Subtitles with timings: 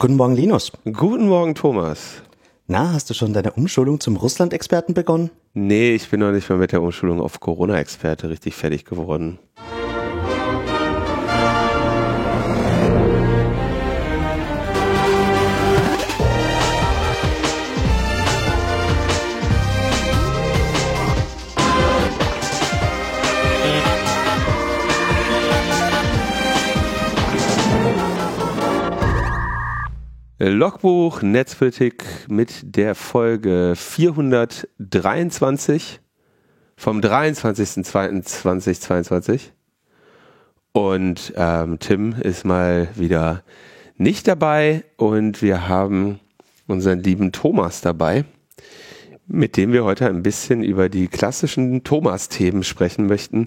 [0.00, 0.72] Guten Morgen, Linus.
[0.90, 2.22] Guten Morgen, Thomas.
[2.66, 5.28] Na, hast du schon deine Umschulung zum Russland-Experten begonnen?
[5.52, 9.38] Nee, ich bin noch nicht mal mit der Umschulung auf Corona-Experte richtig fertig geworden.
[30.42, 36.00] Logbuch Netzpolitik mit der Folge 423
[36.78, 39.50] vom 23.02.2022.
[40.72, 43.44] Und ähm, Tim ist mal wieder
[43.98, 46.20] nicht dabei und wir haben
[46.66, 48.24] unseren lieben Thomas dabei,
[49.26, 53.46] mit dem wir heute ein bisschen über die klassischen Thomas-Themen sprechen möchten,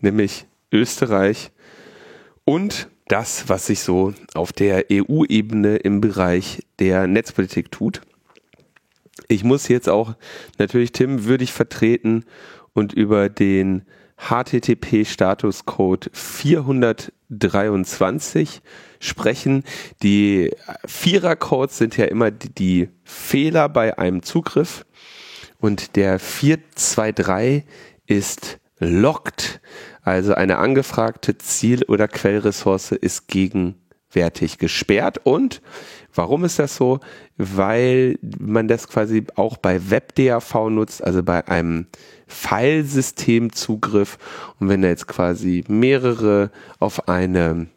[0.00, 1.52] nämlich Österreich
[2.44, 8.00] und das, was sich so auf der EU-Ebene im Bereich der Netzpolitik tut.
[9.28, 10.14] Ich muss jetzt auch
[10.58, 12.24] natürlich Tim würdig vertreten
[12.72, 13.84] und über den
[14.18, 18.62] HTTP-Statuscode 423
[19.00, 19.64] sprechen.
[20.02, 20.50] Die
[20.86, 24.86] Vierer-Codes sind ja immer die Fehler bei einem Zugriff
[25.58, 27.64] und der 423
[28.06, 29.60] ist locked.
[30.02, 35.20] Also eine angefragte Ziel- oder Quellressource ist gegenwärtig gesperrt.
[35.24, 35.62] Und
[36.14, 37.00] warum ist das so?
[37.36, 41.86] Weil man das quasi auch bei WebDAV nutzt, also bei einem
[42.26, 44.18] Filesystemzugriff.
[44.58, 47.68] Und wenn da jetzt quasi mehrere auf eine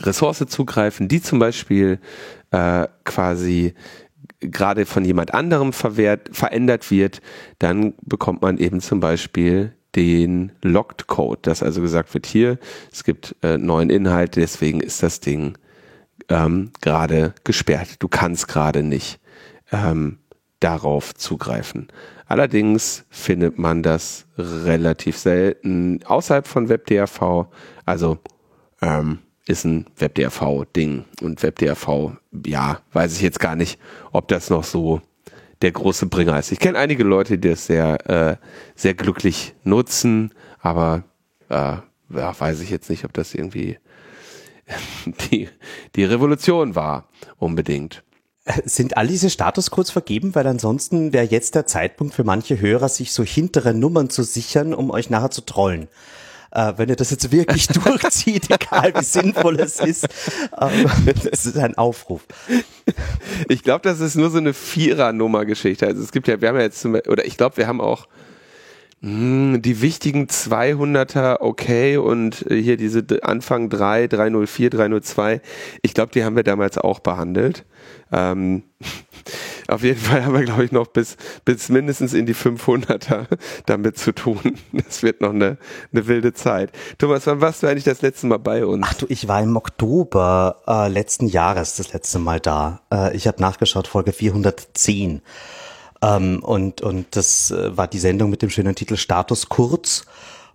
[0.00, 1.98] Ressource zugreifen, die zum Beispiel
[2.50, 3.74] äh, quasi
[4.40, 7.20] gerade von jemand anderem verwehrt, verändert wird,
[7.58, 12.58] dann bekommt man eben zum Beispiel den Locked Code, dass also gesagt wird, hier,
[12.90, 15.58] es gibt äh, neuen Inhalt, deswegen ist das Ding
[16.28, 17.96] ähm, gerade gesperrt.
[17.98, 19.20] Du kannst gerade nicht
[19.70, 20.18] ähm,
[20.60, 21.88] darauf zugreifen.
[22.26, 27.46] Allerdings findet man das relativ selten außerhalb von WebDAV.
[27.84, 28.18] Also
[28.80, 31.04] ähm, ist ein WebDAV-Ding.
[31.20, 32.12] Und WebDAV,
[32.46, 33.78] ja, weiß ich jetzt gar nicht,
[34.12, 35.02] ob das noch so
[35.62, 36.52] der große Bringer ist.
[36.52, 38.36] Ich kenne einige Leute, die das sehr, äh,
[38.74, 41.04] sehr glücklich nutzen, aber
[41.48, 41.76] äh,
[42.14, 43.78] ja, weiß ich jetzt nicht, ob das irgendwie
[45.30, 45.48] die,
[45.96, 47.08] die Revolution war,
[47.38, 48.02] unbedingt.
[48.64, 50.34] Sind all diese Statuscodes vergeben?
[50.34, 54.74] Weil ansonsten wäre jetzt der Zeitpunkt für manche Hörer, sich so hintere Nummern zu sichern,
[54.74, 55.88] um euch nachher zu trollen
[56.52, 60.06] äh, wenn ihr das jetzt wirklich durchzieht, egal wie sinnvoll es ist.
[60.60, 60.86] Ähm,
[61.30, 62.22] das ist ein Aufruf.
[63.48, 65.86] Ich glaube, das ist nur so eine Vierer-Nummer-Geschichte.
[65.86, 68.06] Also es gibt ja, wir haben ja jetzt, oder ich glaube, wir haben auch
[69.04, 75.40] die wichtigen 200er okay und äh, hier diese Anfang 3, 304, 302.
[75.82, 77.64] Ich glaube, die haben wir damals auch behandelt.
[78.12, 78.62] Ähm,
[79.68, 83.26] auf jeden Fall haben wir, glaube ich, noch bis, bis mindestens in die 500er
[83.66, 84.40] damit zu tun.
[84.72, 85.58] Das wird noch eine,
[85.92, 86.70] eine wilde Zeit.
[86.98, 88.86] Thomas, wann warst du eigentlich das letzte Mal bei uns?
[88.88, 92.82] Ach du, ich war im Oktober äh, letzten Jahres das letzte Mal da.
[92.92, 95.22] Äh, ich habe nachgeschaut, Folge 410.
[96.02, 100.04] Ähm, und, und das äh, war die Sendung mit dem schönen Titel Status kurz.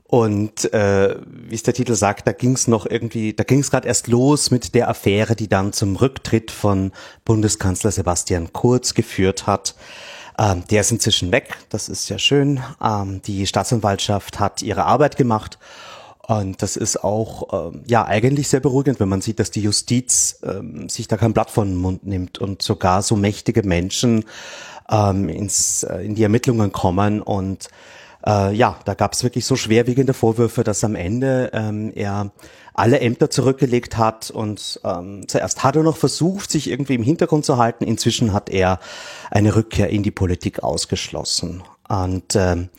[0.09, 3.71] Und äh, wie es der Titel sagt, da ging es noch irgendwie, da ging es
[3.71, 6.91] gerade erst los mit der Affäre, die dann zum Rücktritt von
[7.25, 9.75] Bundeskanzler Sebastian Kurz geführt hat.
[10.39, 12.61] Ähm, der ist inzwischen weg, das ist sehr schön.
[12.81, 15.57] Ähm, die Staatsanwaltschaft hat ihre Arbeit gemacht.
[16.27, 20.39] Und das ist auch ähm, ja eigentlich sehr beruhigend, wenn man sieht, dass die Justiz
[20.43, 24.25] ähm, sich da kein Blatt von den Mund nimmt und sogar so mächtige Menschen
[24.91, 27.69] ähm, ins, äh, in die Ermittlungen kommen und
[28.25, 32.31] äh, ja, da gab es wirklich so schwerwiegende Vorwürfe, dass am Ende ähm, er
[32.73, 37.45] alle Ämter zurückgelegt hat und ähm, zuerst hat er noch versucht, sich irgendwie im Hintergrund
[37.45, 37.83] zu halten.
[37.83, 38.79] Inzwischen hat er
[39.31, 42.69] eine Rückkehr in die Politik ausgeschlossen und ähm,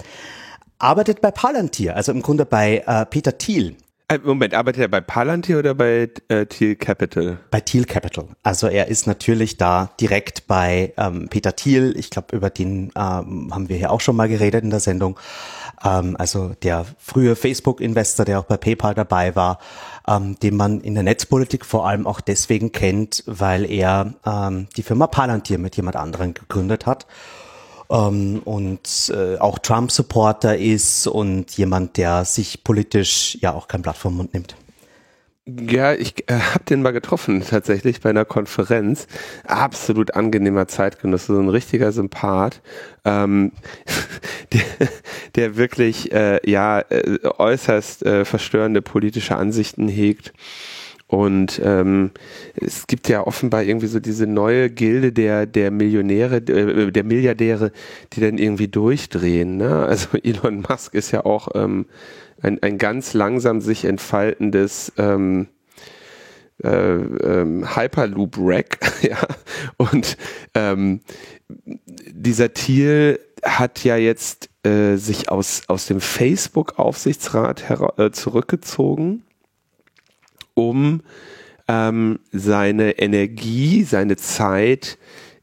[0.78, 3.76] arbeitet bei Palantir, also im Grunde bei äh, Peter Thiel.
[4.10, 7.38] Äh, Moment, arbeitet er bei Palantir oder bei äh, Thiel Capital?
[7.50, 8.28] Bei Thiel Capital.
[8.42, 11.94] Also er ist natürlich da direkt bei ähm, Peter Thiel.
[11.94, 15.21] Ich glaube, über den ähm, haben wir hier auch schon mal geredet in der Sendung.
[15.84, 19.59] Ähm, also der frühe Facebook-Investor, der auch bei PayPal dabei war,
[20.09, 24.83] ähm, den man in der Netzpolitik vor allem auch deswegen kennt, weil er ähm, die
[24.83, 27.06] Firma Palantir mit jemand anderem gegründet hat
[27.90, 33.96] ähm, und äh, auch Trump-Supporter ist und jemand, der sich politisch ja auch kein Blatt
[33.96, 34.56] vom Mund nimmt.
[35.48, 39.06] Ja, ich äh, habe den mal getroffen, tatsächlich bei einer Konferenz.
[39.46, 42.60] Absolut angenehmer Zeitgenosse, so ein richtiger Sympath,
[43.06, 43.52] ähm,
[44.52, 44.88] der,
[45.36, 50.34] der wirklich äh, ja äh, äußerst äh, verstörende politische Ansichten hegt
[51.09, 52.10] Und ähm,
[52.55, 57.72] es gibt ja offenbar irgendwie so diese neue Gilde der, der Millionäre, äh, der Milliardäre,
[58.13, 59.57] die dann irgendwie durchdrehen.
[59.57, 59.87] Ne?
[59.87, 61.87] Also Elon Musk ist ja auch ähm,
[62.43, 65.49] ein, ein ganz langsam sich entfaltendes ähm,
[66.63, 68.78] äh, ähm, Hyperloop-Rack.
[69.03, 69.16] ja?
[69.78, 70.19] Und
[70.53, 71.01] ähm,
[72.07, 77.65] dieser Thiel hat ja jetzt äh, sich aus, aus dem Facebook-Aufsichtsrat
[77.97, 79.22] äh, zurückgezogen
[80.59, 81.03] um
[81.69, 84.99] ähm, seine Energie, seine Zeit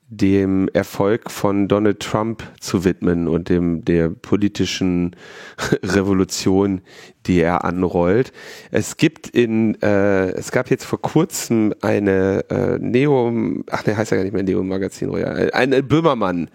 [0.08, 5.16] dem Erfolg von Donald Trump zu widmen und dem der politischen
[5.84, 6.82] Revolution,
[7.26, 8.34] die er anrollt.
[8.72, 13.34] Es gibt in äh, es gab jetzt vor kurzem eine äh, Neo
[13.72, 16.50] ach ne heißt ja gar nicht mehr Neo Magazin Royal eine Böhmermann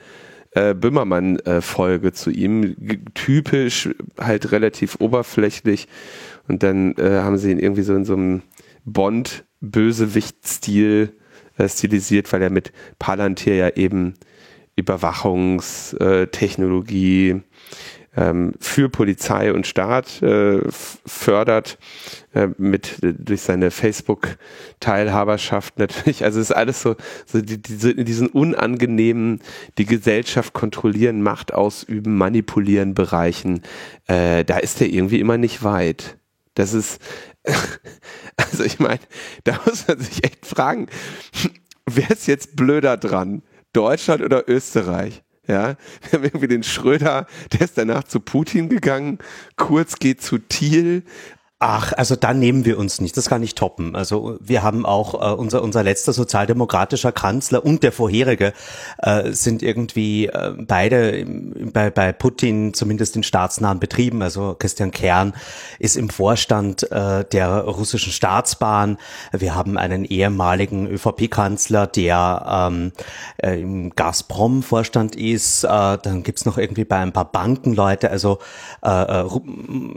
[0.53, 2.75] äh, Böhmermann-Folge äh, zu ihm.
[3.15, 5.87] Typisch, halt relativ oberflächlich.
[6.49, 8.43] Und dann äh, haben sie ihn irgendwie so in so einem
[8.93, 11.15] Bond-Bösewicht-Stil
[11.59, 14.15] äh, stilisiert, weil er mit Palantir ja eben
[14.77, 17.43] Überwachungstechnologie
[18.17, 21.77] ähm, für Polizei und Staat äh, fördert
[22.35, 26.25] äh, mit durch seine Facebook-Teilhaberschaft natürlich.
[26.25, 26.97] Also ist alles so,
[27.27, 29.41] so die, diese, diesen unangenehmen,
[29.79, 33.63] die Gesellschaft kontrollieren, Macht ausüben, manipulieren Bereichen.
[34.07, 36.17] Äh, da ist er irgendwie immer nicht weit.
[36.55, 37.01] Das ist,
[38.37, 39.01] also ich meine,
[39.45, 40.89] da muss man sich echt fragen,
[41.87, 43.43] wer ist jetzt blöder dran?
[43.73, 45.23] Deutschland oder Österreich?
[45.47, 49.19] Ja, wir haben irgendwie den Schröder, der ist danach zu Putin gegangen,
[49.57, 51.03] Kurz geht zu Thiel,
[51.63, 53.19] Ach, also da nehmen wir uns nicht.
[53.19, 53.95] Das kann ich toppen.
[53.95, 58.55] Also wir haben auch äh, unser unser letzter sozialdemokratischer Kanzler und der vorherige
[58.97, 64.23] äh, sind irgendwie äh, beide im, bei bei Putin zumindest in staatsnahen Betrieben.
[64.23, 65.35] Also Christian Kern
[65.79, 68.97] ist im Vorstand äh, der russischen Staatsbahn.
[69.31, 72.93] Wir haben einen ehemaligen ÖVP-Kanzler, der ähm,
[73.37, 75.65] äh, im Gazprom-Vorstand ist.
[75.65, 78.11] Äh, dann gibt's noch irgendwie bei ein paar Banken Leute.
[78.11, 78.39] Also
[78.83, 79.29] äh, äh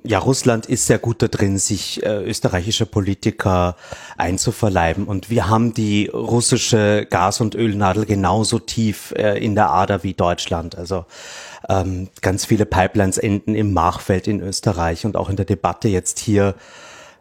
[0.04, 3.76] ja, Russland ist sehr gut da drin Sinn, sich äh, österreichische Politiker
[4.18, 5.06] einzuverleiben.
[5.06, 10.14] Und wir haben die russische Gas- und Ölnadel genauso tief äh, in der Ader wie
[10.14, 10.78] Deutschland.
[10.78, 11.06] Also
[11.70, 16.20] ähm, ganz viele Pipelines enden im Machfeld in Österreich und auch in der Debatte jetzt
[16.20, 16.56] hier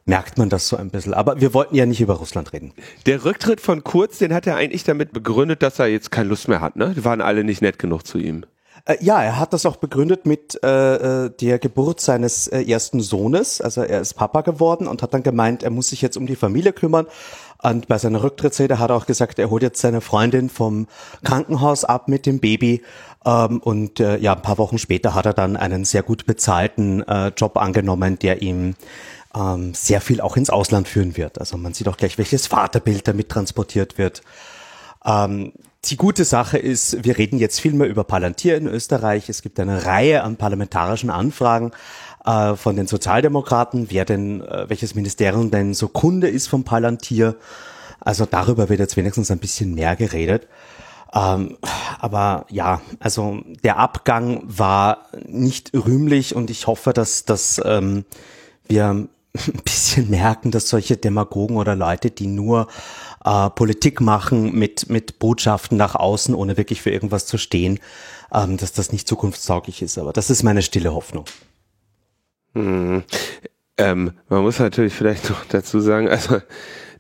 [0.04, 1.14] merkt man das so ein bisschen.
[1.14, 2.72] Aber wir wollten ja nicht über Russland reden.
[3.06, 6.48] Der Rücktritt von Kurz, den hat er eigentlich damit begründet, dass er jetzt keine Lust
[6.48, 6.74] mehr hat.
[6.74, 6.92] Ne?
[6.96, 8.44] Die waren alle nicht nett genug zu ihm.
[8.84, 13.00] Äh, ja, er hat das auch begründet mit äh, äh, der Geburt seines äh, ersten
[13.00, 13.60] Sohnes.
[13.60, 16.36] Also er ist Papa geworden und hat dann gemeint, er muss sich jetzt um die
[16.36, 17.06] Familie kümmern.
[17.62, 20.88] Und bei seiner Rücktrittsrede hat er auch gesagt, er holt jetzt seine Freundin vom
[21.22, 22.82] Krankenhaus ab mit dem Baby.
[23.24, 27.06] Ähm, und äh, ja, ein paar Wochen später hat er dann einen sehr gut bezahlten
[27.06, 28.74] äh, Job angenommen, der ihm
[29.34, 31.38] ähm, sehr viel auch ins Ausland führen wird.
[31.38, 34.22] Also man sieht auch gleich, welches Vaterbild damit transportiert wird.
[35.04, 35.52] Ähm,
[35.84, 39.28] die gute Sache ist, wir reden jetzt viel mehr über Palantir in Österreich.
[39.28, 41.72] Es gibt eine Reihe an parlamentarischen Anfragen
[42.24, 47.36] äh, von den Sozialdemokraten, wer denn, äh, welches Ministerium denn so Kunde ist vom Palantir.
[47.98, 50.46] Also darüber wird jetzt wenigstens ein bisschen mehr geredet.
[51.14, 51.58] Ähm,
[51.98, 58.04] aber ja, also der Abgang war nicht rühmlich und ich hoffe, dass, dass ähm,
[58.68, 59.08] wir ein
[59.64, 62.68] bisschen merken, dass solche Demagogen oder Leute, die nur
[63.24, 67.80] äh, Politik machen mit, mit Botschaften nach außen, ohne wirklich für irgendwas zu stehen,
[68.32, 69.98] ähm, dass das nicht zukunftstauglich ist.
[69.98, 71.24] Aber das ist meine stille Hoffnung.
[72.54, 73.04] Hm.
[73.78, 76.40] Ähm, man muss natürlich vielleicht noch dazu sagen, also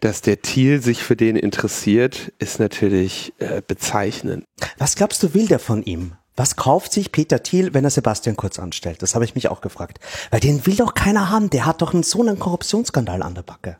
[0.00, 4.44] dass der Thiel sich für den interessiert, ist natürlich äh, bezeichnend.
[4.78, 6.14] Was glaubst du, will der von ihm?
[6.34, 9.02] Was kauft sich Peter Thiel, wenn er Sebastian Kurz anstellt?
[9.02, 10.00] Das habe ich mich auch gefragt.
[10.30, 11.50] Weil den will doch keiner haben.
[11.50, 13.76] Der hat doch einen, so einen Korruptionsskandal an der Backe.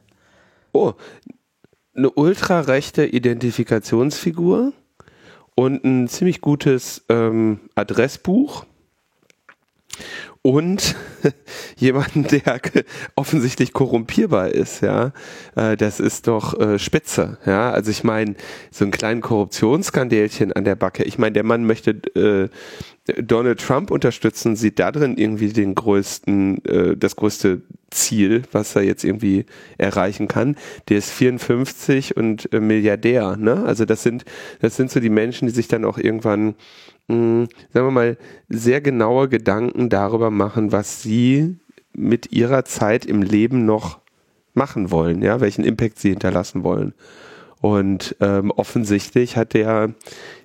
[0.72, 0.92] Oh,
[1.94, 4.72] eine ultrarechte Identifikationsfigur
[5.54, 8.64] und ein ziemlich gutes ähm, Adressbuch
[10.42, 10.96] und
[11.76, 12.60] jemanden, der
[13.14, 15.12] offensichtlich korrumpierbar ist, ja,
[15.54, 17.70] äh, das ist doch äh, spitze, ja.
[17.70, 18.34] Also ich meine,
[18.72, 21.04] so einen kleinen Korruptionsskandälchen an der Backe.
[21.04, 22.48] Ich meine, der Mann möchte äh,
[23.20, 28.82] Donald Trump unterstützen, sieht da drin irgendwie den größten, äh, das größte Ziel, was er
[28.82, 29.46] jetzt irgendwie
[29.78, 30.56] erreichen kann.
[30.88, 33.64] Der ist 54 und äh, Milliardär, ne?
[33.64, 34.24] Also das sind,
[34.60, 36.54] das sind so die Menschen, die sich dann auch irgendwann
[37.08, 38.18] mh, sagen wir mal,
[38.48, 41.56] sehr genaue Gedanken darüber machen, was sie
[41.92, 44.00] mit ihrer Zeit im Leben noch
[44.54, 46.94] machen wollen, ja, welchen Impact sie hinterlassen wollen.
[47.60, 49.94] Und ähm, offensichtlich hat der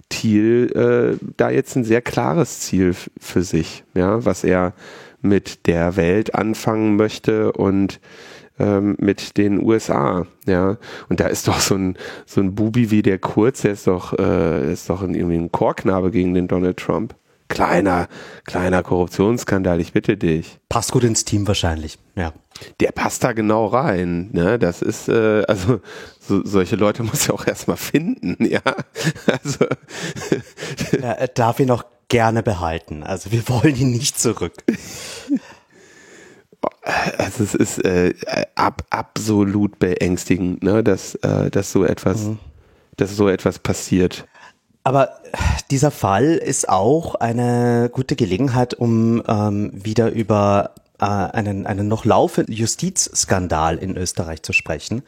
[0.09, 4.73] Thiel äh, da jetzt ein sehr klares Ziel für sich, ja, was er
[5.21, 7.99] mit der Welt anfangen möchte und
[8.59, 10.77] ähm, mit den USA, ja.
[11.09, 14.17] Und da ist doch so ein, so ein Bubi wie der Kurz, der ist doch,
[14.17, 17.15] äh, ist doch ein, irgendwie ein Chorknabe gegen den Donald Trump.
[17.49, 18.09] Kleiner,
[18.45, 20.59] kleiner Korruptionsskandal, ich bitte dich.
[20.67, 22.33] Passt gut ins Team wahrscheinlich, ja.
[22.81, 24.59] Der passt da genau rein, ne?
[24.59, 25.79] Das ist, äh, also,
[26.19, 28.61] so, solche Leute muss ja auch erstmal finden, ja.
[29.27, 29.65] Also.
[30.99, 33.03] Er darf ihn auch gerne behalten.
[33.03, 34.53] Also wir wollen ihn nicht zurück.
[37.17, 38.13] Also es ist äh,
[38.55, 42.39] ab, absolut beängstigend, ne, dass, äh, dass so etwas, mhm.
[42.95, 44.25] dass so etwas passiert.
[44.83, 45.19] Aber
[45.69, 52.05] dieser Fall ist auch eine gute Gelegenheit, um ähm, wieder über äh, einen, einen noch
[52.05, 55.03] laufenden Justizskandal in Österreich zu sprechen.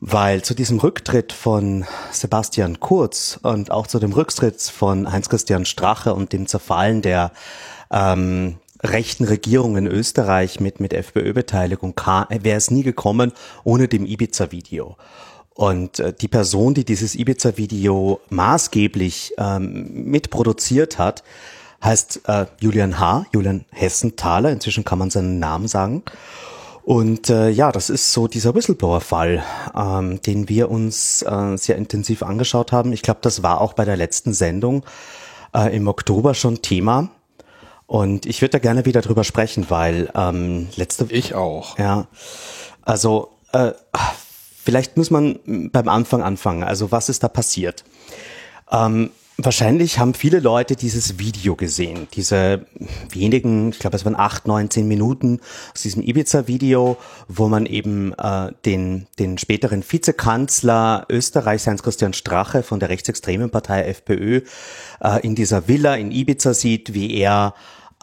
[0.00, 6.14] Weil zu diesem Rücktritt von Sebastian Kurz und auch zu dem Rücktritt von Heinz-Christian Strache
[6.14, 7.32] und dem Zerfallen der
[7.90, 8.56] ähm,
[8.86, 13.32] rechten Regierung in Österreich mit, mit FPÖ-Beteiligung wäre es nie gekommen
[13.64, 14.96] ohne dem Ibiza-Video.
[15.54, 21.24] Und äh, die Person, die dieses Ibiza-Video maßgeblich ähm, mitproduziert hat,
[21.82, 26.02] heißt äh, Julian H., Julian Hessenthaler, inzwischen kann man seinen Namen sagen.
[26.84, 29.42] Und äh, ja, das ist so dieser Whistleblower-Fall,
[29.74, 32.92] ähm, den wir uns äh, sehr intensiv angeschaut haben.
[32.92, 34.84] Ich glaube, das war auch bei der letzten Sendung
[35.54, 37.08] äh, im Oktober schon Thema.
[37.86, 41.78] Und ich würde da gerne wieder drüber sprechen, weil ähm, letzte Ich auch.
[41.78, 42.08] Ja.
[42.82, 43.72] Also äh,
[44.62, 45.38] vielleicht muss man
[45.72, 46.64] beim Anfang anfangen.
[46.64, 47.84] Also was ist da passiert?
[48.70, 52.66] Ähm, wahrscheinlich haben viele Leute dieses Video gesehen, diese
[53.10, 55.40] wenigen, ich glaube es waren acht, neun, zehn Minuten
[55.74, 56.96] aus diesem Ibiza-Video,
[57.28, 63.82] wo man eben äh, den, den späteren Vizekanzler Österreichs, Heinz-Christian Strache von der rechtsextremen Partei
[63.82, 64.40] FPÖ,
[65.00, 67.54] äh, in dieser Villa in Ibiza sieht, wie er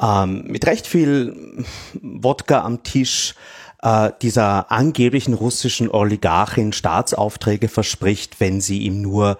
[0.02, 1.64] ähm, mit recht viel
[2.02, 3.36] Wodka am Tisch
[3.84, 9.38] äh, dieser angeblichen russischen Oligarchin Staatsaufträge verspricht, wenn sie ihm nur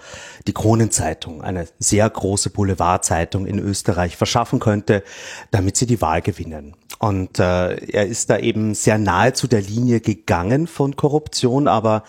[0.48, 5.04] die Kronenzeitung, eine sehr große Boulevardzeitung in Österreich, verschaffen könnte,
[5.52, 6.76] damit sie die Wahl gewinnen.
[7.00, 12.04] Und äh, er ist da eben sehr nahe zu der Linie gegangen von Korruption, aber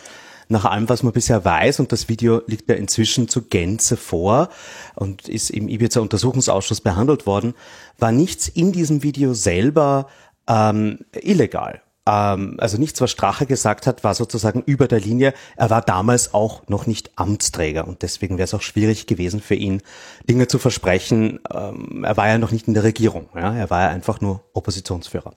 [0.49, 4.49] nach allem, was man bisher weiß, und das Video liegt ja inzwischen zu Gänze vor
[4.97, 7.55] und ist im Ibiza Untersuchungsausschuss behandelt worden,
[7.99, 10.09] war nichts in diesem Video selber
[10.47, 11.84] ähm, illegal.
[12.06, 15.32] Ähm, also nichts, was Strache gesagt hat, war sozusagen über der Linie.
[15.56, 19.54] Er war damals auch noch nicht Amtsträger und deswegen wäre es auch schwierig gewesen für
[19.54, 19.82] ihn,
[20.28, 21.40] Dinge zu versprechen.
[21.52, 23.28] Ähm, er war ja noch nicht in der Regierung.
[23.34, 23.54] Ja?
[23.54, 25.34] Er war ja einfach nur Oppositionsführer.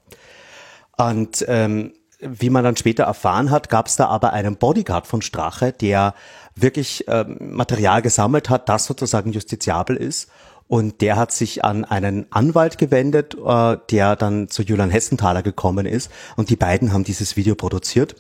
[0.98, 5.22] Und ähm, wie man dann später erfahren hat, gab es da aber einen Bodyguard von
[5.22, 6.16] Strache, der
[6.56, 10.30] wirklich ähm, Material gesammelt hat, das sozusagen justiziabel ist.
[10.68, 15.86] Und der hat sich an einen Anwalt gewendet, äh, der dann zu Julian Hessenthaler gekommen
[15.86, 16.12] ist.
[16.36, 18.16] Und die beiden haben dieses Video produziert.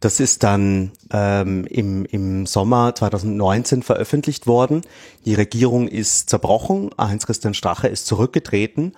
[0.00, 4.82] Das ist dann ähm, im, im Sommer 2019 veröffentlicht worden.
[5.24, 6.90] Die Regierung ist zerbrochen.
[6.98, 8.92] Heinz-Christian Strache ist zurückgetreten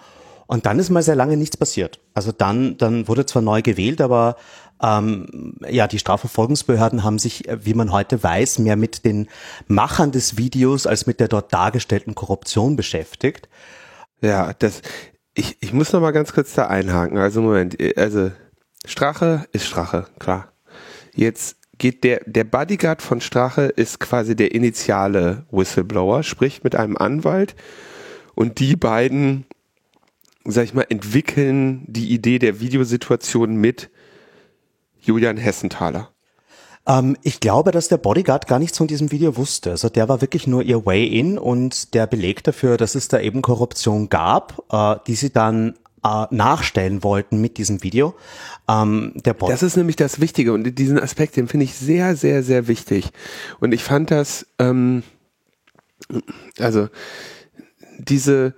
[0.50, 2.00] und dann ist mal sehr lange nichts passiert.
[2.12, 4.36] Also dann, dann wurde zwar neu gewählt, aber
[4.82, 9.28] ähm, ja, die Strafverfolgungsbehörden haben sich, äh, wie man heute weiß, mehr mit den
[9.68, 13.48] Machern des Videos als mit der dort dargestellten Korruption beschäftigt.
[14.22, 14.82] Ja, das,
[15.34, 17.18] ich, ich muss noch mal ganz kurz da einhaken.
[17.18, 18.30] Also Moment, also
[18.84, 20.52] Strache ist Strache, klar.
[21.14, 26.96] Jetzt geht der, der Bodyguard von Strache ist quasi der initiale Whistleblower, spricht mit einem
[26.96, 27.54] Anwalt
[28.34, 29.46] und die beiden
[30.44, 33.90] sag ich mal, entwickeln die Idee der Videosituation mit
[35.00, 36.10] Julian Hessenthaler?
[36.86, 39.70] Ähm, ich glaube, dass der Bodyguard gar nichts von diesem Video wusste.
[39.70, 43.20] Also der war wirklich nur ihr Way in und der Beleg dafür, dass es da
[43.20, 48.14] eben Korruption gab, äh, die sie dann äh, nachstellen wollten mit diesem Video.
[48.68, 52.42] Ähm, der das ist nämlich das Wichtige und diesen Aspekt, den finde ich sehr, sehr,
[52.42, 53.10] sehr wichtig.
[53.60, 55.02] Und ich fand das, ähm,
[56.58, 56.88] also
[57.98, 58.54] diese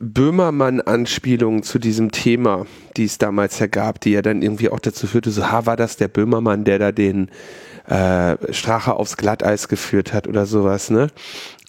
[0.00, 5.06] Böhmermann-Anspielung zu diesem Thema, die es damals ja gab, die ja dann irgendwie auch dazu
[5.06, 7.30] führte, so, ha, war das der Böhmermann, der da den
[7.86, 11.08] äh, Strache aufs Glatteis geführt hat oder sowas, ne?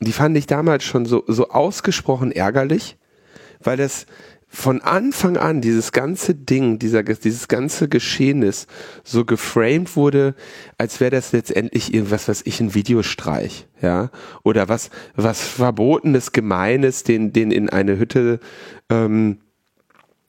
[0.02, 2.98] Die fand ich damals schon so, so ausgesprochen ärgerlich,
[3.62, 4.06] weil das
[4.52, 8.66] von Anfang an dieses ganze Ding, dieser, dieses ganze Geschehnis
[9.04, 10.34] so geframed wurde,
[10.80, 14.10] als wäre das letztendlich irgendwas, was ich ein Videostreich, ja,
[14.44, 18.40] oder was, was Verbotenes, Gemeines, den, den in eine Hütte,
[18.90, 19.38] ähm,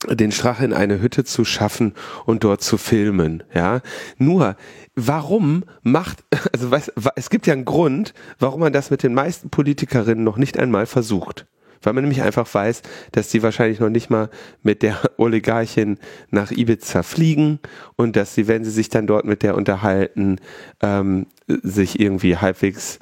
[0.08, 1.94] den Strache in eine Hütte zu schaffen
[2.26, 3.80] und dort zu filmen, ja.
[4.18, 4.56] Nur,
[4.96, 9.48] warum macht, also was, es gibt ja einen Grund, warum man das mit den meisten
[9.48, 11.46] Politikerinnen noch nicht einmal versucht.
[11.82, 12.82] Weil man nämlich einfach weiß,
[13.12, 14.28] dass die wahrscheinlich noch nicht mal
[14.62, 15.98] mit der Oligarchin
[16.30, 17.58] nach Ibiza fliegen
[17.96, 20.36] und dass sie, wenn sie sich dann dort mit der unterhalten,
[20.82, 22.98] ähm, sich irgendwie halbwegs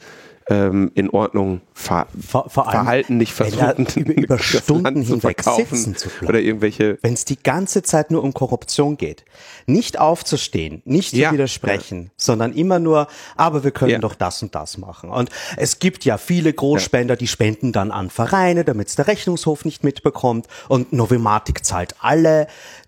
[0.50, 6.08] ähm, in Ordnung ver vor, vor Verhalten nicht versuchen, über, über Stunden hinweg sitzen zu
[6.08, 6.28] bleiben.
[6.28, 6.98] Oder irgendwelche.
[7.02, 9.24] Wenn es die ganze Zeit nur um Korruption geht.
[9.66, 12.10] Nicht aufzustehen, nicht zu ja, widersprechen, ja.
[12.16, 13.98] sondern immer nur, aber wir können ja.
[13.98, 15.10] doch das und das machen.
[15.10, 19.66] Und es gibt ja viele Großspender, die spenden dann an Vereine, damit es der Rechnungshof
[19.66, 20.46] nicht mitbekommt.
[20.68, 22.46] Und Novomatic zahlt alle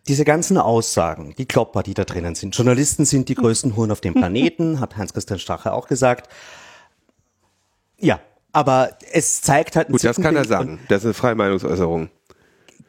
[0.09, 2.57] diese ganzen Aussagen, die Klopper, die da drinnen sind.
[2.57, 6.29] Journalisten sind die größten Huren auf dem Planeten, hat Heinz-Christian Strache auch gesagt.
[8.01, 8.21] Ja,
[8.53, 9.89] aber es zeigt halt.
[9.89, 10.81] Gut, das kann er sagen.
[10.89, 12.11] Das ist eine freie Meinungsäußerung.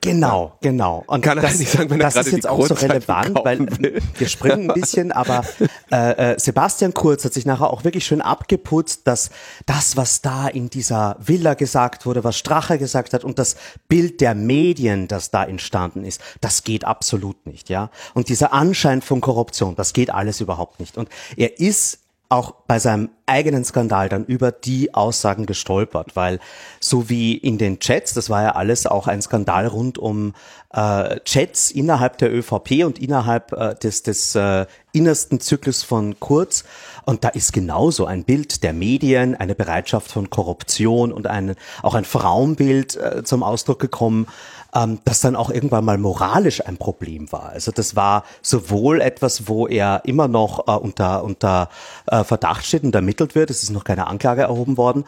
[0.03, 1.03] Genau, genau.
[1.05, 4.01] Und kann er das, nicht sagen, wenn das ist jetzt auch so relevant, weil will.
[4.17, 5.45] wir springen ein bisschen, aber
[5.91, 9.29] äh, äh, Sebastian Kurz hat sich nachher auch wirklich schön abgeputzt, dass
[9.67, 13.55] das, was da in dieser Villa gesagt wurde, was Strache gesagt hat und das
[13.87, 17.91] Bild der Medien, das da entstanden ist, das geht absolut nicht, ja.
[18.15, 20.97] Und dieser Anschein von Korruption, das geht alles überhaupt nicht.
[20.97, 21.99] Und er ist
[22.31, 26.39] auch bei seinem eigenen Skandal dann über die Aussagen gestolpert, weil
[26.79, 30.33] so wie in den Chats, das war ja alles auch ein Skandal rund um
[30.73, 36.63] äh, Chats innerhalb der ÖVP und innerhalb äh, des, des äh, innersten Zyklus von Kurz.
[37.05, 41.95] Und da ist genauso ein Bild der Medien, eine Bereitschaft von Korruption und ein, auch
[41.95, 44.27] ein Frauenbild äh, zum Ausdruck gekommen,
[44.73, 47.49] ähm, das dann auch irgendwann mal moralisch ein Problem war.
[47.49, 51.69] Also das war sowohl etwas, wo er immer noch äh, unter, unter
[52.07, 55.05] äh, Verdacht steht und ermittelt wird, es ist noch keine Anklage erhoben worden,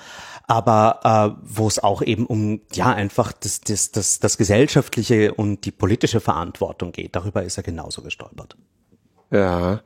[0.47, 5.65] aber äh, wo es auch eben um ja einfach das, das, das, das gesellschaftliche und
[5.65, 7.15] die politische Verantwortung geht.
[7.15, 8.57] Darüber ist er genauso gestolpert.
[9.31, 9.81] Ja.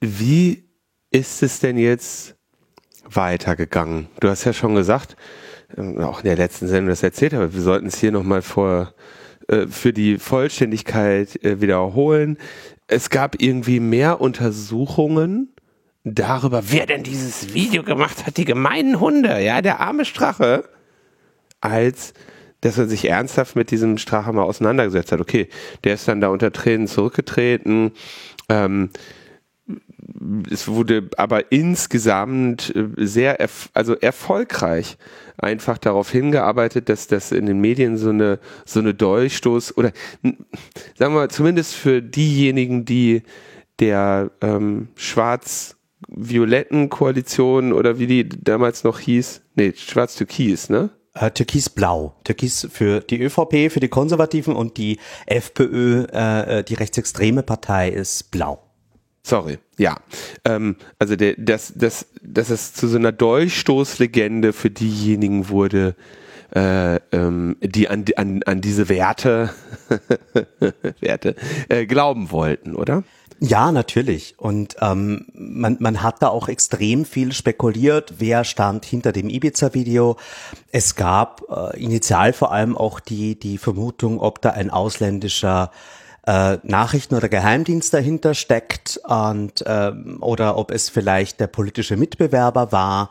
[0.00, 0.64] Wie
[1.10, 2.34] ist es denn jetzt
[3.04, 4.08] weitergegangen?
[4.20, 5.16] Du hast ja schon gesagt,
[5.76, 8.94] auch in der letzten Sendung das erzählt habe, wir sollten es hier nochmal vor
[9.48, 12.38] äh, für die Vollständigkeit äh, wiederholen.
[12.88, 15.54] Es gab irgendwie mehr Untersuchungen
[16.04, 20.68] darüber, wer denn dieses Video gemacht hat, die gemeinen Hunde, ja, der arme Strache,
[21.60, 22.14] als
[22.60, 25.20] dass er sich ernsthaft mit diesem Strache mal auseinandergesetzt hat.
[25.20, 25.48] Okay,
[25.84, 27.92] der ist dann da unter Tränen zurückgetreten.
[28.48, 28.90] Ähm,
[30.50, 34.98] es wurde aber insgesamt äh, sehr erf also erfolgreich
[35.38, 39.92] einfach darauf hingearbeitet, dass das in den Medien so eine so eine Durchstoß oder
[40.22, 40.36] sagen
[40.96, 43.22] wir mal, zumindest für diejenigen, die
[43.78, 50.90] der ähm, schwarz-violetten Koalition oder wie die damals noch hieß, nee, schwarz-türkis, ne?
[51.14, 52.14] Äh, Türkis-Blau.
[52.24, 57.88] Türkis für die ÖVP, für die Konservativen und die FPÖ, äh, äh, die rechtsextreme Partei
[57.88, 58.65] ist blau.
[59.26, 59.96] Sorry, ja.
[60.44, 65.96] Ähm, also der, das, das, dass es zu so einer Durchstoßlegende für diejenigen wurde,
[66.54, 69.50] äh, ähm, die an, an, an diese Werte,
[71.00, 71.34] Werte
[71.68, 73.02] äh, glauben wollten, oder?
[73.40, 74.36] Ja, natürlich.
[74.38, 80.18] Und ähm, man, man hat da auch extrem viel spekuliert, wer stand hinter dem Ibiza-Video.
[80.70, 85.72] Es gab äh, initial vor allem auch die, die Vermutung, ob da ein ausländischer
[86.26, 92.72] äh, Nachrichten- oder Geheimdienst dahinter steckt und ähm, oder ob es vielleicht der politische Mitbewerber
[92.72, 93.10] war.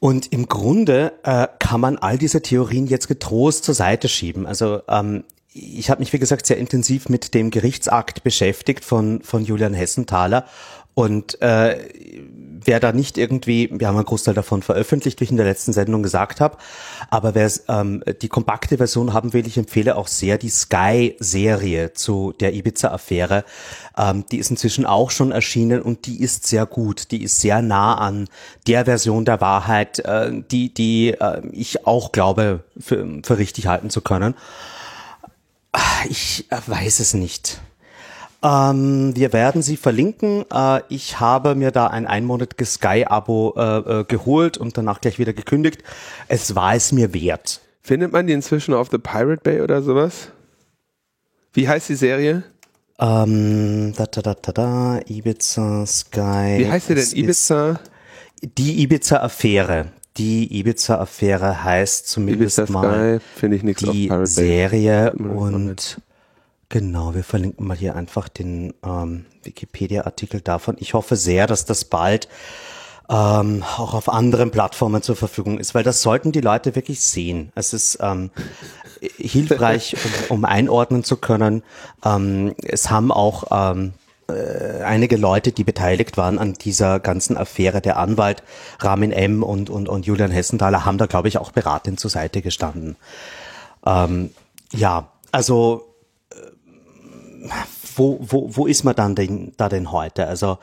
[0.00, 4.46] Und im Grunde äh, kann man all diese Theorien jetzt getrost zur Seite schieben.
[4.46, 9.44] Also ähm, ich habe mich, wie gesagt, sehr intensiv mit dem Gerichtsakt beschäftigt von, von
[9.44, 10.44] Julian Hessenthaler.
[10.94, 11.78] Und äh,
[12.64, 15.72] wer da nicht irgendwie, wir haben einen Großteil davon veröffentlicht, wie ich in der letzten
[15.72, 16.56] Sendung gesagt habe,
[17.10, 22.32] aber wer ähm, die kompakte Version haben will, ich empfehle auch sehr die Sky-Serie zu
[22.38, 23.44] der Ibiza-Affäre.
[23.96, 27.10] Ähm, die ist inzwischen auch schon erschienen und die ist sehr gut.
[27.10, 28.28] Die ist sehr nah an
[28.66, 33.90] der Version der Wahrheit, äh, die, die äh, ich auch glaube, für, für richtig halten
[33.90, 34.34] zu können.
[36.08, 37.60] Ich äh, weiß es nicht.
[38.42, 40.44] Ähm, wir werden sie verlinken.
[40.52, 45.32] Äh, ich habe mir da ein einmonatiges Sky-Abo äh, äh, geholt und danach gleich wieder
[45.32, 45.82] gekündigt.
[46.28, 47.60] Es war es mir wert.
[47.82, 50.28] Findet man die inzwischen auf The Pirate Bay oder sowas?
[51.52, 52.44] Wie heißt die Serie?
[53.00, 56.58] Ähm, da, da, da, da, da, Ibiza Sky.
[56.58, 57.08] Wie heißt sie denn?
[57.12, 57.80] Ibiza?
[58.42, 59.86] Die Ibiza-Affäre.
[60.16, 66.00] Die Ibiza-Affäre heißt zumindest Ibiza mal Sky, ich die Serie und
[66.70, 70.76] Genau, wir verlinken mal hier einfach den ähm, Wikipedia-Artikel davon.
[70.78, 72.28] Ich hoffe sehr, dass das bald
[73.08, 77.52] ähm, auch auf anderen Plattformen zur Verfügung ist, weil das sollten die Leute wirklich sehen.
[77.54, 78.30] Es ist ähm,
[79.00, 79.96] hilfreich,
[80.28, 81.62] um, um einordnen zu können.
[82.04, 83.94] Ähm, es haben auch ähm,
[84.28, 88.42] äh, einige Leute, die beteiligt waren an dieser ganzen Affäre, der Anwalt
[88.80, 89.42] Ramin M.
[89.42, 92.96] und, und, und Julian Hessenthaler, haben da, glaube ich, auch beratend zur Seite gestanden.
[93.86, 94.32] Ähm,
[94.70, 95.87] ja, also
[97.96, 100.26] wo, wo, wo ist man dann denn, da denn heute?
[100.26, 100.58] Also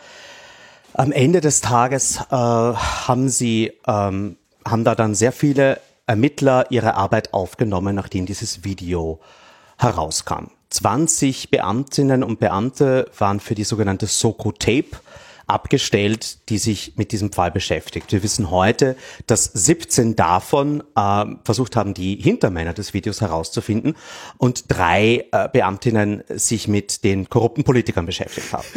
[0.93, 6.95] am Ende des Tages äh, haben sie, ähm, haben da dann sehr viele Ermittler ihre
[6.95, 9.19] Arbeit aufgenommen, nachdem dieses Video
[9.77, 10.51] herauskam.
[10.69, 14.97] 20 Beamtinnen und Beamte waren für die sogenannte Soko Tape
[15.47, 18.11] abgestellt, die sich mit diesem Fall beschäftigt.
[18.11, 18.95] Wir wissen heute,
[19.27, 23.95] dass 17 davon äh, versucht haben, die Hintermänner des Videos herauszufinden
[24.37, 28.67] und drei äh, Beamtinnen sich mit den korrupten Politikern beschäftigt haben.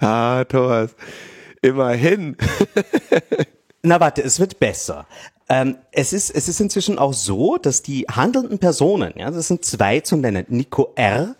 [0.00, 0.94] ah, Thomas,
[1.62, 2.36] immerhin.
[3.82, 5.06] Na warte, es wird besser.
[5.48, 9.64] Ähm, es, ist, es ist inzwischen auch so, dass die handelnden Personen, ja, das sind
[9.64, 11.36] zwei zu nennen, Nico R.,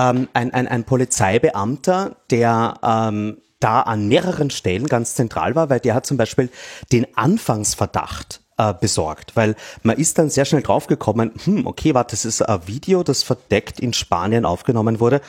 [0.00, 5.80] ähm, ein, ein, ein Polizeibeamter, der ähm, da an mehreren Stellen ganz zentral war, weil
[5.80, 6.48] der hat zum Beispiel
[6.92, 12.24] den Anfangsverdacht äh, besorgt, weil man ist dann sehr schnell draufgekommen, hm, okay, warte, das
[12.24, 15.20] ist ein Video, das verdeckt in Spanien aufgenommen wurde.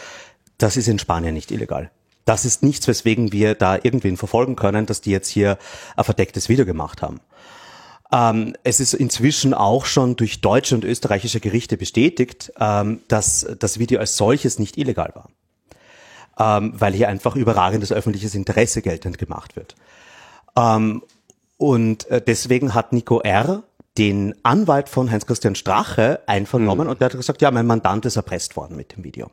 [0.58, 1.92] Das ist in Spanien nicht illegal.
[2.24, 5.58] Das ist nichts, weswegen wir da irgendwen verfolgen können, dass die jetzt hier
[5.98, 7.20] ein verdecktes Video gemacht haben.
[8.14, 13.80] Ähm, es ist inzwischen auch schon durch deutsche und österreichische Gerichte bestätigt, ähm, dass das
[13.80, 15.30] Video als solches nicht illegal war,
[16.58, 19.76] ähm, weil hier einfach überragendes öffentliches Interesse geltend gemacht wird.
[20.58, 21.04] Ähm,
[21.58, 23.64] und äh, deswegen hat Nico R.
[23.98, 26.92] den Anwalt von Heinz-Christian Strache einvernommen mhm.
[26.92, 29.32] und der hat gesagt, ja, mein Mandant ist erpresst worden mit dem Video.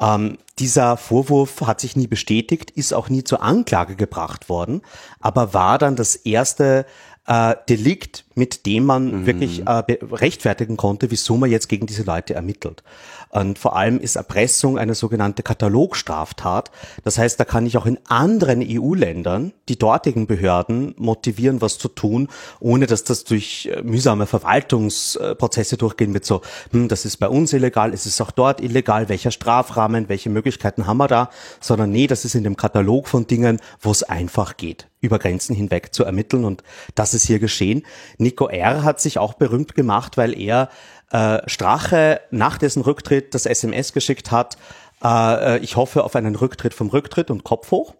[0.00, 4.82] Ähm, dieser Vorwurf hat sich nie bestätigt, ist auch nie zur Anklage gebracht worden,
[5.20, 6.86] aber war dann das erste
[7.26, 9.26] äh, Delikt, mit dem man mhm.
[9.26, 12.82] wirklich äh, rechtfertigen konnte, wieso man jetzt gegen diese Leute ermittelt.
[13.30, 16.70] Und vor allem ist Erpressung eine sogenannte Katalogstraftat.
[17.02, 21.88] Das heißt, da kann ich auch in anderen EU-Ländern die dortigen Behörden motivieren, was zu
[21.88, 22.28] tun,
[22.60, 26.26] ohne dass das durch äh, mühsame Verwaltungsprozesse durchgehen wird.
[26.26, 26.42] So,
[26.72, 30.86] hm, das ist bei uns illegal, ist es auch dort illegal, welcher Strafrahmen, welche Möglichkeiten
[30.86, 34.58] haben wir da, sondern nee, das ist in dem Katalog von Dingen, wo es einfach
[34.58, 36.62] geht, über Grenzen hinweg zu ermitteln und
[36.94, 37.82] das ist hier geschehen.
[38.22, 38.82] Nico R.
[38.82, 40.68] hat sich auch berühmt gemacht, weil er
[41.10, 44.56] äh, Strache nach dessen Rücktritt das SMS geschickt hat,
[45.04, 47.94] äh, äh, ich hoffe auf einen Rücktritt vom Rücktritt und Kopf hoch.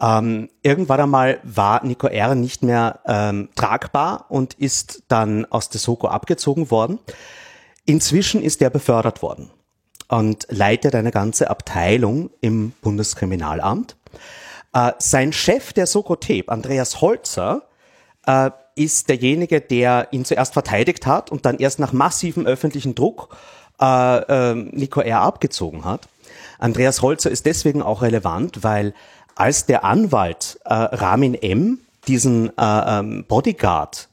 [0.00, 2.34] Ähm, irgendwann einmal war Nico R.
[2.34, 6.98] nicht mehr ähm, tragbar und ist dann aus der Soko abgezogen worden.
[7.86, 9.50] Inzwischen ist er befördert worden
[10.08, 13.96] und leitet eine ganze Abteilung im Bundeskriminalamt.
[14.74, 17.62] Äh, sein Chef der Soko Tape, Andreas Holzer,
[18.26, 23.36] äh, ist derjenige, der ihn zuerst verteidigt hat und dann erst nach massivem öffentlichen Druck
[23.80, 25.22] äh, äh, Nico R.
[25.22, 26.08] abgezogen hat.
[26.58, 28.94] Andreas Holzer ist deswegen auch relevant, weil
[29.34, 31.80] als der Anwalt äh, Ramin M.
[32.06, 34.08] diesen äh, ähm, Bodyguard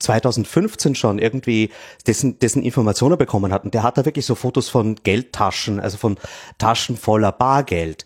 [0.00, 1.70] 2015 schon irgendwie
[2.06, 3.64] dessen, dessen Informationen bekommen hat.
[3.64, 6.18] Und der hat da wirklich so Fotos von Geldtaschen, also von
[6.58, 8.04] Taschen voller Bargeld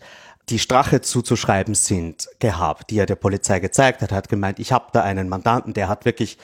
[0.49, 4.11] die Strache zuzuschreiben sind, gehabt, die er der Polizei gezeigt hat.
[4.11, 6.37] Hat gemeint, ich habe da einen Mandanten, der hat wirklich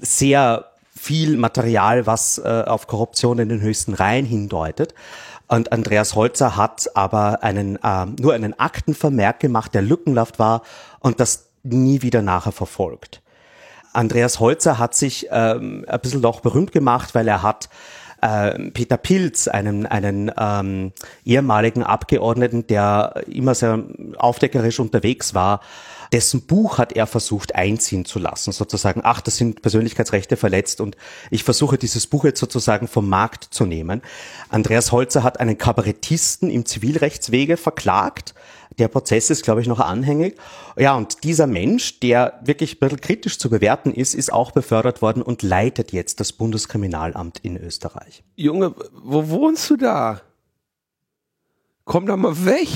[0.00, 4.94] sehr viel Material, was äh, auf Korruption in den höchsten Reihen hindeutet.
[5.46, 10.62] Und Andreas Holzer hat aber einen, äh, nur einen Aktenvermerk gemacht, der lückenhaft war
[11.00, 13.22] und das nie wieder nachher verfolgt.
[13.92, 17.68] Andreas Holzer hat sich ähm, ein bisschen noch berühmt gemacht, weil er hat
[18.24, 20.92] äh, Peter Pilz, einen, einen ähm,
[21.24, 23.84] ehemaligen Abgeordneten, der immer sehr
[24.16, 25.60] aufdeckerisch unterwegs war,
[26.14, 30.96] dessen Buch hat er versucht einziehen zu lassen, sozusagen, ach, das sind Persönlichkeitsrechte verletzt und
[31.28, 34.00] ich versuche dieses Buch jetzt sozusagen vom Markt zu nehmen.
[34.48, 38.32] Andreas Holzer hat einen Kabarettisten im Zivilrechtswege verklagt,
[38.78, 40.36] der Prozess ist, glaube ich, noch anhängig.
[40.76, 45.02] Ja, und dieser Mensch, der wirklich ein bisschen kritisch zu bewerten ist, ist auch befördert
[45.02, 48.22] worden und leitet jetzt das Bundeskriminalamt in Österreich.
[48.36, 50.20] Junge, wo wohnst du da?
[51.84, 52.68] Komm da mal weg.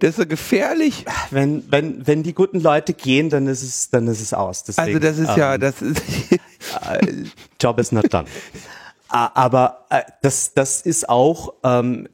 [0.00, 1.04] Das ist ja gefährlich.
[1.30, 4.64] Wenn, wenn, wenn die guten Leute gehen, dann ist es, dann ist es aus.
[4.64, 6.02] Deswegen, also das ist ähm, ja, das ist.
[6.90, 7.24] Äh,
[7.60, 8.26] Job is not done.
[9.08, 12.08] Aber äh, das, das ist auch ähm,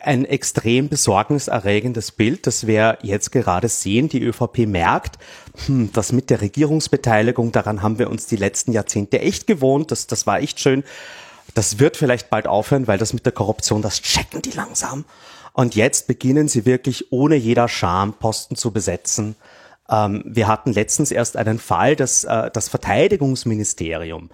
[0.00, 4.08] ein extrem besorgniserregendes Bild, das wir jetzt gerade sehen.
[4.08, 5.18] Die ÖVP merkt,
[5.66, 9.90] hm, das mit der Regierungsbeteiligung, daran haben wir uns die letzten Jahrzehnte echt gewohnt.
[9.90, 10.84] Das, das war echt schön.
[11.54, 15.04] Das wird vielleicht bald aufhören, weil das mit der Korruption, das checken die langsam.
[15.56, 19.36] Und jetzt beginnen sie wirklich ohne jeder Scham Posten zu besetzen.
[19.88, 24.28] Ähm, wir hatten letztens erst einen Fall, dass äh, das Verteidigungsministerium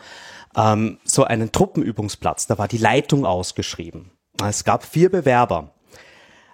[0.57, 4.11] ähm, so einen Truppenübungsplatz, da war die Leitung ausgeschrieben.
[4.45, 5.71] Es gab vier Bewerber.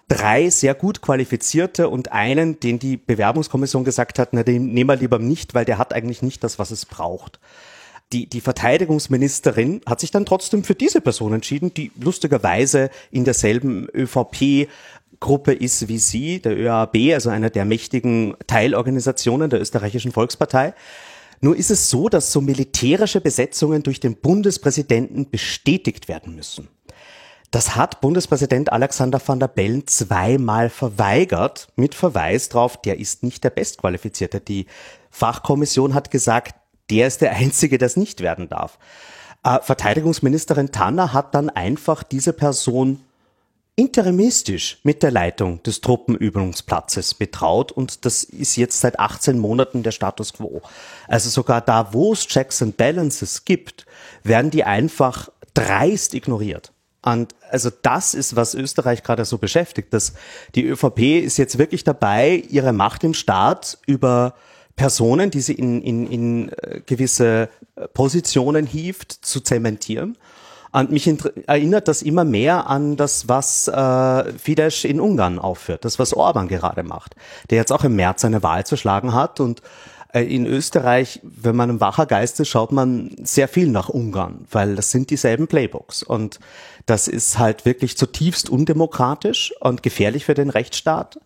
[0.09, 4.97] drei sehr gut qualifizierte und einen, den die Bewerbungskommission gesagt hat, na, den nehmen wir
[4.97, 7.41] lieber nicht, weil der hat eigentlich nicht das, was es braucht.
[8.13, 13.87] Die, die Verteidigungsministerin hat sich dann trotzdem für diese Person entschieden, die lustigerweise in derselben
[13.95, 14.69] ÖVP
[15.21, 20.75] Gruppe ist wie sie, der ÖAB, also einer der mächtigen Teilorganisationen der österreichischen Volkspartei.
[21.41, 26.69] Nur ist es so, dass so militärische Besetzungen durch den Bundespräsidenten bestätigt werden müssen.
[27.51, 33.43] Das hat Bundespräsident Alexander van der Bellen zweimal verweigert, mit Verweis darauf, der ist nicht
[33.43, 34.41] der Bestqualifizierte.
[34.41, 34.67] Die
[35.11, 36.55] Fachkommission hat gesagt,
[36.91, 38.79] der ist der Einzige, der es nicht werden darf.
[39.45, 43.01] Äh, Verteidigungsministerin Tanner hat dann einfach diese Person
[43.77, 49.93] interimistisch mit der Leitung des Truppenübungsplatzes betraut und das ist jetzt seit 18 Monaten der
[49.93, 50.63] Status quo.
[51.07, 53.87] Also sogar da, wo es Checks and Balances gibt,
[54.25, 56.73] werden die einfach dreist ignoriert.
[57.03, 60.15] Und also das ist, was Österreich gerade so beschäftigt, dass
[60.57, 64.35] die ÖVP ist jetzt wirklich dabei, ihre Macht im Staat über
[64.79, 67.51] Personen, die sie in, in, in äh, gewisse
[67.93, 70.17] Positionen hieft, zu zementieren
[70.71, 71.11] und mich
[71.47, 76.49] erinnert das immer mehr an das, was äh, Fidesz in Ungarn aufführt, das, was Orban
[76.49, 77.15] gerade macht,
[77.51, 79.41] der jetzt auch im März eine Wahl zu schlagen hat.
[79.41, 79.63] Und
[80.13, 84.47] äh, in Österreich, wenn man ein wacher Geist ist, schaut man sehr viel nach Ungarn,
[84.51, 86.03] weil das sind dieselben Playbooks.
[86.03, 86.39] Und
[86.85, 91.19] das ist halt wirklich zutiefst undemokratisch und gefährlich für den Rechtsstaat.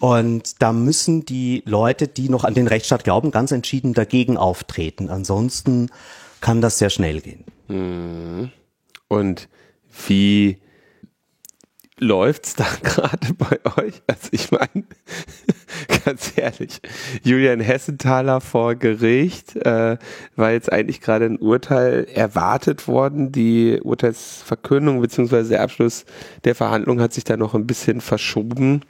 [0.00, 5.10] Und da müssen die Leute, die noch an den Rechtsstaat glauben, ganz entschieden dagegen auftreten.
[5.10, 5.90] Ansonsten
[6.40, 7.44] kann das sehr schnell gehen.
[7.68, 8.50] Mhm.
[9.08, 9.48] Und
[10.06, 10.56] wie
[11.98, 14.00] läuft's da gerade bei euch?
[14.06, 14.84] Also ich meine,
[16.04, 16.80] ganz ehrlich,
[17.22, 19.98] Julian Hessenthaler vor Gericht äh,
[20.34, 23.32] war jetzt eigentlich gerade ein Urteil erwartet worden.
[23.32, 25.42] Die Urteilsverkündung bzw.
[25.42, 26.06] der Abschluss
[26.44, 28.80] der Verhandlung hat sich da noch ein bisschen verschoben.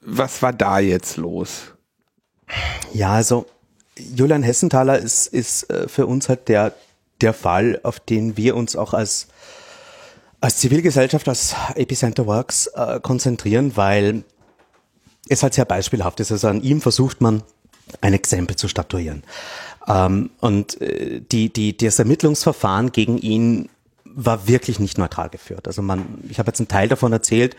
[0.00, 1.72] Was war da jetzt los?
[2.92, 3.46] Ja, also
[3.98, 6.74] Julian Hessenthaler ist, ist äh, für uns halt der
[7.20, 9.28] der Fall, auf den wir uns auch als,
[10.40, 14.24] als Zivilgesellschaft, als Epicenter Works äh, konzentrieren, weil
[15.28, 16.32] es halt sehr beispielhaft ist.
[16.32, 17.42] Also an ihm versucht man,
[18.00, 19.24] ein Exempel zu statuieren.
[19.88, 23.68] Ähm, und äh, die, die, das Ermittlungsverfahren gegen ihn
[24.04, 25.66] war wirklich nicht neutral geführt.
[25.66, 27.58] Also man, ich habe jetzt einen Teil davon erzählt, äh,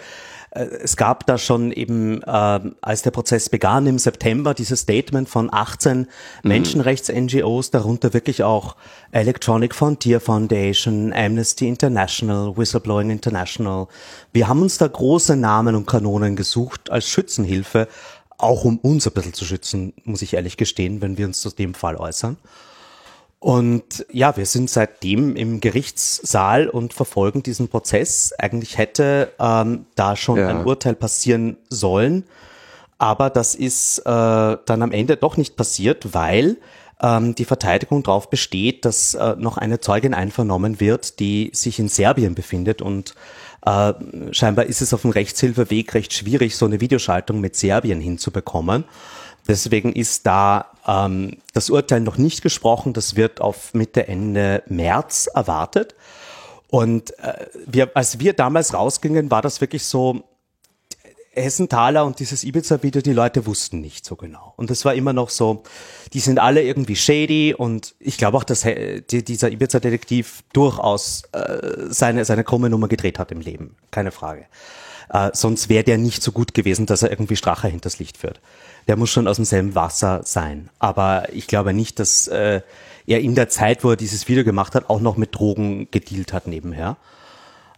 [0.53, 5.51] es gab da schon eben, äh, als der Prozess begann im September, dieses Statement von
[5.51, 6.05] 18 mhm.
[6.43, 8.75] Menschenrechts-NGOs, darunter wirklich auch
[9.11, 13.87] Electronic Frontier Foundation, Amnesty International, Whistleblowing International.
[14.33, 17.87] Wir haben uns da große Namen und Kanonen gesucht als Schützenhilfe,
[18.37, 21.51] auch um uns ein bisschen zu schützen, muss ich ehrlich gestehen, wenn wir uns zu
[21.51, 22.37] dem Fall äußern.
[23.41, 28.33] Und ja, wir sind seitdem im Gerichtssaal und verfolgen diesen Prozess.
[28.37, 30.47] Eigentlich hätte ähm, da schon ja.
[30.47, 32.23] ein Urteil passieren sollen,
[32.99, 36.57] aber das ist äh, dann am Ende doch nicht passiert, weil
[37.01, 41.89] ähm, die Verteidigung darauf besteht, dass äh, noch eine Zeugin einvernommen wird, die sich in
[41.89, 43.15] Serbien befindet und
[43.65, 43.93] äh,
[44.31, 48.83] scheinbar ist es auf dem Rechtshilfeweg recht schwierig, so eine Videoschaltung mit Serbien hinzubekommen.
[49.47, 52.93] Deswegen ist da ähm, das Urteil noch nicht gesprochen.
[52.93, 55.95] Das wird auf Mitte, Ende März erwartet.
[56.69, 60.23] Und äh, wir, als wir damals rausgingen, war das wirklich so,
[61.33, 64.53] Hessenthaler und dieses Ibiza-Video, die Leute wussten nicht so genau.
[64.57, 65.63] Und es war immer noch so,
[66.11, 71.85] die sind alle irgendwie shady und ich glaube auch, dass die, dieser Ibiza-Detektiv durchaus äh,
[71.89, 73.77] seine, seine krumme Nummer gedreht hat im Leben.
[73.91, 74.45] Keine Frage.
[75.09, 78.41] Äh, sonst wäre der nicht so gut gewesen, dass er irgendwie Strache hinters Licht führt
[78.87, 80.69] der muss schon aus demselben Wasser sein.
[80.79, 82.61] Aber ich glaube nicht, dass äh,
[83.07, 86.33] er in der Zeit, wo er dieses Video gemacht hat, auch noch mit Drogen gedealt
[86.33, 86.97] hat nebenher.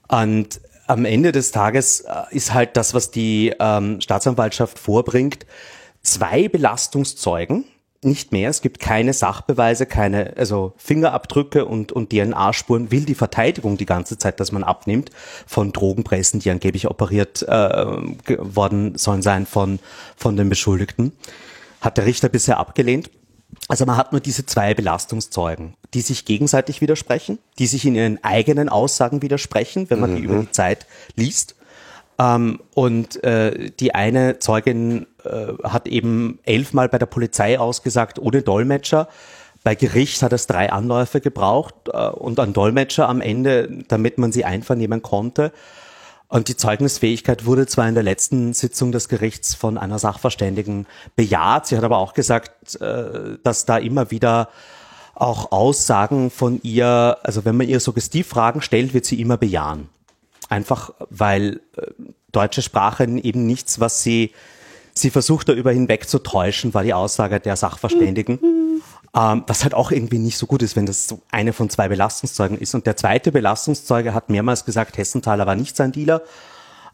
[0.07, 5.45] Und am Ende des Tages äh, ist halt das, was die ähm, Staatsanwaltschaft vorbringt,
[6.01, 7.65] zwei Belastungszeugen,
[8.05, 8.49] nicht mehr.
[8.49, 14.17] Es gibt keine Sachbeweise, keine, also Fingerabdrücke und, und DNA-Spuren will die Verteidigung die ganze
[14.17, 15.09] Zeit, dass man abnimmt
[15.45, 17.85] von Drogenpressen, die angeblich operiert äh,
[18.37, 19.79] worden sollen sein von,
[20.15, 21.13] von den Beschuldigten.
[21.81, 23.09] Hat der Richter bisher abgelehnt.
[23.67, 28.23] Also man hat nur diese zwei Belastungszeugen, die sich gegenseitig widersprechen, die sich in ihren
[28.23, 30.15] eigenen Aussagen widersprechen, wenn man mhm.
[30.15, 30.85] die über die Zeit
[31.15, 31.55] liest.
[32.19, 38.41] Ähm, und äh, die eine Zeugin äh, hat eben elfmal bei der Polizei ausgesagt, ohne
[38.41, 39.07] Dolmetscher.
[39.63, 44.31] Bei Gericht hat es drei Anläufe gebraucht äh, und ein Dolmetscher am Ende, damit man
[44.31, 45.51] sie einvernehmen konnte.
[46.27, 51.67] Und die Zeugnisfähigkeit wurde zwar in der letzten Sitzung des Gerichts von einer Sachverständigen bejaht,
[51.67, 54.49] sie hat aber auch gesagt, äh, dass da immer wieder
[55.15, 59.89] auch Aussagen von ihr, also wenn man ihr Suggestivfragen stellt, wird sie immer bejahen.
[60.49, 61.91] Einfach weil äh,
[62.31, 64.31] deutsche Sprache eben nichts, was sie,
[64.95, 68.39] sie versucht darüber hinweg zu täuschen, war die Aussage der Sachverständigen.
[69.15, 71.87] Ähm, was halt auch irgendwie nicht so gut ist, wenn das so eine von zwei
[71.87, 72.73] Belastungszeugen ist.
[72.73, 76.23] Und der zweite Belastungszeuge hat mehrmals gesagt, Hessenthaler war nicht sein Dealer.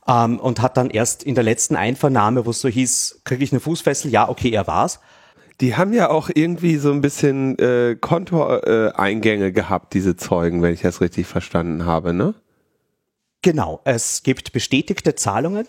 [0.05, 3.53] Ähm, und hat dann erst in der letzten Einvernahme, wo es so hieß, kriege ich
[3.53, 4.11] eine Fußfessel?
[4.11, 4.99] Ja, okay, er war's.
[5.61, 10.73] Die haben ja auch irgendwie so ein bisschen äh, Kontoeingänge äh, gehabt, diese Zeugen, wenn
[10.73, 12.33] ich das richtig verstanden habe, ne?
[13.41, 15.67] Genau, es gibt bestätigte Zahlungen.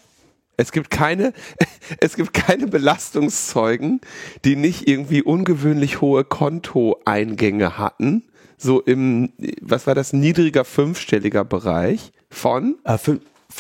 [0.61, 1.33] Es gibt keine,
[2.01, 4.03] es gibt keine Belastungszeugen,
[4.45, 8.25] die nicht irgendwie ungewöhnlich hohe Kontoeingänge hatten.
[8.59, 12.77] So im, was war das, niedriger fünfstelliger Bereich von?
[12.85, 12.99] Äh,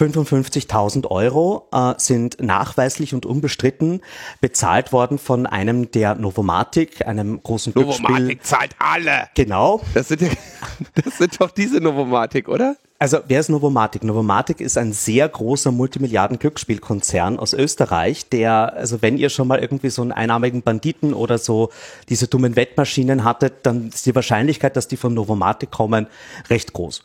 [0.01, 4.01] 55.000 Euro äh, sind nachweislich und unbestritten
[4.41, 8.09] bezahlt worden von einem der Novomatic, einem großen Glücksspiel.
[8.09, 9.29] Novomatic zahlt alle.
[9.35, 9.83] Genau.
[9.93, 10.31] Das sind, ja,
[11.05, 12.77] das sind doch diese Novomatic, oder?
[12.99, 14.05] Also wer ist Novomatic?
[14.05, 19.89] Novomatic ist ein sehr großer Multimilliarden-Glücksspielkonzern aus Österreich, der, also wenn ihr schon mal irgendwie
[19.89, 21.71] so einen einarmigen Banditen oder so
[22.11, 26.09] diese dummen Wettmaschinen hattet, dann ist die Wahrscheinlichkeit, dass die von Novomatic kommen,
[26.51, 27.03] recht groß.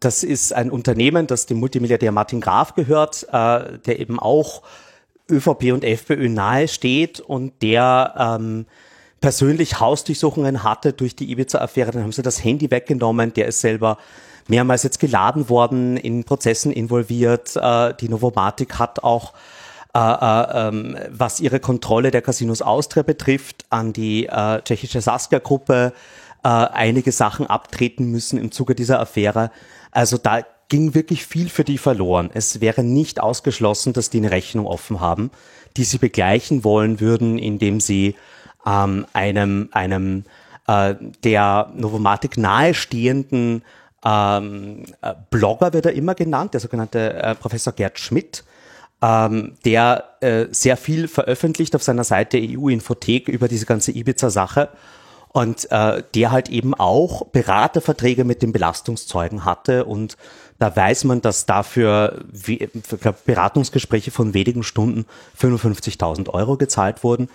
[0.00, 4.62] Das ist ein Unternehmen, das dem Multimilliardär Martin Graf gehört, äh, der eben auch
[5.30, 8.66] ÖVP und FPÖ nahe steht und der ähm,
[9.20, 11.90] persönlich Hausdurchsuchungen hatte durch die Ibiza-Affäre.
[11.90, 13.34] Dann haben sie das Handy weggenommen.
[13.34, 13.98] Der ist selber
[14.46, 17.56] mehrmals jetzt geladen worden, in Prozessen involviert.
[17.56, 19.34] Äh, die Novomatic hat auch
[19.94, 25.92] äh, äh, ähm, was ihre Kontrolle der Casinos Austria betrifft, an die äh, tschechische Saskia-Gruppe
[26.44, 29.50] äh, einige Sachen abtreten müssen im Zuge dieser Affäre.
[29.90, 32.30] Also da ging wirklich viel für die verloren.
[32.34, 35.30] Es wäre nicht ausgeschlossen, dass die eine Rechnung offen haben,
[35.76, 38.14] die sie begleichen wollen würden, indem sie
[38.66, 40.24] ähm, einem, einem
[40.66, 43.62] äh, der Novomatic nahestehenden
[44.04, 48.44] ähm, äh, Blogger wird er immer genannt, der sogenannte äh, Professor Gerd Schmidt,
[49.02, 54.68] ähm, der äh, sehr viel veröffentlicht auf seiner Seite EU-Infothek über diese ganze Ibiza-Sache
[55.30, 60.16] und äh, der halt eben auch Beraterverträge mit den Belastungszeugen hatte und
[60.58, 65.06] da weiß man, dass dafür wie, für Beratungsgespräche von wenigen Stunden
[65.40, 67.28] 55.000 Euro gezahlt wurden.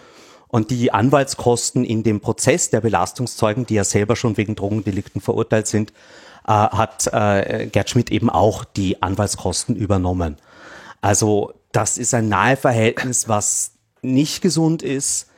[0.49, 5.67] Und die Anwaltskosten in dem Prozess der Belastungszeugen, die ja selber schon wegen Drogendelikten verurteilt
[5.67, 5.91] sind,
[6.45, 10.37] äh, hat äh, Gerd Schmidt eben auch die Anwaltskosten übernommen.
[11.01, 15.29] Also das ist ein Naheverhältnis, was nicht gesund ist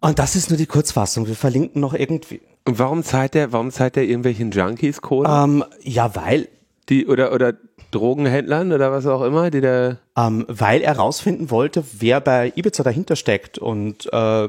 [0.00, 1.26] und das ist nur die Kurzfassung.
[1.26, 2.40] Wir verlinken noch irgendwie.
[2.64, 5.28] Und warum zahlt der, warum zahlt der irgendwelchen Junkies Kohle?
[5.28, 6.48] Ähm, ja, weil.
[6.88, 7.54] Die, oder, oder
[7.90, 9.98] Drogenhändlern oder was auch immer, die da.
[10.16, 14.48] Ähm, weil er rausfinden wollte, wer bei Ibiza dahinter steckt und, äh,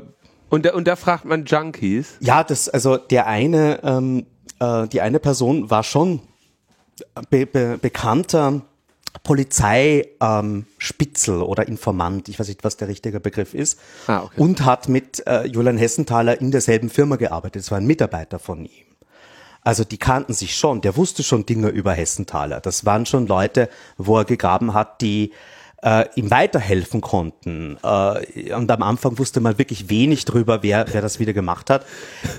[0.50, 2.18] und, da, und da fragt man Junkies?
[2.20, 4.26] Ja, das, also der eine, ähm,
[4.60, 6.22] äh, die eine Person war schon
[7.30, 8.62] be be bekannter
[9.24, 14.42] Polizeispitzel ähm, oder Informant, ich weiß nicht, was der richtige Begriff ist, ah, okay.
[14.42, 17.64] und hat mit äh, Julian Hessenthaler in derselben Firma gearbeitet.
[17.64, 18.90] Es war ein Mitarbeiter von ihm.
[19.62, 22.62] Also die kannten sich schon, der wusste schon Dinge über Hessenthaler.
[22.62, 25.32] Das waren schon Leute, wo er gegraben hat, die
[25.84, 27.78] äh, ihm weiterhelfen konnten.
[27.84, 31.86] Äh, und am Anfang wusste man wirklich wenig drüber, wer, wer das wieder gemacht hat.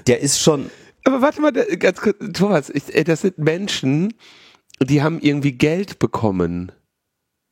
[0.07, 0.71] Der ist schon.
[1.05, 4.15] Aber warte mal, ganz kurz, Thomas, ich, das sind Menschen,
[4.83, 6.73] die haben irgendwie Geld bekommen.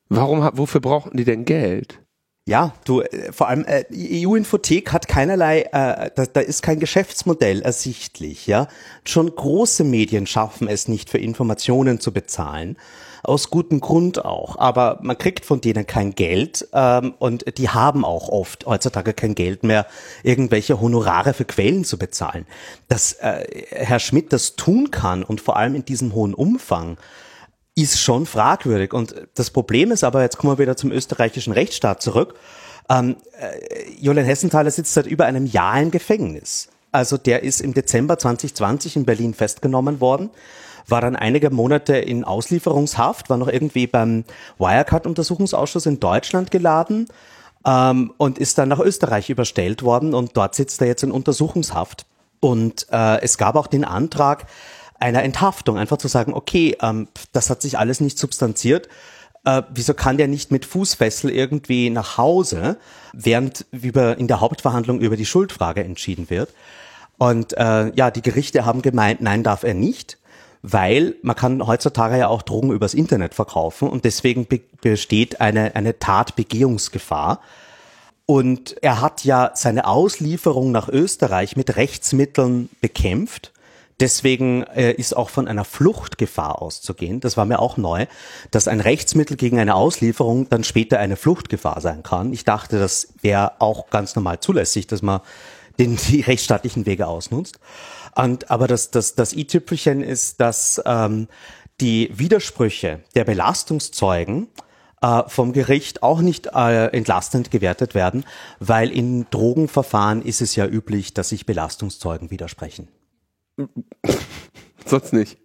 [0.08, 2.00] Warum, wofür brauchten die denn Geld?
[2.48, 7.60] Ja, du, äh, vor allem äh, EU-Infothek hat keinerlei, äh, da, da ist kein Geschäftsmodell
[7.60, 8.68] ersichtlich, ja.
[9.04, 12.78] Schon große Medien schaffen es nicht, für Informationen zu bezahlen.
[13.28, 14.58] Aus gutem Grund auch.
[14.58, 19.34] Aber man kriegt von denen kein Geld ähm, und die haben auch oft heutzutage kein
[19.34, 19.86] Geld mehr,
[20.22, 22.46] irgendwelche Honorare für Quellen zu bezahlen.
[22.88, 26.96] Dass äh, Herr Schmidt das tun kann und vor allem in diesem hohen Umfang,
[27.78, 28.92] ist schon fragwürdig.
[28.92, 32.34] Und das Problem ist aber, jetzt kommen wir wieder zum österreichischen Rechtsstaat zurück.
[32.90, 36.68] Ähm, äh, Julian Hessenthaler sitzt seit über einem Jahr im Gefängnis.
[36.90, 40.30] Also der ist im Dezember 2020 in Berlin festgenommen worden,
[40.90, 44.24] war dann einige Monate in Auslieferungshaft, war noch irgendwie beim
[44.58, 47.08] Wirecard-Untersuchungsausschuss in Deutschland geladen
[47.66, 52.06] ähm, und ist dann nach Österreich überstellt worden und dort sitzt er jetzt in Untersuchungshaft.
[52.40, 54.46] Und äh, es gab auch den Antrag,
[55.00, 58.88] einer Enthaftung, einfach zu sagen, okay, ähm, das hat sich alles nicht substanziert.
[59.44, 62.78] Äh, wieso kann der nicht mit Fußfessel irgendwie nach Hause,
[63.12, 66.50] während über, in der Hauptverhandlung über die Schuldfrage entschieden wird?
[67.16, 70.17] Und äh, ja, die Gerichte haben gemeint, nein, darf er nicht,
[70.62, 75.74] weil man kann heutzutage ja auch Drogen übers Internet verkaufen und deswegen be besteht eine,
[75.74, 77.40] eine Tatbegehungsgefahr.
[78.26, 83.52] Und er hat ja seine Auslieferung nach Österreich mit Rechtsmitteln bekämpft
[84.00, 87.20] deswegen äh, ist auch von einer Fluchtgefahr auszugehen.
[87.20, 88.06] Das war mir auch neu,
[88.50, 92.32] dass ein Rechtsmittel gegen eine Auslieferung dann später eine Fluchtgefahr sein kann.
[92.32, 95.20] Ich dachte, das wäre auch ganz normal zulässig, dass man
[95.78, 97.58] den, die rechtsstaatlichen Wege ausnutzt.
[98.18, 101.28] Und, aber das, das, das i-Tüpfelchen ist, dass ähm,
[101.80, 104.48] die Widersprüche der Belastungszeugen
[105.00, 108.24] äh, vom Gericht auch nicht äh, entlastend gewertet werden,
[108.58, 112.88] weil in Drogenverfahren ist es ja üblich, dass sich Belastungszeugen widersprechen.
[114.84, 115.38] Sonst nicht.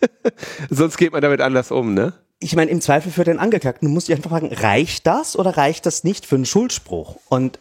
[0.70, 2.12] Sonst geht man damit anders um, ne?
[2.38, 5.56] Ich meine, im Zweifel für den Angeklagten, du musst dich einfach fragen, reicht das oder
[5.56, 7.16] reicht das nicht für einen Schuldspruch?
[7.28, 7.58] Und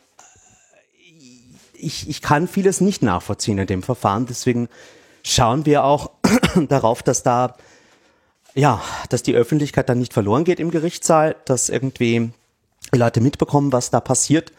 [1.83, 4.69] ich, ich kann vieles nicht nachvollziehen in dem Verfahren, deswegen
[5.23, 6.11] schauen wir auch
[6.67, 7.55] darauf, dass da
[8.55, 12.31] ja, dass die Öffentlichkeit dann nicht verloren geht im Gerichtssaal, dass irgendwie
[12.91, 14.53] Leute mitbekommen, was da passiert.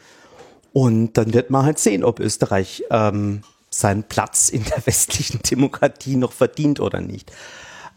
[0.73, 6.17] Und dann wird man halt sehen, ob Österreich ähm, seinen Platz in der westlichen Demokratie
[6.17, 7.33] noch verdient oder nicht.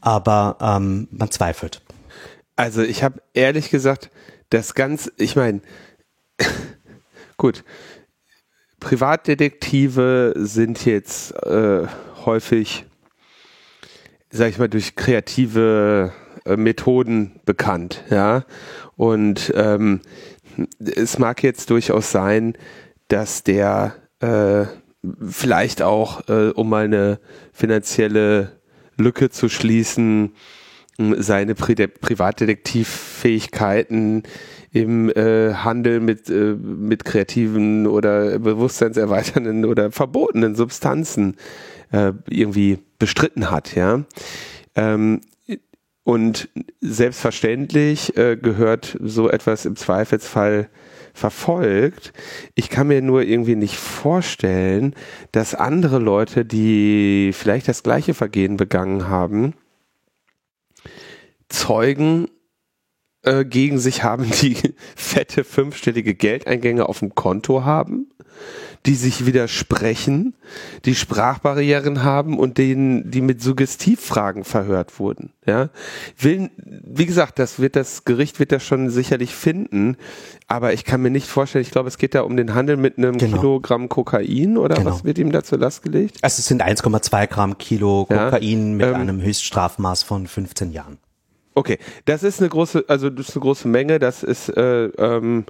[0.01, 1.82] Aber ähm, man zweifelt.
[2.55, 4.11] Also ich habe ehrlich gesagt,
[4.49, 5.61] das ganz, ich meine,
[7.38, 7.63] gut,
[8.88, 11.85] Privatdetektive sind jetzt äh,
[12.25, 12.85] häufig
[14.29, 16.13] sag ich mal, durch kreative
[16.45, 18.43] äh, Methoden bekannt, ja.
[18.95, 20.01] Und ähm,
[20.79, 22.53] es mag jetzt durchaus sein,
[23.09, 24.65] dass der äh,
[25.27, 27.19] vielleicht auch, äh, um mal eine
[27.53, 28.59] finanzielle
[28.97, 30.33] Lücke zu schließen,
[30.97, 34.23] seine Pri Privatdetektivfähigkeiten
[34.72, 41.36] im äh, Handel mit, äh, mit kreativen oder bewusstseinserweiternden oder verbotenen Substanzen
[41.91, 44.03] äh, irgendwie bestritten hat, ja.
[44.76, 45.22] Ähm,
[46.03, 46.47] und
[46.80, 50.70] selbstverständlich äh, gehört so etwas im Zweifelsfall
[51.13, 52.13] verfolgt.
[52.55, 54.95] Ich kann mir nur irgendwie nicht vorstellen,
[55.34, 59.53] dass andere Leute, die vielleicht das gleiche Vergehen begangen haben,
[61.49, 62.30] Zeugen
[63.28, 64.57] äh, gegen sich haben, die
[64.95, 68.07] fette fünfstellige Geldeingänge auf dem Konto haben
[68.86, 70.34] die sich widersprechen,
[70.86, 75.34] die Sprachbarrieren haben und denen, die mit Suggestivfragen verhört wurden.
[75.45, 75.69] Ja,
[76.17, 79.97] will, wie gesagt, das wird das Gericht wird das schon sicherlich finden,
[80.47, 81.63] aber ich kann mir nicht vorstellen.
[81.63, 83.38] Ich glaube, es geht da um den Handel mit einem genau.
[83.38, 84.91] Kilogramm Kokain oder genau.
[84.91, 86.17] was wird ihm da zur Last gelegt?
[86.21, 90.97] Also es sind 1,2 Gramm Kilo Kokain ja, mit ähm, einem Höchststrafmaß von 15 Jahren.
[91.57, 93.97] Okay, das ist eine große, also das ist eine große Menge.
[93.97, 95.45] Das ist äh, ähm,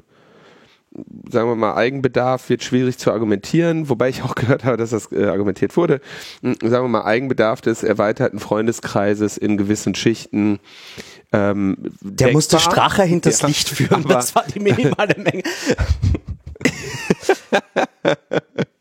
[1.30, 5.12] sagen wir mal, Eigenbedarf wird schwierig zu argumentieren, wobei ich auch gehört habe, dass das
[5.12, 6.00] äh, argumentiert wurde.
[6.44, 10.60] Hm, sagen wir mal, Eigenbedarf des erweiterten Freundeskreises in gewissen Schichten.
[11.34, 12.32] Ähm, Der denkbar.
[12.32, 15.44] musste Strache hinters ja, Licht führen, das war die minimale Menge.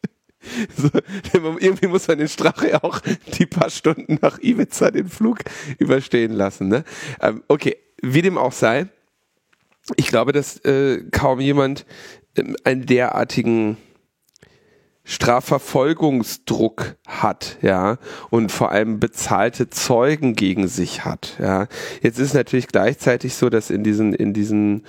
[0.76, 0.90] so,
[1.32, 3.00] irgendwie muss man den Strache auch
[3.38, 5.38] die paar Stunden nach Ibiza den Flug
[5.78, 6.68] überstehen lassen.
[6.68, 6.84] Ne?
[7.20, 8.88] Ähm, okay, wie dem auch sei
[9.94, 11.86] ich glaube, dass äh, kaum jemand
[12.34, 13.76] äh, einen derartigen
[15.04, 17.98] Strafverfolgungsdruck hat, ja,
[18.30, 21.68] und vor allem bezahlte Zeugen gegen sich hat, ja.
[22.02, 24.84] Jetzt ist natürlich gleichzeitig so, dass in diesen, in diesen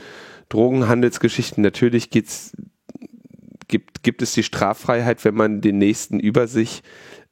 [0.50, 2.54] Drogenhandelsgeschichten natürlich geht's,
[3.68, 6.84] gibt, gibt es die Straffreiheit, wenn man den Nächsten über sich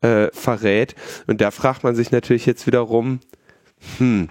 [0.01, 0.95] äh, verrät.
[1.27, 3.19] Und da fragt man sich natürlich jetzt wiederum,
[3.97, 4.29] hm,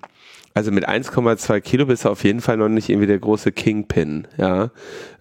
[0.55, 4.29] also mit 1,2 Kilo bist du auf jeden Fall noch nicht irgendwie der große Kingpin,
[4.37, 4.71] ja.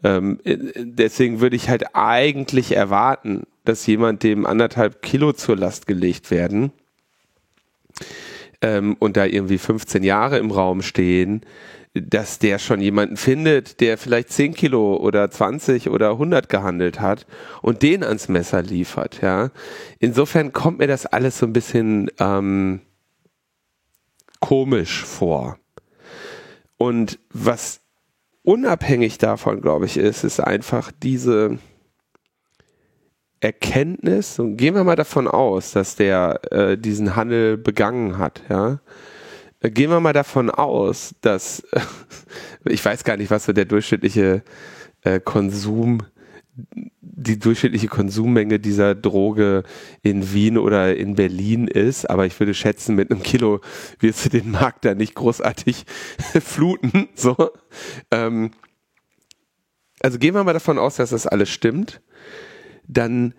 [0.03, 5.87] Ähm, äh, deswegen würde ich halt eigentlich erwarten, dass jemand dem anderthalb Kilo zur Last
[5.87, 6.71] gelegt werden
[8.61, 11.41] ähm, und da irgendwie 15 Jahre im Raum stehen,
[11.93, 17.27] dass der schon jemanden findet, der vielleicht 10 Kilo oder 20 oder 100 gehandelt hat
[17.61, 19.51] und den ans Messer liefert, ja.
[19.99, 22.81] Insofern kommt mir das alles so ein bisschen ähm,
[24.39, 25.59] komisch vor.
[26.77, 27.81] Und was
[28.41, 31.59] unabhängig davon, glaube ich, ist, ist einfach diese
[33.39, 38.79] Erkenntnis, und gehen wir mal davon aus, dass der äh, diesen Handel begangen hat, ja.
[39.63, 41.63] Gehen wir mal davon aus, dass,
[42.65, 44.43] ich weiß gar nicht, was so der durchschnittliche
[45.03, 46.03] äh, Konsum
[47.01, 49.63] die durchschnittliche Konsummenge dieser Droge
[50.01, 53.61] in Wien oder in Berlin ist, aber ich würde schätzen, mit einem Kilo
[53.99, 55.85] wirst du den Markt da nicht großartig
[56.41, 57.09] fluten.
[57.15, 57.35] So.
[58.11, 58.51] Ähm,
[60.01, 62.01] also gehen wir mal davon aus, dass das alles stimmt.
[62.87, 63.33] Dann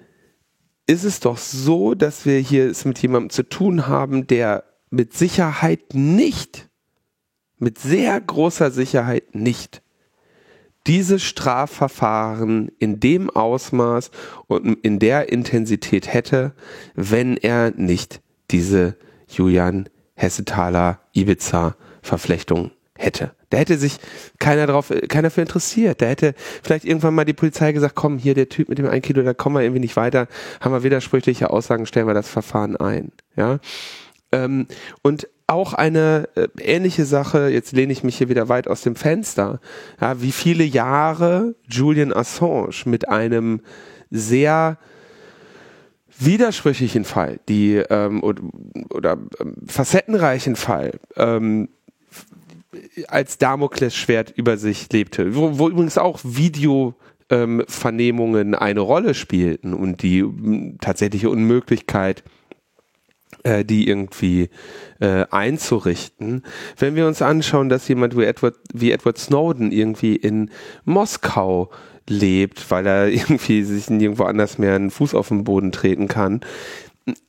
[0.87, 5.15] ist es doch so, dass wir hier es mit jemandem zu tun haben, der mit
[5.15, 6.69] Sicherheit nicht,
[7.59, 9.83] mit sehr großer Sicherheit nicht
[10.87, 14.11] diese Strafverfahren in dem Ausmaß
[14.47, 16.53] und in der Intensität hätte,
[16.95, 18.21] wenn er nicht
[18.51, 18.97] diese
[19.29, 23.35] Julian Hessetaler Ibiza Verflechtung hätte.
[23.51, 23.99] Da hätte sich
[24.39, 26.03] keiner drauf, keiner für interessiert.
[26.03, 29.05] Da hätte vielleicht irgendwann mal die Polizei gesagt, komm, hier der Typ mit dem 1
[29.05, 30.29] Kilo, da kommen wir irgendwie nicht weiter,
[30.61, 33.13] haben wir widersprüchliche Aussagen, stellen wir das Verfahren ein.
[33.37, 33.59] Ja.
[34.35, 34.67] Ähm,
[35.03, 38.97] und auch eine äh, ähnliche Sache, jetzt lehne ich mich hier wieder weit aus dem
[38.97, 39.61] Fenster,
[40.01, 43.61] ja, wie viele Jahre Julian Assange mit einem
[44.11, 44.79] sehr
[46.19, 48.43] widersprüchlichen Fall, die ähm, oder,
[48.91, 51.69] oder ähm, facettenreichen Fall ähm,
[53.09, 56.95] als Damoklesschwert über sich lebte, wo, wo übrigens auch Video
[57.31, 60.25] ähm, Vernehmungen eine Rolle spielten und die
[60.81, 62.25] tatsächliche Unmöglichkeit
[63.45, 64.49] äh, die irgendwie
[65.01, 66.43] äh, einzurichten.
[66.77, 70.51] Wenn wir uns anschauen, dass jemand wie Edward, wie Edward Snowden irgendwie in
[70.85, 71.71] Moskau
[72.09, 76.41] lebt, weil er irgendwie sich nirgendwo anders mehr einen Fuß auf den Boden treten kann,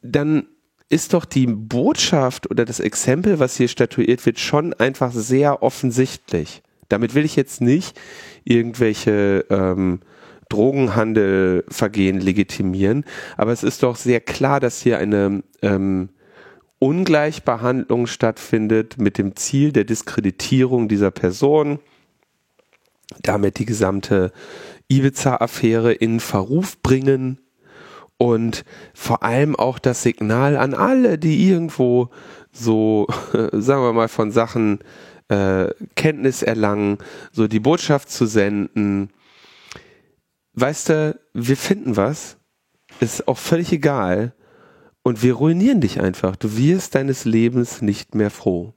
[0.02, 0.48] dann
[0.88, 6.62] ist doch die Botschaft oder das Exempel, was hier statuiert wird, schon einfach sehr offensichtlich.
[6.90, 8.00] Damit will ich jetzt nicht
[8.44, 10.02] irgendwelche ähm,
[10.50, 13.06] Drogenhandelvergehen legitimieren,
[13.38, 16.10] aber es ist doch sehr klar, dass hier eine ähm,
[16.80, 21.80] Ungleichbehandlung stattfindet mit dem Ziel der Diskreditierung dieser Person,
[23.22, 24.32] damit die gesamte
[24.88, 27.40] Ibiza-Affäre in Verruf bringen
[28.18, 32.10] und vor allem auch das Signal an alle, die irgendwo
[32.52, 33.08] so,
[33.52, 34.80] sagen wir mal, von Sachen
[35.28, 36.98] äh, Kenntnis erlangen,
[37.32, 39.10] so die Botschaft zu senden.
[40.56, 42.38] Weißt du, wir finden was,
[43.02, 44.34] ist auch völlig egal
[45.04, 46.36] und wir ruinieren dich einfach.
[46.36, 48.74] Du wirst deines Lebens nicht mehr froh.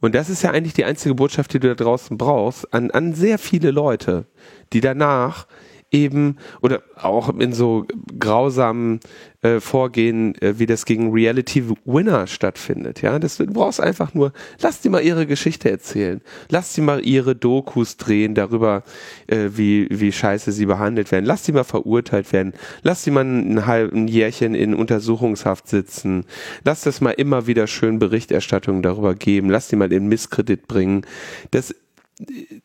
[0.00, 3.14] Und das ist ja eigentlich die einzige Botschaft, die du da draußen brauchst, an, an
[3.14, 4.26] sehr viele Leute,
[4.72, 5.46] die danach
[5.94, 7.86] eben oder auch in so
[8.18, 9.00] grausamen
[9.42, 13.00] äh, Vorgehen, äh, wie das gegen Reality Winner stattfindet.
[13.02, 17.06] Ja, das, du brauchst einfach nur, lass die mal ihre Geschichte erzählen, lass die mal
[17.06, 18.82] ihre Dokus drehen darüber,
[19.28, 23.24] äh, wie wie scheiße sie behandelt werden, lass die mal verurteilt werden, lass die mal
[23.24, 26.24] ein halben Jährchen in Untersuchungshaft sitzen,
[26.64, 31.06] lass das mal immer wieder schön Berichterstattung darüber geben, lass die mal in Misskredit bringen.
[31.50, 31.74] Das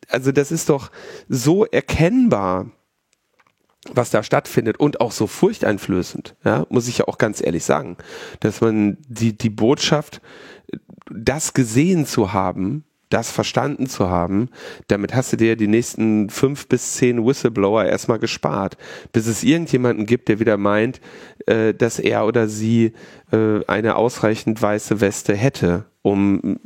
[0.10, 0.92] also das ist doch
[1.28, 2.72] so erkennbar,
[3.94, 7.98] was da stattfindet und auch so furchteinflößend, ja, muss ich ja auch ganz ehrlich sagen,
[8.42, 10.22] dass man die, die Botschaft,
[11.10, 14.50] das gesehen zu haben, das verstanden zu haben,
[14.88, 18.78] damit hast du dir die nächsten fünf bis zehn Whistleblower erstmal gespart,
[19.12, 21.02] bis es irgendjemanden gibt, der wieder meint,
[21.48, 22.94] äh, dass er oder sie
[23.32, 26.60] äh, eine ausreichend weiße Weste hätte, um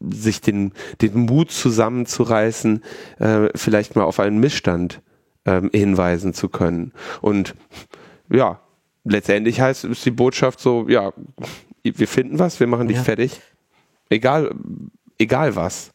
[0.00, 2.82] sich den, den Mut zusammenzureißen,
[3.18, 5.02] äh, vielleicht mal auf einen Missstand
[5.44, 6.92] ähm, hinweisen zu können.
[7.20, 7.54] Und
[8.30, 8.60] ja,
[9.04, 11.12] letztendlich heißt ist die Botschaft so, ja,
[11.82, 13.02] wir finden was, wir machen dich ja.
[13.02, 13.40] fertig,
[14.08, 14.54] egal,
[15.18, 15.90] egal was.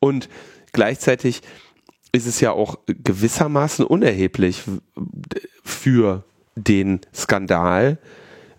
[0.00, 0.28] Und
[0.72, 1.42] gleichzeitig
[2.12, 4.62] ist es ja auch gewissermaßen unerheblich
[5.62, 6.24] für
[6.56, 7.98] den Skandal,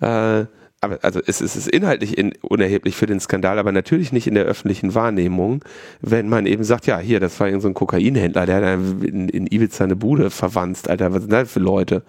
[0.02, 0.46] äh,
[0.82, 4.36] aber also es, es ist inhaltlich in, unerheblich für den Skandal, aber natürlich nicht in
[4.36, 5.64] der öffentlichen Wahrnehmung,
[6.02, 8.64] wenn man eben sagt, ja, hier, das war irgendein so ein Kokainhändler, der hat
[9.04, 12.04] in, in Ibiza eine Bude verwandt, Alter, was sind das für Leute?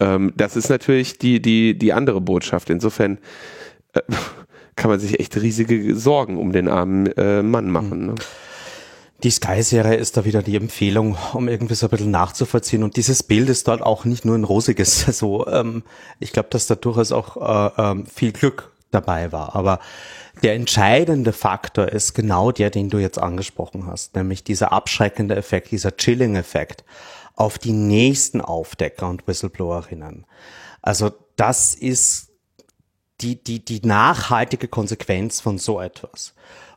[0.00, 2.70] Ähm, das ist natürlich die, die, die andere Botschaft.
[2.70, 3.18] Insofern
[3.92, 4.00] äh,
[4.76, 8.06] kann man sich echt riesige Sorgen um den armen äh, Mann machen.
[8.06, 8.14] Ne?
[9.22, 12.82] Die Sky-Serie ist da wieder die Empfehlung, um irgendwie so ein bisschen nachzuvollziehen.
[12.82, 15.06] Und dieses Bild ist dort auch nicht nur ein rosiges.
[15.20, 15.82] So, ähm,
[16.18, 19.54] ich glaube, dass da durchaus auch äh, ähm, viel Glück dabei war.
[19.54, 19.80] Aber
[20.42, 25.70] der entscheidende Faktor ist genau der, den du jetzt angesprochen hast, nämlich dieser abschreckende Effekt,
[25.72, 26.84] dieser Chilling-Effekt
[27.34, 30.26] auf die nächsten Aufdecker und Whistleblowerinnen.
[30.80, 32.30] Also das ist
[33.20, 36.34] die, die, die nachhaltige Konsequenz von so etwas.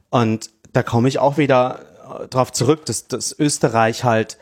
[0.10, 1.93] Und da komme ich auch wieder
[2.30, 4.38] darauf zurück, dass, dass Österreich halt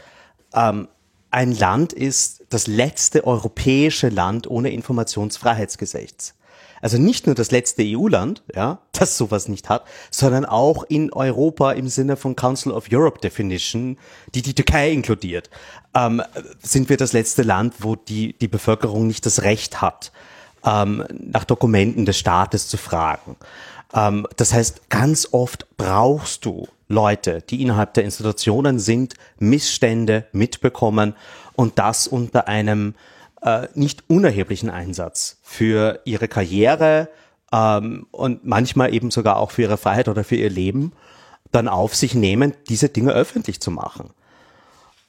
[0.53, 0.87] ähm,
[1.31, 6.33] ein Land ist, das letzte europäische Land ohne Informationsfreiheitsgesetz.
[6.81, 11.71] Also nicht nur das letzte EU-Land, ja, das sowas nicht hat, sondern auch in Europa
[11.71, 13.97] im Sinne von Council of Europe Definition,
[14.33, 15.49] die die Türkei inkludiert,
[15.93, 16.21] ähm,
[16.61, 20.11] sind wir das letzte Land, wo die, die Bevölkerung nicht das Recht hat,
[20.65, 23.35] ähm, nach Dokumenten des Staates zu fragen.
[23.93, 31.15] Ähm, das heißt, ganz oft brauchst du Leute, die innerhalb der Institutionen sind, Missstände mitbekommen
[31.55, 32.93] und das unter einem
[33.41, 37.09] äh, nicht unerheblichen Einsatz für ihre Karriere
[37.51, 40.93] ähm, und manchmal eben sogar auch für ihre Freiheit oder für ihr Leben
[41.51, 44.11] dann auf sich nehmen, diese Dinge öffentlich zu machen.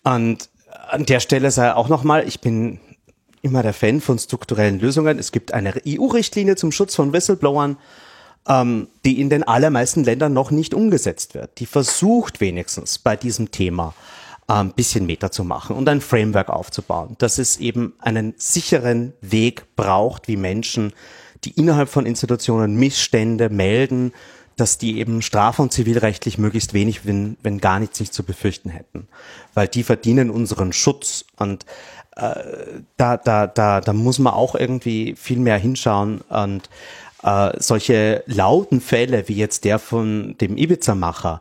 [0.02, 0.48] Und
[0.90, 2.80] an der Stelle sei auch nochmal, ich bin
[3.42, 5.18] immer der Fan von strukturellen Lösungen.
[5.18, 7.76] Es gibt eine EU-Richtlinie zum Schutz von Whistleblowern,
[8.48, 11.58] ähm, die in den allermeisten Ländern noch nicht umgesetzt wird.
[11.60, 13.94] Die versucht wenigstens bei diesem Thema
[14.48, 19.12] ein ähm, bisschen Meter zu machen und ein Framework aufzubauen, dass es eben einen sicheren
[19.20, 20.92] Weg braucht, wie Menschen,
[21.44, 24.12] die innerhalb von Institutionen Missstände melden,
[24.56, 28.68] dass die eben straf- und zivilrechtlich möglichst wenig, wenn, wenn gar nichts nicht zu befürchten
[28.68, 29.08] hätten.
[29.54, 31.64] Weil die verdienen unseren Schutz und
[32.16, 32.34] äh,
[32.96, 36.68] da, da, da, da muss man auch irgendwie viel mehr hinschauen und
[37.22, 41.40] äh, solche lauten Fälle wie jetzt der von dem Ibiza-Macher,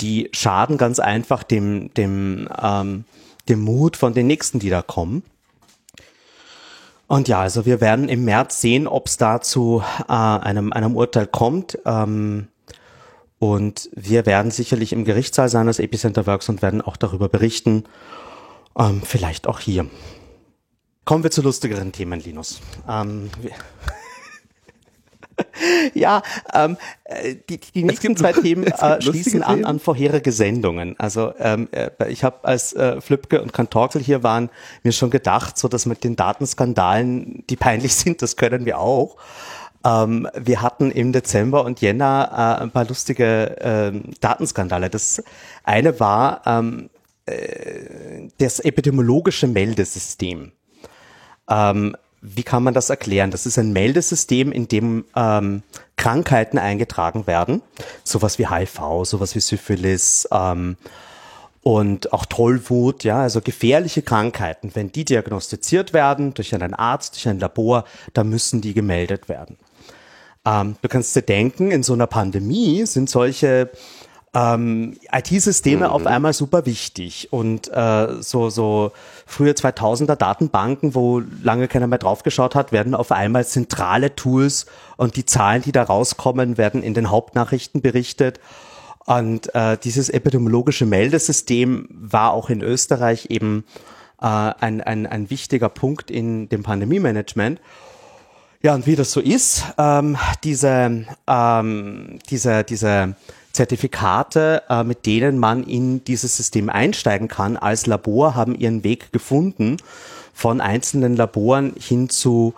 [0.00, 3.04] die schaden ganz einfach dem, dem, ähm,
[3.48, 5.22] dem Mut von den nächsten, die da kommen.
[7.06, 10.96] Und ja, also wir werden im März sehen, ob es da zu äh, einem, einem
[10.96, 11.78] Urteil kommt.
[11.84, 12.48] Ähm,
[13.38, 17.84] und wir werden sicherlich im Gerichtssaal sein als Epicenter Works und werden auch darüber berichten.
[18.78, 19.86] Ähm, vielleicht auch hier.
[21.04, 22.60] Kommen wir zu lustigeren Themen, Linus.
[22.88, 23.30] Ähm,
[25.94, 26.22] ja,
[26.52, 30.98] ähm, äh, die, die nächsten zwei Themen äh, schließen an an vorherige Sendungen.
[30.98, 34.50] Also ähm, äh, ich habe als äh, Flipke und Kantorkel hier waren
[34.82, 39.16] mir schon gedacht, so dass mit den Datenskandalen, die peinlich sind, das können wir auch.
[39.84, 44.90] Ähm, wir hatten im Dezember und Jänner äh, ein paar lustige äh, Datenskandale.
[44.90, 45.22] Das
[45.64, 46.88] eine war ähm,
[47.26, 50.52] äh, das epidemiologische Meldesystem.
[51.48, 53.32] Ähm, wie kann man das erklären?
[53.32, 55.62] Das ist ein Meldesystem, in dem ähm,
[55.96, 57.62] Krankheiten eingetragen werden,
[58.04, 60.76] sowas wie HIV, sowas wie Syphilis ähm,
[61.62, 64.70] und auch Tollwut, ja, also gefährliche Krankheiten.
[64.74, 69.56] Wenn die diagnostiziert werden durch einen Arzt, durch ein Labor, dann müssen die gemeldet werden.
[70.44, 73.70] Ähm, du kannst dir denken, in so einer Pandemie sind solche
[74.34, 75.92] ähm, IT-Systeme mhm.
[75.92, 78.92] auf einmal super wichtig und äh, so so
[79.32, 84.66] frühe 2000er Datenbanken, wo lange keiner mehr draufgeschaut hat, werden auf einmal zentrale Tools
[84.96, 88.40] und die Zahlen, die da rauskommen, werden in den Hauptnachrichten berichtet.
[89.04, 93.64] Und äh, dieses epidemiologische Meldesystem war auch in Österreich eben
[94.20, 97.60] äh, ein, ein, ein wichtiger Punkt in dem Pandemie-Management.
[98.62, 103.16] Ja, und wie das so ist, ähm, diese, ähm, diese, diese
[103.52, 109.12] Zertifikate, äh, mit denen man in dieses System einsteigen kann, als Labor haben ihren Weg
[109.12, 109.76] gefunden
[110.32, 112.54] von einzelnen Laboren hin zu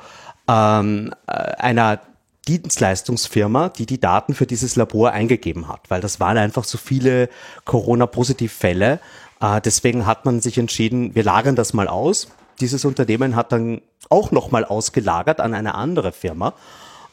[0.49, 2.01] ähm, äh, einer
[2.47, 7.29] Dienstleistungsfirma, die die Daten für dieses Labor eingegeben hat, weil das waren einfach so viele
[7.65, 9.01] Corona-Positivfälle.
[9.41, 12.29] Äh, deswegen hat man sich entschieden, wir lagern das mal aus.
[12.61, 13.81] Dieses Unternehmen hat dann
[14.11, 16.53] auch nochmal ausgelagert an eine andere Firma.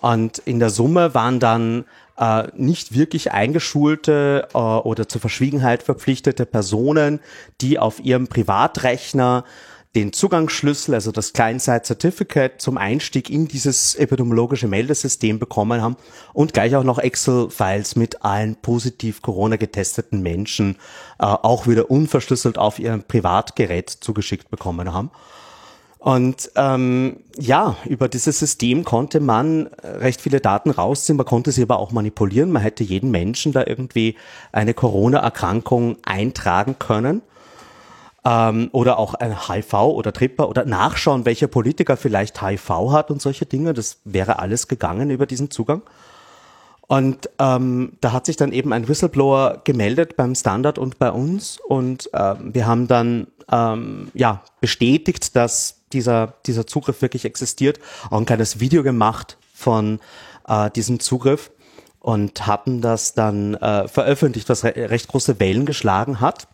[0.01, 1.85] Und in der Summe waren dann
[2.21, 7.19] äh, nicht wirklich eingeschulte äh, oder zur Verschwiegenheit verpflichtete Personen,
[7.59, 9.43] die auf ihrem Privatrechner
[9.95, 15.97] den Zugangsschlüssel, also das Client-Side Certificate zum Einstieg in dieses epidemiologische Meldesystem bekommen haben
[16.31, 20.77] und gleich auch noch Excel-Files mit allen positiv Corona getesteten Menschen
[21.19, 25.09] äh, auch wieder unverschlüsselt auf ihrem Privatgerät zugeschickt bekommen haben.
[26.01, 31.61] Und ähm, ja, über dieses System konnte man recht viele Daten rausziehen, man konnte sie
[31.61, 32.51] aber auch manipulieren.
[32.51, 34.15] Man hätte jeden Menschen da irgendwie
[34.51, 37.21] eine Corona-Erkrankung eintragen können.
[38.25, 43.21] Ähm, oder auch ein HIV oder Tripper oder nachschauen, welcher Politiker vielleicht HIV hat und
[43.21, 43.75] solche Dinge.
[43.75, 45.83] Das wäre alles gegangen über diesen Zugang.
[46.87, 51.59] Und ähm, da hat sich dann eben ein Whistleblower gemeldet beim Standard und bei uns
[51.59, 57.79] und ähm, wir haben dann ähm, ja bestätigt, dass dieser, dieser Zugriff wirklich existiert.
[58.09, 59.99] Auch ein kleines Video gemacht von
[60.47, 61.51] äh, diesem Zugriff
[61.99, 66.47] und hatten das dann äh, veröffentlicht, was re recht große Wellen geschlagen hat.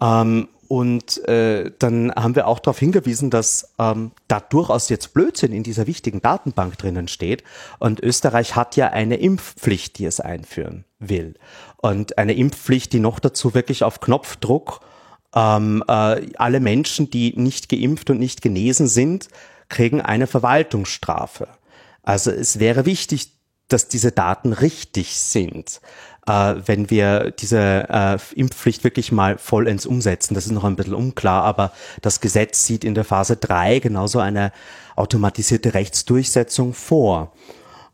[0.00, 5.52] Ähm, und äh, dann haben wir auch darauf hingewiesen, dass ähm, da durchaus jetzt Blödsinn
[5.52, 7.44] in dieser wichtigen Datenbank drinnen steht.
[7.78, 11.34] Und Österreich hat ja eine Impfpflicht, die es einführen will.
[11.76, 14.80] Und eine Impfpflicht, die noch dazu wirklich auf Knopfdruck
[15.34, 19.28] ähm, äh, alle Menschen, die nicht geimpft und nicht genesen sind,
[19.68, 21.48] kriegen eine Verwaltungsstrafe.
[22.02, 23.32] Also es wäre wichtig,
[23.68, 25.80] dass diese Daten richtig sind,
[26.26, 30.34] äh, wenn wir diese äh, Impfpflicht wirklich mal vollends umsetzen.
[30.34, 31.72] Das ist noch ein bisschen unklar, aber
[32.02, 34.52] das Gesetz sieht in der Phase 3 genauso eine
[34.96, 37.32] automatisierte Rechtsdurchsetzung vor.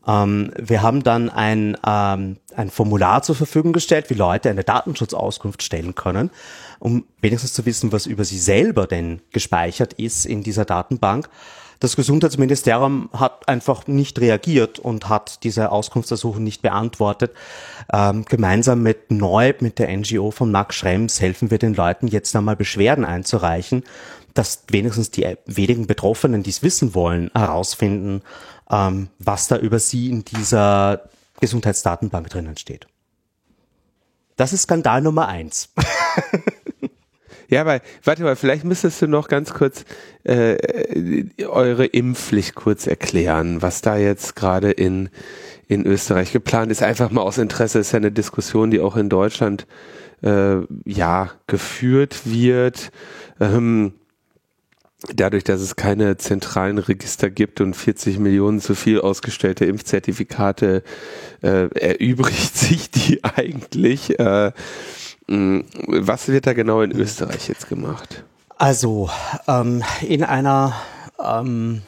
[0.07, 5.63] Ähm, wir haben dann ein, ähm, ein Formular zur Verfügung gestellt, wie Leute eine Datenschutzauskunft
[5.63, 6.29] stellen können,
[6.79, 11.29] um wenigstens zu wissen, was über sie selber denn gespeichert ist in dieser Datenbank.
[11.79, 17.31] Das Gesundheitsministerium hat einfach nicht reagiert und hat diese Auskunftsersuchen nicht beantwortet.
[17.93, 22.35] Ähm, gemeinsam mit Neub, mit der NGO von Max Schrems, helfen wir den Leuten jetzt
[22.35, 23.83] einmal Beschwerden einzureichen,
[24.33, 28.23] dass wenigstens die wenigen Betroffenen, die es wissen wollen, herausfinden,
[28.69, 31.03] ähm, was da über sie in dieser
[31.41, 32.87] Gesundheitsdatenbank drinnen steht.
[34.35, 35.69] Das ist Skandal Nummer eins.
[37.49, 39.83] Ja, aber warte mal, vielleicht müsstest du noch ganz kurz
[40.23, 45.09] äh, eure Impfpflicht kurz erklären, was da jetzt gerade in,
[45.67, 46.83] in Österreich geplant ist.
[46.83, 49.65] Einfach mal aus Interesse, ist ja eine Diskussion, die auch in Deutschland
[50.21, 52.91] äh, ja geführt wird.
[53.39, 53.93] Ähm,
[55.13, 60.83] dadurch, dass es keine zentralen Register gibt und 40 Millionen zu viel ausgestellte Impfzertifikate,
[61.41, 64.19] äh, erübrigt sich die eigentlich.
[64.19, 64.51] Äh,
[65.29, 68.23] Mm, was wird da genau in Österreich jetzt gemacht?
[68.57, 69.09] Also
[69.47, 70.73] ähm, in einer
[71.23, 71.83] ähm,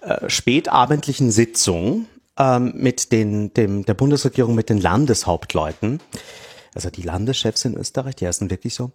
[0.00, 2.06] äh, spätabendlichen Sitzung
[2.38, 6.00] ähm, mit den, dem, der Bundesregierung mit den Landeshauptleuten,
[6.74, 8.90] also die Landeschefs in Österreich, die heißen wirklich so,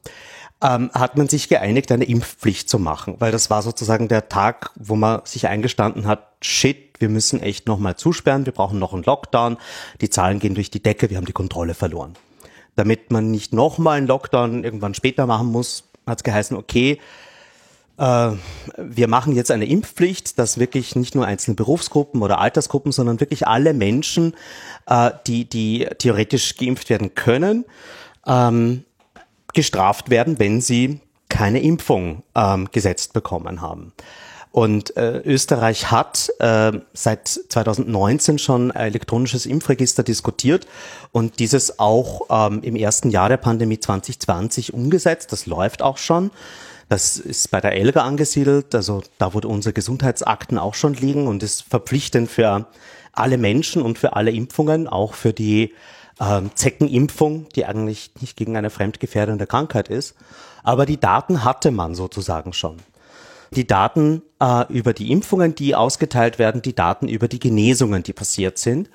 [0.62, 4.72] ähm, hat man sich geeinigt, eine Impfpflicht zu machen, weil das war sozusagen der Tag,
[4.76, 9.04] wo man sich eingestanden hat, shit, wir müssen echt nochmal zusperren, wir brauchen noch einen
[9.04, 9.58] Lockdown,
[10.02, 12.14] die Zahlen gehen durch die Decke, wir haben die Kontrolle verloren.
[12.76, 17.00] Damit man nicht nochmal einen Lockdown irgendwann später machen muss, hat es geheißen, okay,
[17.98, 18.32] äh,
[18.78, 23.48] wir machen jetzt eine Impfpflicht, dass wirklich nicht nur einzelne Berufsgruppen oder Altersgruppen, sondern wirklich
[23.48, 24.36] alle Menschen,
[24.88, 27.66] äh, die, die theoretisch geimpft werden können,
[28.28, 28.86] ähm,
[29.54, 31.00] gestraft werden, wenn sie
[31.30, 33.94] keine Impfung ähm, gesetzt bekommen haben.
[34.52, 40.68] Und äh, Österreich hat äh, seit 2019 schon elektronisches Impfregister diskutiert
[41.14, 45.32] und dieses auch ähm, im ersten Jahr der Pandemie 2020 umgesetzt.
[45.32, 46.32] Das läuft auch schon.
[46.90, 51.42] Das ist bei der ELGA angesiedelt, also da, wo unsere Gesundheitsakten auch schon liegen und
[51.42, 52.68] ist verpflichtend für
[53.14, 55.74] alle Menschen und für alle Impfungen, auch für die
[56.22, 60.16] äh, Zeckenimpfung, die eigentlich nicht gegen eine fremdgefährdende Krankheit ist.
[60.64, 62.78] Aber die Daten hatte man sozusagen schon
[63.54, 68.14] die Daten äh, über die Impfungen, die ausgeteilt werden, die Daten über die Genesungen, die
[68.14, 68.90] passiert sind.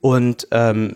[0.00, 0.94] Und ähm,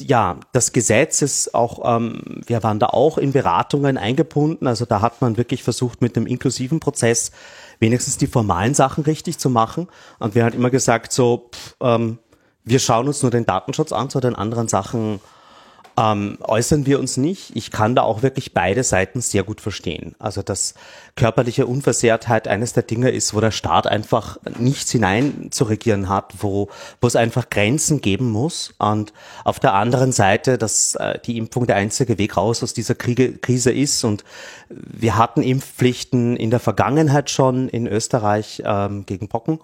[0.00, 4.66] ja, das Gesetz ist auch, ähm, wir waren da auch in Beratungen eingebunden.
[4.66, 7.32] Also da hat man wirklich versucht, mit einem inklusiven Prozess
[7.78, 9.88] wenigstens die formalen Sachen richtig zu machen.
[10.18, 12.18] Und wir haben immer gesagt, so, pff, ähm,
[12.64, 15.20] wir schauen uns nur den Datenschutz an, zu den anderen Sachen
[16.00, 17.54] ähm, äußern wir uns nicht.
[17.54, 20.14] Ich kann da auch wirklich beide Seiten sehr gut verstehen.
[20.18, 20.74] Also dass
[21.16, 26.34] körperliche Unversehrtheit eines der Dinge ist, wo der Staat einfach nichts hinein zu regieren hat,
[26.38, 26.68] wo,
[27.00, 28.72] wo es einfach Grenzen geben muss.
[28.78, 29.12] Und
[29.44, 33.32] auf der anderen Seite, dass äh, die Impfung der einzige Weg raus aus dieser Kriege,
[33.32, 34.04] Krise ist.
[34.04, 34.24] Und
[34.68, 39.58] wir hatten Impfpflichten in der Vergangenheit schon in Österreich ähm, gegen Pocken.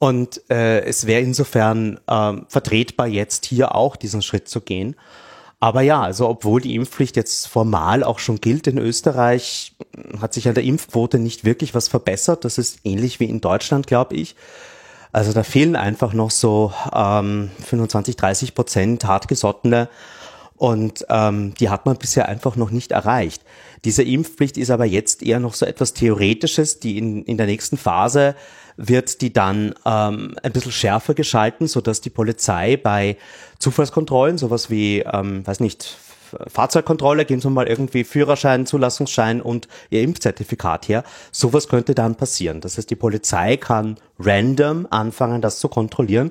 [0.00, 4.96] Und äh, es wäre insofern äh, vertretbar, jetzt hier auch diesen Schritt zu gehen.
[5.60, 9.74] Aber ja, also obwohl die Impfpflicht jetzt formal auch schon gilt in Österreich,
[10.18, 12.46] hat sich an der Impfquote nicht wirklich was verbessert.
[12.46, 14.36] Das ist ähnlich wie in Deutschland, glaube ich.
[15.12, 19.90] Also da fehlen einfach noch so ähm, 25, 30 Prozent hartgesottene
[20.56, 23.42] und ähm, die hat man bisher einfach noch nicht erreicht.
[23.84, 27.76] Diese Impfpflicht ist aber jetzt eher noch so etwas Theoretisches, die in, in der nächsten
[27.76, 28.34] Phase
[28.80, 33.16] wird die dann ähm, ein bisschen schärfer geschalten, so dass die Polizei bei
[33.58, 35.98] Zufallskontrollen, sowas wie, ähm, weiß nicht,
[36.46, 41.04] Fahrzeugkontrolle, geben Sie mal irgendwie Führerschein, Zulassungsschein und Ihr Impfzertifikat her.
[41.32, 42.60] Sowas könnte dann passieren.
[42.60, 46.30] Das heißt, die Polizei kann random anfangen, das zu kontrollieren.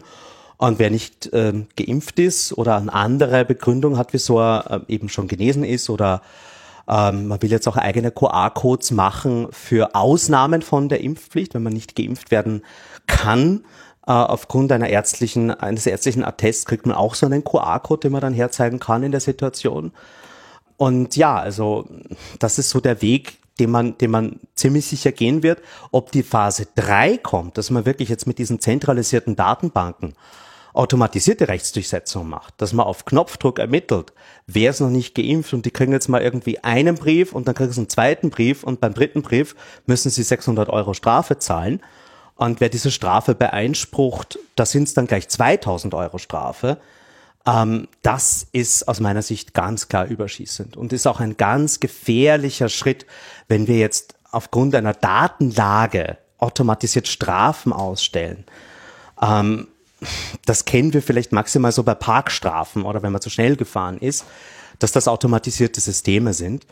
[0.58, 5.10] Und wer nicht ähm, geimpft ist oder eine andere Begründung hat, wieso er äh, eben
[5.10, 6.22] schon genesen ist oder
[6.90, 11.74] ähm, man will jetzt auch eigene QR-Codes machen für Ausnahmen von der Impfpflicht, wenn man
[11.74, 12.64] nicht geimpft werden
[13.06, 13.64] kann.
[14.08, 18.22] Äh, aufgrund einer ärztlichen, eines ärztlichen Attests kriegt man auch so einen QR-Code, den man
[18.22, 19.92] dann herzeigen kann in der Situation.
[20.78, 21.88] Und ja, also
[22.40, 25.62] das ist so der Weg, den man, den man ziemlich sicher gehen wird.
[25.92, 30.16] Ob die Phase drei kommt, dass man wirklich jetzt mit diesen zentralisierten Datenbanken
[30.74, 34.14] automatisierte Rechtsdurchsetzung macht, dass man auf Knopfdruck ermittelt,
[34.48, 37.56] wer ist noch nicht geimpft und die kriegen jetzt mal irgendwie einen Brief und dann
[37.56, 39.56] kriegen sie einen zweiten Brief und beim dritten Brief
[39.86, 41.82] müssen sie 600 Euro Strafe zahlen.
[42.36, 46.78] Und wer diese Strafe beeinsprucht, da sind es dann gleich 2000 Euro Strafe.
[47.46, 52.70] Ähm, das ist aus meiner Sicht ganz klar überschießend und ist auch ein ganz gefährlicher
[52.70, 53.06] Schritt,
[53.48, 58.46] wenn wir jetzt aufgrund einer Datenlage automatisiert Strafen ausstellen.
[59.22, 59.68] Ähm,
[60.46, 64.26] das kennen wir vielleicht maximal so bei Parkstrafen oder wenn man zu schnell gefahren ist,
[64.80, 66.66] dass das automatisierte Systeme sind.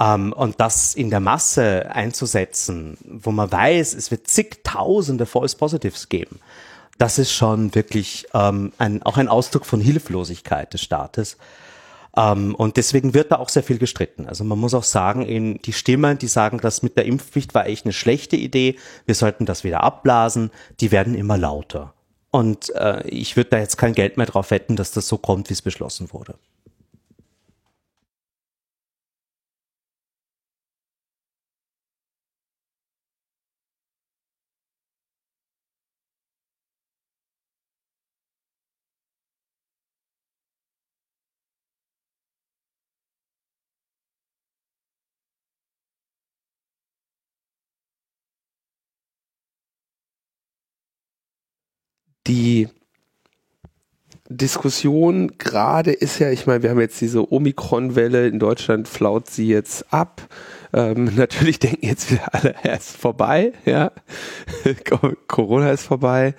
[0.00, 6.08] Ähm, und das in der Masse einzusetzen, wo man weiß, es wird zigtausende False Positives
[6.08, 6.40] geben,
[6.98, 11.36] das ist schon wirklich ähm, ein, auch ein Ausdruck von Hilflosigkeit des Staates.
[12.16, 14.26] Ähm, und deswegen wird da auch sehr viel gestritten.
[14.26, 17.66] Also man muss auch sagen, in die Stimmen, die sagen, das mit der Impfpflicht war
[17.66, 20.50] echt eine schlechte Idee, wir sollten das wieder abblasen,
[20.80, 21.94] die werden immer lauter.
[22.30, 25.48] Und äh, ich würde da jetzt kein Geld mehr drauf wetten, dass das so kommt,
[25.48, 26.34] wie es beschlossen wurde.
[52.28, 52.68] Die
[54.28, 59.48] Diskussion gerade ist ja, ich meine, wir haben jetzt diese Omikron-Welle, in Deutschland flaut sie
[59.48, 60.28] jetzt ab.
[60.74, 63.90] Ähm, natürlich denken jetzt wieder alle, er ist vorbei, ja.
[65.26, 66.34] Corona ist vorbei.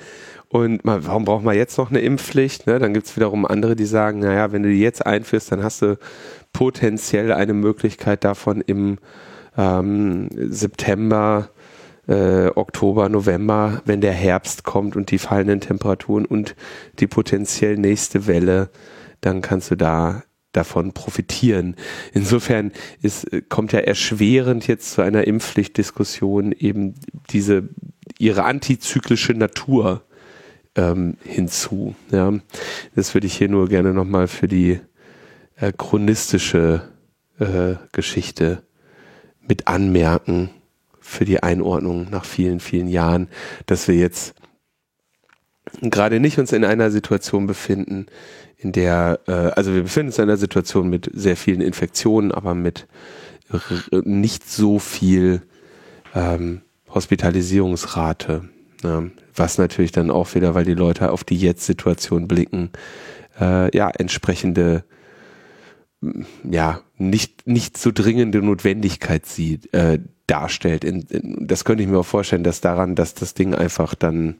[0.50, 2.66] Und mal, warum braucht man jetzt noch eine Impfpflicht?
[2.66, 2.80] Ne?
[2.80, 5.84] Dann gibt es wiederum andere, die sagen, naja, wenn du die jetzt einführst, dann hast
[5.84, 5.98] du
[6.54, 8.98] potenziell eine Möglichkeit davon im
[9.58, 11.50] ähm, September
[12.10, 16.55] äh, Oktober, November, wenn der Herbst kommt und die fallenden Temperaturen und
[16.99, 18.72] die potenziell nächste Welle,
[19.22, 21.76] dann kannst du da davon profitieren.
[22.12, 22.72] Insofern
[23.03, 26.95] ist, kommt ja erschwerend jetzt zu einer Impfpflichtdiskussion eben
[27.30, 27.70] diese
[28.18, 30.01] ihre antizyklische Natur
[30.76, 31.95] ähm, hinzu.
[32.12, 32.34] Ja.
[32.95, 34.80] Das würde ich hier nur gerne nochmal für die
[35.57, 36.89] äh, chronistische
[37.38, 38.64] äh, Geschichte
[39.47, 40.49] mit anmerken
[41.10, 43.28] für die Einordnung nach vielen, vielen Jahren,
[43.66, 44.36] dass wir jetzt
[45.82, 48.07] gerade nicht uns in einer Situation befinden,
[48.57, 52.55] in der, äh, also wir befinden uns in einer Situation mit sehr vielen Infektionen, aber
[52.55, 52.88] mit
[54.03, 55.41] nicht so viel
[56.14, 56.62] ähm,
[56.93, 58.47] Hospitalisierungsrate.
[58.84, 59.12] Ne?
[59.36, 62.70] Was natürlich dann auch wieder, weil die Leute auf die Jetzt-Situation blicken,
[63.39, 64.84] äh, ja, entsprechende
[66.49, 69.99] ja, nicht, nicht so dringende Notwendigkeit sieht, äh,
[70.30, 70.84] darstellt.
[70.84, 74.36] In, in, das könnte ich mir auch vorstellen, dass daran, dass das Ding einfach dann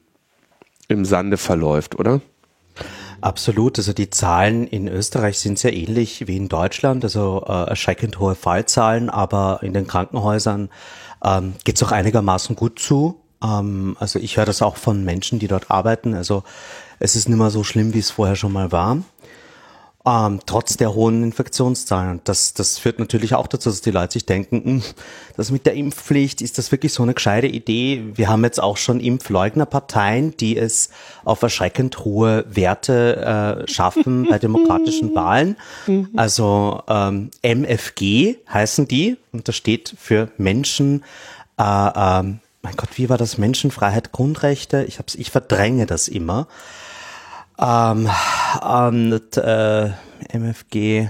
[0.88, 2.22] im Sande verläuft, oder?
[3.22, 3.78] Absolut.
[3.78, 8.36] Also die Zahlen in Österreich sind sehr ähnlich wie in Deutschland, also äh, erschreckend hohe
[8.36, 10.70] Fallzahlen, aber in den Krankenhäusern
[11.24, 13.20] ähm, geht es auch einigermaßen gut zu.
[13.44, 16.14] Ähm, also ich höre das auch von Menschen, die dort arbeiten.
[16.14, 16.44] Also
[17.00, 19.00] es ist nicht mehr so schlimm, wie es vorher schon mal war
[20.06, 22.12] ähm, trotz der hohen Infektionszahlen.
[22.12, 24.84] Und das, das führt natürlich auch dazu, dass die Leute sich denken, hm,
[25.36, 28.04] das mit der Impfpflicht, ist das wirklich so eine gescheite Idee?
[28.16, 30.90] Wir haben jetzt auch schon Impfleugnerparteien, die es
[31.26, 35.58] auf erschreckend hohe Werte äh, schaffen bei demokratischen Wahlen.
[36.16, 41.04] Also ähm, MFG heißen die und das steht für Menschen,
[41.58, 43.38] äh, ähm, mein Gott, wie war das?
[43.38, 44.84] Menschenfreiheit, Grundrechte?
[44.84, 46.48] Ich, hab's, ich verdränge das immer.
[47.60, 48.10] Ähm,
[48.62, 49.92] und, äh,
[50.32, 51.10] MFG,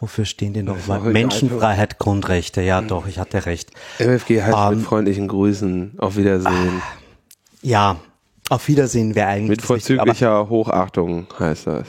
[0.00, 1.00] wofür stehen die nochmal?
[1.00, 3.70] Menschenfreiheit, Grundrechte, ja doch, ich hatte recht.
[3.98, 6.82] MFG heißt ähm, mit freundlichen Grüßen, auf Wiedersehen.
[7.62, 7.96] Ja,
[8.48, 9.50] auf Wiedersehen wäre eigentlich.
[9.50, 11.86] Mit vorzüglicher Hochachtung heißt das.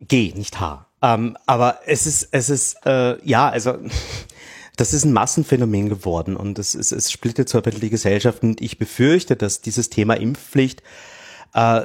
[0.00, 0.86] G, nicht H.
[1.00, 3.74] Ähm, aber es ist, es ist, äh, ja, also
[4.76, 8.42] das ist ein Massenphänomen geworden und es, es, es splittet so ein bisschen die Gesellschaft
[8.42, 10.82] und ich befürchte, dass dieses Thema Impfpflicht
[11.54, 11.82] äh,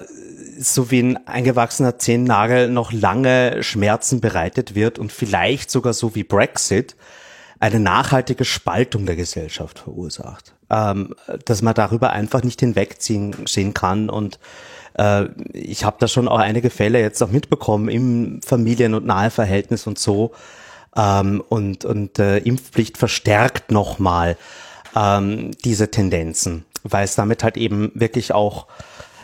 [0.61, 6.23] so wie ein eingewachsener Zehennagel noch lange Schmerzen bereitet wird und vielleicht sogar so wie
[6.23, 6.97] Brexit
[7.61, 10.53] eine nachhaltige Spaltung der Gesellschaft verursacht.
[10.69, 14.37] Ähm, dass man darüber einfach nicht hinwegziehen sehen kann und
[14.97, 19.87] äh, ich habe da schon auch einige Fälle jetzt auch mitbekommen im Familien- und Naheverhältnis
[19.87, 20.31] und so
[20.95, 24.37] ähm, und, und äh, Impfpflicht verstärkt nochmal
[24.95, 28.67] ähm, diese Tendenzen, weil es damit halt eben wirklich auch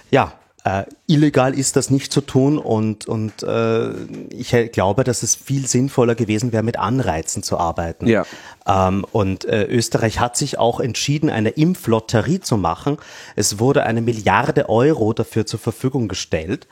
[0.09, 0.33] ja,
[0.65, 3.91] äh, illegal ist das nicht zu tun und, und äh,
[4.29, 8.07] ich glaube, dass es viel sinnvoller gewesen wäre, mit Anreizen zu arbeiten.
[8.07, 8.25] Ja.
[8.65, 12.97] Ähm, und äh, Österreich hat sich auch entschieden, eine Impflotterie zu machen.
[13.35, 16.67] Es wurde eine Milliarde Euro dafür zur Verfügung gestellt.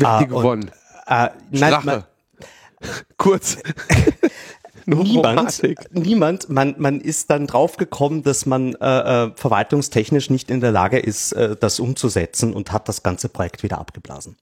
[0.00, 0.70] Hat die äh, gewonnen?
[1.08, 2.04] Äh, nein, man,
[4.84, 5.08] Kurz.
[5.08, 5.60] niemand,
[5.92, 10.98] niemand, man, man ist dann draufgekommen, dass man äh, äh, verwaltungstechnisch nicht in der Lage
[10.98, 14.36] ist, äh, das umzusetzen und hat das ganze Projekt wieder abgeblasen.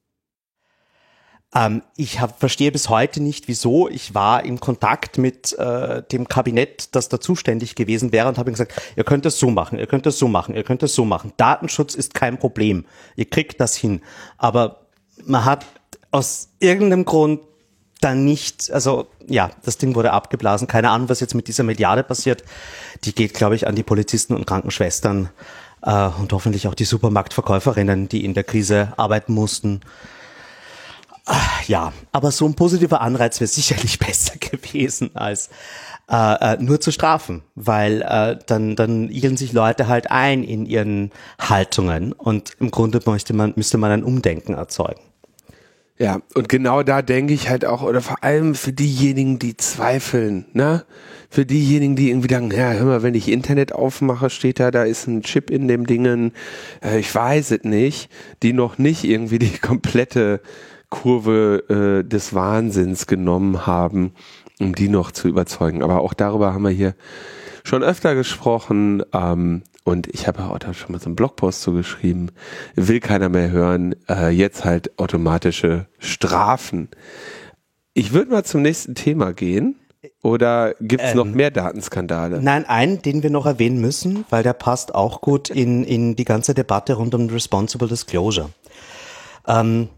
[1.54, 3.88] Ähm, ich hab, verstehe bis heute nicht, wieso.
[3.88, 8.50] Ich war in Kontakt mit äh, dem Kabinett, das da zuständig gewesen wäre und habe
[8.50, 11.04] gesagt, ihr könnt es so machen, ihr könnt es so machen, ihr könnt es so
[11.04, 11.32] machen.
[11.36, 12.84] Datenschutz ist kein Problem.
[13.16, 14.00] Ihr kriegt das hin.
[14.38, 14.86] Aber
[15.24, 15.66] man hat
[16.12, 17.40] aus irgendeinem Grund
[18.00, 20.66] dann nicht, also ja, das Ding wurde abgeblasen.
[20.66, 22.44] Keine Ahnung, was jetzt mit dieser Milliarde passiert.
[23.04, 25.28] Die geht, glaube ich, an die Polizisten und Krankenschwestern
[25.82, 29.80] äh, und hoffentlich auch die Supermarktverkäuferinnen, die in der Krise arbeiten mussten.
[31.66, 35.50] Ja, aber so ein positiver Anreiz wäre sicherlich besser gewesen als
[36.10, 40.66] äh, äh, nur zu strafen, weil äh, dann dann igeln sich Leute halt ein in
[40.66, 45.00] ihren Haltungen und im Grunde möchte man müsste man ein Umdenken erzeugen.
[46.00, 50.46] Ja, und genau da denke ich halt auch, oder vor allem für diejenigen, die zweifeln,
[50.54, 50.86] ne?
[51.28, 54.84] Für diejenigen, die irgendwie denken, ja, hör mal, wenn ich Internet aufmache, steht da, da
[54.84, 56.32] ist ein Chip in dem Dingen,
[56.82, 58.10] äh, ich weiß es nicht,
[58.42, 60.40] die noch nicht irgendwie die komplette
[60.88, 64.12] Kurve äh, des Wahnsinns genommen haben,
[64.58, 65.82] um die noch zu überzeugen.
[65.82, 66.94] Aber auch darüber haben wir hier
[67.62, 69.02] schon öfter gesprochen.
[69.12, 72.32] Ähm, und ich habe auch da schon mal so einen Blogpost zugeschrieben.
[72.74, 73.94] Will keiner mehr hören.
[74.08, 76.88] Äh, jetzt halt automatische Strafen.
[77.94, 79.76] Ich würde mal zum nächsten Thema gehen.
[80.22, 82.40] Oder gibt es ähm, noch mehr Datenskandale?
[82.42, 86.24] Nein, einen, den wir noch erwähnen müssen, weil der passt auch gut in, in die
[86.24, 88.50] ganze Debatte rund um Responsible Disclosure.
[89.46, 89.88] Ähm,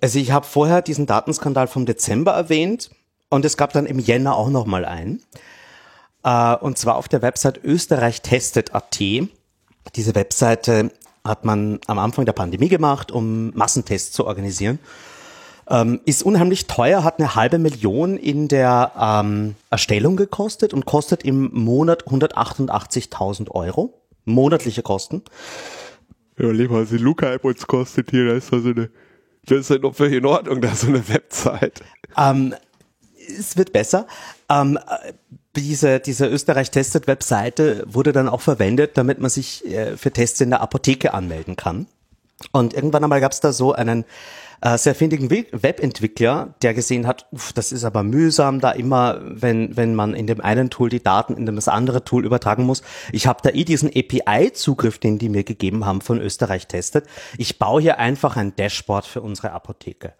[0.00, 2.90] also ich habe vorher diesen Datenskandal vom Dezember erwähnt
[3.28, 5.22] und es gab dann im Jänner auch noch mal einen.
[6.26, 8.98] Äh, und zwar auf der Website österreichtestet.at.
[9.94, 10.90] Diese Webseite
[11.24, 14.78] hat man am Anfang der Pandemie gemacht, um Massentests zu organisieren.
[15.68, 21.24] Ähm, ist unheimlich teuer, hat eine halbe Million in der ähm, Erstellung gekostet und kostet
[21.24, 23.94] im Monat 188.000 Euro.
[24.24, 25.22] Monatliche Kosten.
[26.38, 28.90] Ja, lieber als die Luca-App uns kostet hier, da ist also eine,
[29.44, 31.82] das ist ja noch völlig in Ordnung, da so eine Website.
[32.16, 32.54] Ähm,
[33.16, 34.06] es wird besser.
[34.48, 34.78] Ähm,
[35.56, 40.60] diese, diese Österreich-Testet-Webseite wurde dann auch verwendet, damit man sich äh, für Tests in der
[40.60, 41.86] Apotheke anmelden kann.
[42.52, 44.04] Und irgendwann einmal gab es da so einen
[44.60, 49.76] äh, sehr findigen Webentwickler, der gesehen hat, uff, das ist aber mühsam, da immer, wenn,
[49.76, 52.82] wenn man in dem einen Tool die Daten in das andere Tool übertragen muss.
[53.12, 57.06] Ich habe da eh diesen API-Zugriff, den die mir gegeben haben von Österreich testet.
[57.38, 60.14] Ich baue hier einfach ein Dashboard für unsere Apotheke.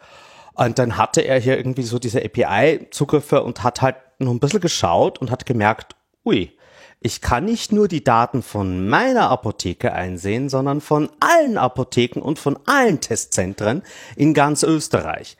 [0.54, 4.60] Und dann hatte er hier irgendwie so diese API-Zugriffe und hat halt noch ein bisschen
[4.60, 6.52] geschaut und hat gemerkt, ui,
[7.00, 12.38] ich kann nicht nur die Daten von meiner Apotheke einsehen, sondern von allen Apotheken und
[12.38, 13.82] von allen Testzentren
[14.16, 15.36] in ganz Österreich.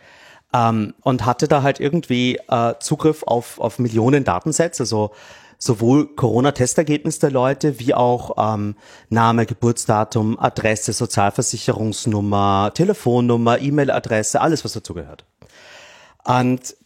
[0.53, 5.11] Ähm, und hatte da halt irgendwie äh, Zugriff auf, auf Millionen Datensätze, also
[5.59, 8.77] sowohl Corona-Testergebnis der Leute wie auch ähm,
[9.09, 15.25] Name, Geburtsdatum, Adresse, Sozialversicherungsnummer, Telefonnummer, E-Mail-Adresse, alles, was dazugehört.
[16.25, 16.77] Und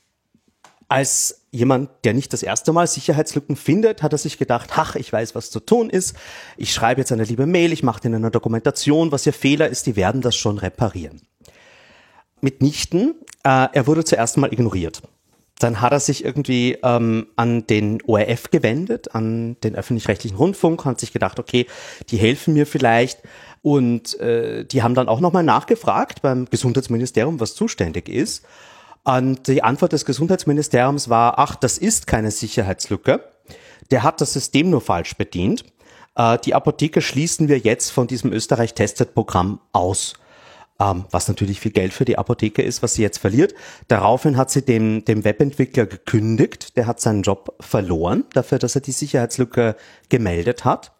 [0.88, 5.12] als jemand, der nicht das erste Mal Sicherheitslücken findet, hat er sich gedacht, ach, ich
[5.12, 6.16] weiß, was zu tun ist.
[6.57, 9.86] Ich schreibe jetzt eine liebe Mail, ich mache in einer Dokumentation, was ihr Fehler ist,
[9.86, 11.22] die werden das schon reparieren.
[12.40, 15.03] Mitnichten, äh, er wurde zuerst mal ignoriert.
[15.59, 21.01] Dann hat er sich irgendwie ähm, an den ORF gewendet, an den öffentlich-rechtlichen Rundfunk, hat
[21.01, 21.66] sich gedacht, okay,
[22.09, 23.18] die helfen mir vielleicht.
[23.61, 28.46] Und äh, die haben dann auch nochmal nachgefragt beim Gesundheitsministerium, was zuständig ist.
[29.05, 33.24] Und die Antwort des Gesundheitsministeriums war, ach, das ist keine Sicherheitslücke.
[33.90, 35.64] Der hat das System nur falsch bedient.
[36.14, 40.14] Äh, die Apotheke schließen wir jetzt von diesem Österreich-Tested-Programm aus
[40.80, 43.55] ähm, was natürlich viel Geld für die Apotheke ist, was sie jetzt verliert.
[43.88, 48.80] Daraufhin hat sie dem, dem Webentwickler gekündigt, der hat seinen Job verloren, dafür, dass er
[48.80, 49.76] die Sicherheitslücke
[50.09, 50.92] gemeldet hat.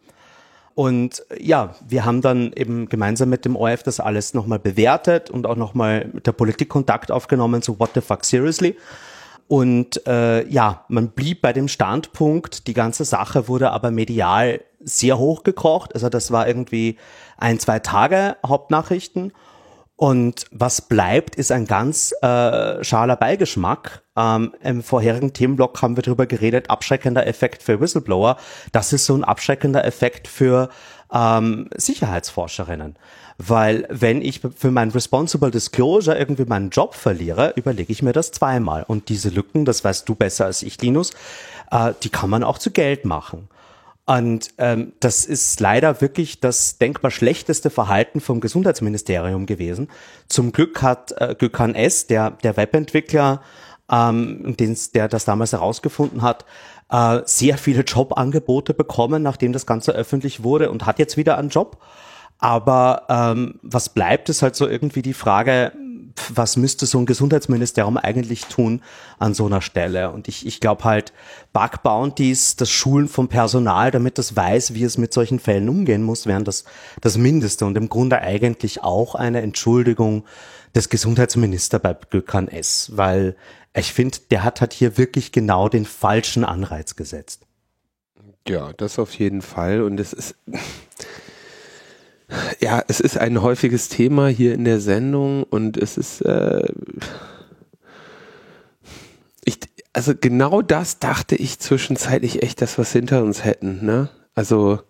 [0.81, 5.47] Und ja, wir haben dann eben gemeinsam mit dem ORF das alles nochmal bewertet und
[5.47, 8.79] auch nochmal mit der Politik Kontakt aufgenommen, so what the fuck seriously.
[9.47, 15.19] Und äh, ja, man blieb bei dem Standpunkt, die ganze Sache wurde aber medial sehr
[15.19, 15.93] hochgekocht.
[15.95, 16.97] Also das war irgendwie
[17.37, 19.35] ein, zwei Tage Hauptnachrichten.
[20.01, 24.03] Und was bleibt, ist ein ganz äh, schaler Beigeschmack.
[24.17, 28.39] Ähm, Im vorherigen Themenblock haben wir darüber geredet, abschreckender Effekt für Whistleblower.
[28.73, 30.71] Das ist so ein abschreckender Effekt für
[31.13, 32.97] ähm, Sicherheitsforscherinnen.
[33.37, 38.33] Weil wenn ich für mein Responsible Disclosure irgendwie meinen Job verliere, überlege ich mir das
[38.33, 38.85] zweimal.
[38.89, 41.11] Und diese Lücken, das weißt du besser als ich, Linus,
[41.71, 43.51] äh, die kann man auch zu Geld machen.
[44.11, 49.87] Und ähm, das ist leider wirklich das denkbar schlechteste Verhalten vom Gesundheitsministerium gewesen.
[50.27, 53.41] Zum Glück hat äh, Gökhan S., der, der Webentwickler,
[53.89, 56.45] ähm, den, der das damals herausgefunden hat,
[56.91, 61.51] äh, sehr viele Jobangebote bekommen, nachdem das Ganze öffentlich wurde und hat jetzt wieder einen
[61.51, 61.81] Job.
[62.39, 65.71] Aber ähm, was bleibt, ist halt so irgendwie die Frage,
[66.35, 68.83] was müsste so ein Gesundheitsministerium eigentlich tun
[69.19, 70.11] an so einer Stelle?
[70.11, 71.13] Und ich, ich glaube halt,
[71.53, 76.03] Bug Bounties, das Schulen vom Personal, damit das weiß, wie es mit solchen Fällen umgehen
[76.03, 76.65] muss, wären das
[77.01, 80.25] das Mindeste und im Grunde eigentlich auch eine Entschuldigung
[80.75, 83.37] des Gesundheitsministers bei Gökhan S., weil
[83.73, 87.47] Ich finde, der hat halt hier wirklich genau den falschen Anreiz gesetzt.
[88.49, 89.83] Ja, das auf jeden Fall.
[89.83, 90.35] Und es ist,
[92.61, 96.69] ja, es ist ein häufiges Thema hier in der Sendung und es ist, äh,
[99.45, 99.59] ich,
[99.93, 104.11] also genau das dachte ich zwischenzeitlich echt, dass wir es hinter uns hätten, ne?
[104.35, 104.81] Also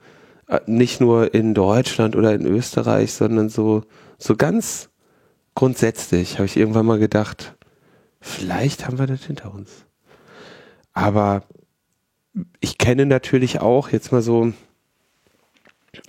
[0.46, 3.84] äh, nicht nur in Deutschland oder in Österreich, sondern so,
[4.18, 4.90] so ganz
[5.54, 7.56] grundsätzlich habe ich irgendwann mal gedacht,
[8.20, 9.86] vielleicht haben wir das hinter uns.
[10.92, 11.44] Aber
[12.60, 14.52] ich kenne natürlich auch jetzt mal so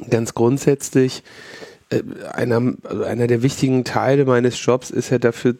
[0.09, 1.23] ganz grundsätzlich
[1.89, 2.73] äh, einer,
[3.05, 5.55] einer der wichtigen Teile meines Jobs ist ja dafür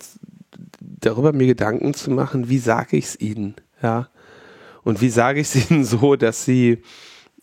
[0.79, 4.09] darüber mir Gedanken zu machen, wie sage ich es ihnen, ja?
[4.83, 6.79] Und wie sage ich es ihnen so, dass sie,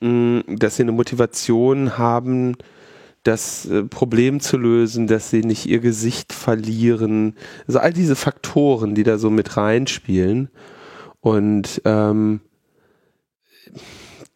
[0.01, 2.57] mh, dass sie eine Motivation haben,
[3.23, 7.37] das äh, Problem zu lösen, dass sie nicht ihr Gesicht verlieren.
[7.67, 10.49] Also all diese Faktoren, die da so mit reinspielen.
[11.21, 12.41] Und ähm,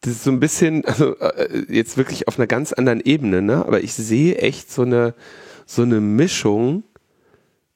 [0.03, 3.65] das ist so ein bisschen, also äh, jetzt wirklich auf einer ganz anderen Ebene, ne?
[3.65, 5.13] Aber ich sehe echt so eine
[5.65, 6.83] so eine Mischung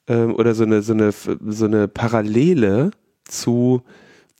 [0.08, 2.90] ähm, oder so eine so eine so eine Parallele
[3.24, 3.82] zu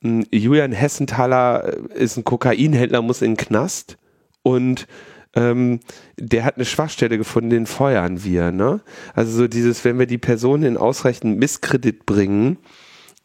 [0.03, 3.97] äh, Julian Hessenthaler äh, ist ein Kokainhändler, muss in den Knast
[4.43, 4.87] und
[5.35, 5.79] ähm,
[6.17, 8.51] der hat eine Schwachstelle gefunden, den feuern wir.
[8.51, 8.81] Ne?
[9.15, 12.57] Also so dieses, wenn wir die Person in ausreichend Misskredit bringen,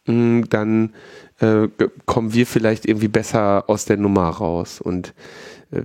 [0.07, 0.93] mh, mm, dann
[1.39, 1.67] äh,
[2.05, 4.79] kommen wir vielleicht irgendwie besser aus der Nummer raus.
[4.81, 5.13] Und
[5.71, 5.81] äh,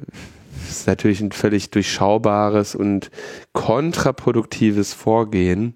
[0.68, 3.10] ist natürlich ein völlig durchschaubares und
[3.52, 5.74] kontraproduktives Vorgehen,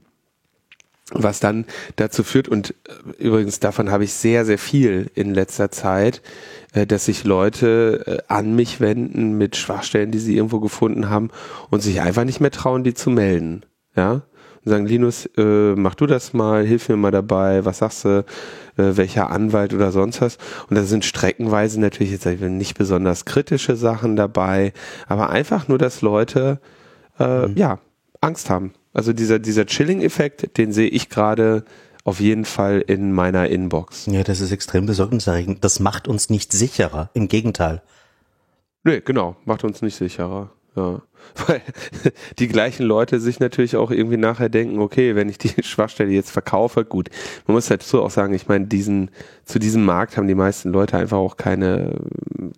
[1.10, 1.66] was dann
[1.96, 2.74] dazu führt, und
[3.18, 6.22] äh, übrigens davon habe ich sehr, sehr viel in letzter Zeit,
[6.72, 11.30] äh, dass sich Leute äh, an mich wenden mit Schwachstellen, die sie irgendwo gefunden haben
[11.70, 13.64] und sich einfach nicht mehr trauen, die zu melden.
[13.96, 14.22] Ja,
[14.64, 18.24] und sagen, Linus, äh, mach du das mal, hilf mir mal dabei, was sagst du,
[18.76, 20.38] äh, welcher Anwalt oder sonst was.
[20.68, 24.72] Und da sind streckenweise natürlich jetzt nicht besonders kritische Sachen dabei,
[25.06, 26.60] aber einfach nur, dass Leute
[27.18, 27.56] äh, mhm.
[27.56, 27.78] ja
[28.20, 28.72] Angst haben.
[28.92, 31.64] Also dieser, dieser Chilling-Effekt, den sehe ich gerade
[32.04, 34.06] auf jeden Fall in meiner Inbox.
[34.06, 35.64] Ja, das ist extrem besorgniserregend.
[35.64, 37.10] Das macht uns nicht sicherer.
[37.14, 37.82] Im Gegenteil.
[38.84, 40.50] Nee, genau, macht uns nicht sicherer.
[40.76, 41.02] Ja.
[41.46, 41.62] Weil
[42.38, 46.30] die gleichen Leute sich natürlich auch irgendwie nachher denken, okay, wenn ich die Schwachstelle jetzt
[46.30, 47.08] verkaufe, gut.
[47.46, 49.10] Man muss dazu auch sagen, ich meine, diesen,
[49.44, 51.98] zu diesem Markt haben die meisten Leute einfach auch keine,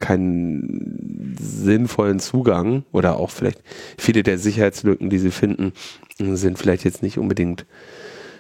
[0.01, 3.63] keinen sinnvollen Zugang oder auch vielleicht
[3.99, 5.73] viele der Sicherheitslücken, die sie finden,
[6.19, 7.67] sind vielleicht jetzt nicht unbedingt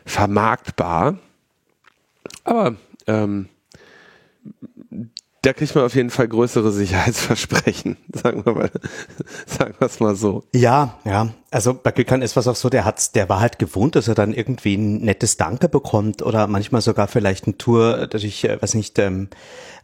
[0.04, 1.18] vermarktbar.
[2.44, 3.48] Aber ähm,
[5.46, 8.70] da kriegt man auf jeden Fall größere Sicherheitsversprechen, sagen wir mal,
[9.46, 10.42] sagen wir es mal so.
[10.52, 11.28] Ja, ja.
[11.52, 14.16] Also bei Gökhan ist was auch so, der hat, der war halt gewohnt, dass er
[14.16, 18.60] dann irgendwie ein nettes Danke bekommt oder manchmal sogar vielleicht ein Tour, dass ich, äh,
[18.60, 19.28] weiß nicht, ähm,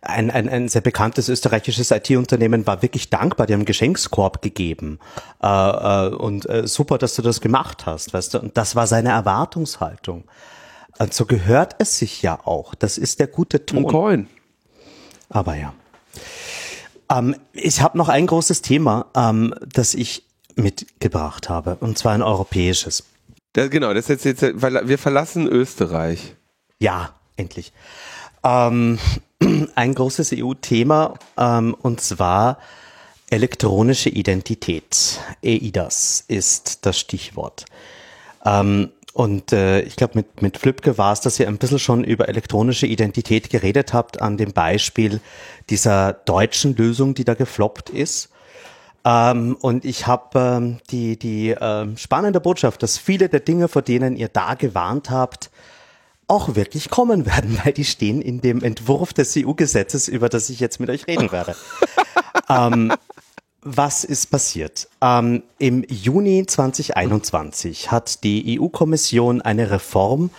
[0.00, 4.98] ein, ein, ein sehr bekanntes österreichisches IT-Unternehmen war wirklich dankbar, die haben einen Geschenkskorb gegeben.
[5.40, 8.40] Äh, äh, und äh, super, dass du das gemacht hast, weißt du.
[8.40, 10.24] Und das war seine Erwartungshaltung.
[10.98, 12.74] Und so gehört es sich ja auch.
[12.74, 13.84] Das ist der gute Ton.
[13.84, 14.28] Ein Coin.
[15.32, 15.72] Aber ja.
[17.10, 20.24] Ähm, ich habe noch ein großes Thema, ähm, das ich
[20.54, 23.04] mitgebracht habe, und zwar ein europäisches.
[23.54, 26.36] Das, genau, das ist jetzt, jetzt, weil wir verlassen Österreich.
[26.78, 27.72] Ja, endlich.
[28.44, 28.98] Ähm,
[29.74, 32.58] ein großes EU-Thema, ähm, und zwar
[33.30, 35.20] elektronische Identität.
[35.42, 37.64] EIDAS ist das Stichwort.
[38.44, 42.02] Ähm, und äh, ich glaube, mit, mit Flipke war es, dass ihr ein bisschen schon
[42.02, 45.20] über elektronische Identität geredet habt, an dem Beispiel
[45.68, 48.30] dieser deutschen Lösung, die da gefloppt ist.
[49.04, 53.82] Ähm, und ich habe ähm, die, die äh, spannende Botschaft, dass viele der Dinge, vor
[53.82, 55.50] denen ihr da gewarnt habt,
[56.28, 60.60] auch wirklich kommen werden, weil die stehen in dem Entwurf des EU-Gesetzes, über das ich
[60.60, 61.54] jetzt mit euch reden werde.
[62.48, 62.92] ähm,
[63.62, 64.88] was ist passiert?
[65.00, 70.30] Ähm, Im Juni 2021 hat die EU-Kommission eine Reform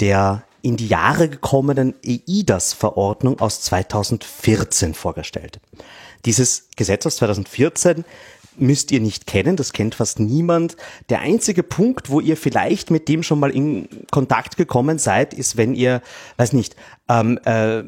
[0.00, 5.60] der in die Jahre gekommenen EIDAS-Verordnung aus 2014 vorgestellt.
[6.24, 8.04] Dieses Gesetz aus 2014
[8.56, 10.76] müsst ihr nicht kennen, das kennt fast niemand.
[11.08, 15.56] Der einzige Punkt, wo ihr vielleicht mit dem schon mal in Kontakt gekommen seid, ist,
[15.56, 16.02] wenn ihr,
[16.36, 16.76] weiß nicht,
[17.08, 17.82] ähm, äh,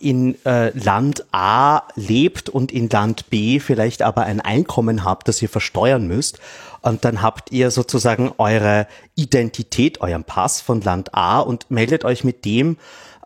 [0.00, 5.40] in äh, Land A lebt und in Land B vielleicht aber ein Einkommen habt, das
[5.40, 6.38] ihr versteuern müsst.
[6.82, 8.86] Und dann habt ihr sozusagen eure
[9.16, 12.76] Identität, euren Pass von Land A und meldet euch mit dem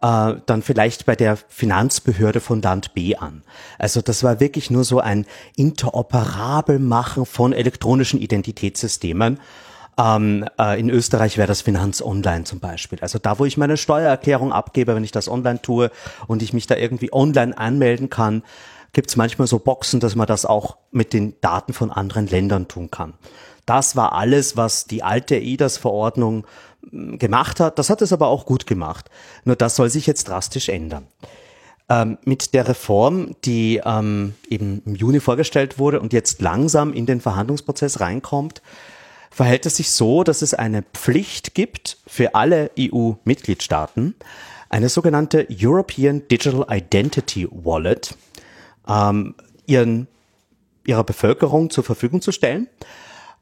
[0.03, 3.43] äh, dann vielleicht bei der Finanzbehörde von Land B an.
[3.79, 9.39] Also das war wirklich nur so ein interoperabel machen von elektronischen Identitätssystemen.
[9.99, 12.99] Ähm, äh, in Österreich wäre das Finanz Online zum Beispiel.
[13.01, 15.91] Also da, wo ich meine Steuererklärung abgebe, wenn ich das online tue
[16.27, 18.43] und ich mich da irgendwie online anmelden kann,
[18.93, 22.67] gibt es manchmal so Boxen, dass man das auch mit den Daten von anderen Ländern
[22.67, 23.15] tun kann.
[23.67, 26.45] Das war alles, was die alte EIDAS-Verordnung
[26.91, 27.79] gemacht hat.
[27.79, 29.11] Das hat es aber auch gut gemacht.
[29.45, 31.07] Nur das soll sich jetzt drastisch ändern.
[31.89, 37.07] Ähm, mit der Reform, die ähm, eben im Juni vorgestellt wurde und jetzt langsam in
[37.07, 38.63] den Verhandlungsprozess reinkommt,
[39.31, 44.15] verhält es sich so, dass es eine Pflicht gibt für alle EU-Mitgliedstaaten,
[44.69, 48.17] eine sogenannte European Digital Identity Wallet
[48.89, 49.35] ähm,
[49.67, 50.07] ihren,
[50.87, 52.69] ihrer Bevölkerung zur Verfügung zu stellen.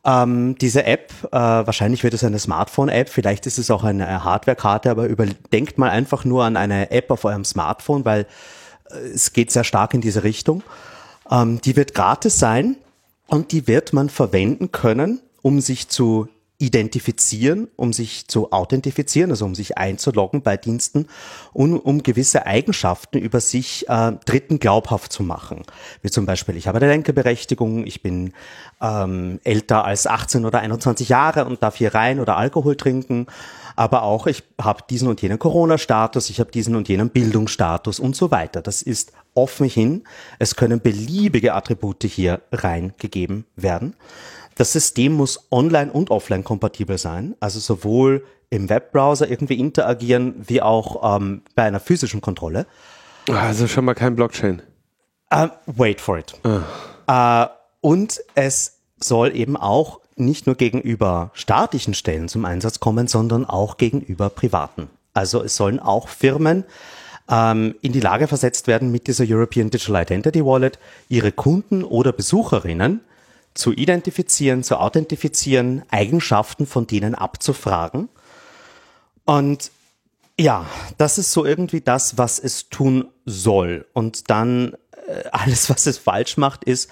[0.09, 4.91] Ähm, diese App, äh, wahrscheinlich wird es eine Smartphone-App, vielleicht ist es auch eine Hardware-Karte,
[4.91, 8.27] aber überdenkt mal einfach nur an eine App auf eurem Smartphone, weil
[8.91, 10.63] äh, es geht sehr stark in diese Richtung.
[11.31, 12.77] Ähm, die wird gratis sein
[13.27, 16.29] und die wird man verwenden können, um sich zu
[16.59, 21.07] identifizieren, um sich zu authentifizieren, also um sich einzuloggen bei Diensten
[21.53, 25.63] und um gewisse Eigenschaften über sich äh, Dritten glaubhaft zu machen.
[26.03, 28.33] Wie zum Beispiel, ich habe eine Lenkerberechtigung, ich bin
[28.81, 33.29] ähm, älter als 18 oder 21 Jahre und darf hier rein oder Alkohol trinken,
[33.77, 38.17] aber auch ich habe diesen und jenen Corona-Status, ich habe diesen und jenen Bildungsstatus und
[38.17, 38.63] so weiter.
[38.63, 40.03] Das ist offen hin.
[40.41, 43.95] Es können beliebige Attribute hier reingegeben werden.
[44.59, 50.61] Das System muss online und offline kompatibel sein, also sowohl im Webbrowser irgendwie interagieren, wie
[50.61, 52.67] auch ähm, bei einer physischen Kontrolle.
[53.29, 54.63] Also schon mal kein Blockchain.
[55.33, 56.35] Uh, wait for it.
[56.45, 56.61] Uh.
[57.09, 57.47] Uh,
[57.81, 63.77] und es soll eben auch nicht nur gegenüber staatlichen Stellen zum Einsatz kommen, sondern auch
[63.77, 64.91] gegenüber privaten.
[65.15, 66.65] Also es sollen auch Firmen
[67.31, 72.11] ähm, in die Lage versetzt werden, mit dieser European Digital Identity Wallet ihre Kunden oder
[72.13, 73.03] Besucherinnen
[73.59, 78.09] zu identifizieren, zu authentifizieren, Eigenschaften von denen abzufragen.
[79.25, 79.73] Und
[80.39, 80.67] ja,
[80.97, 83.85] das ist so irgendwie das, was es tun soll.
[83.93, 84.75] Und dann
[85.09, 86.89] äh, alles, was es falsch macht, ist,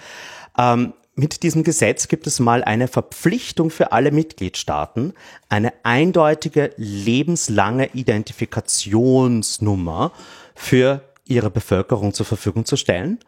[0.58, 5.12] ähm, mit diesem Gesetz gibt es mal eine Verpflichtung für alle Mitgliedstaaten,
[5.48, 10.12] eine eindeutige lebenslange Identifikationsnummer
[10.54, 13.18] für ihre Bevölkerung zur Verfügung zu stellen.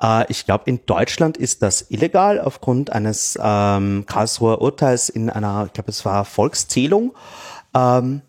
[0.00, 5.64] Äh, ich glaube, in Deutschland ist das illegal aufgrund eines ähm, Karlsruher Urteils in einer,
[5.66, 7.14] ich glaube, es war Volkszählung.
[7.74, 8.22] Ähm,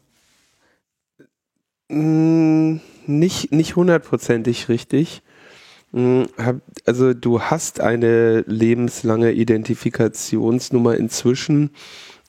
[1.89, 5.21] mm, nicht, nicht hundertprozentig richtig.
[5.91, 6.23] Mm,
[6.85, 11.71] also du hast eine lebenslange Identifikationsnummer inzwischen.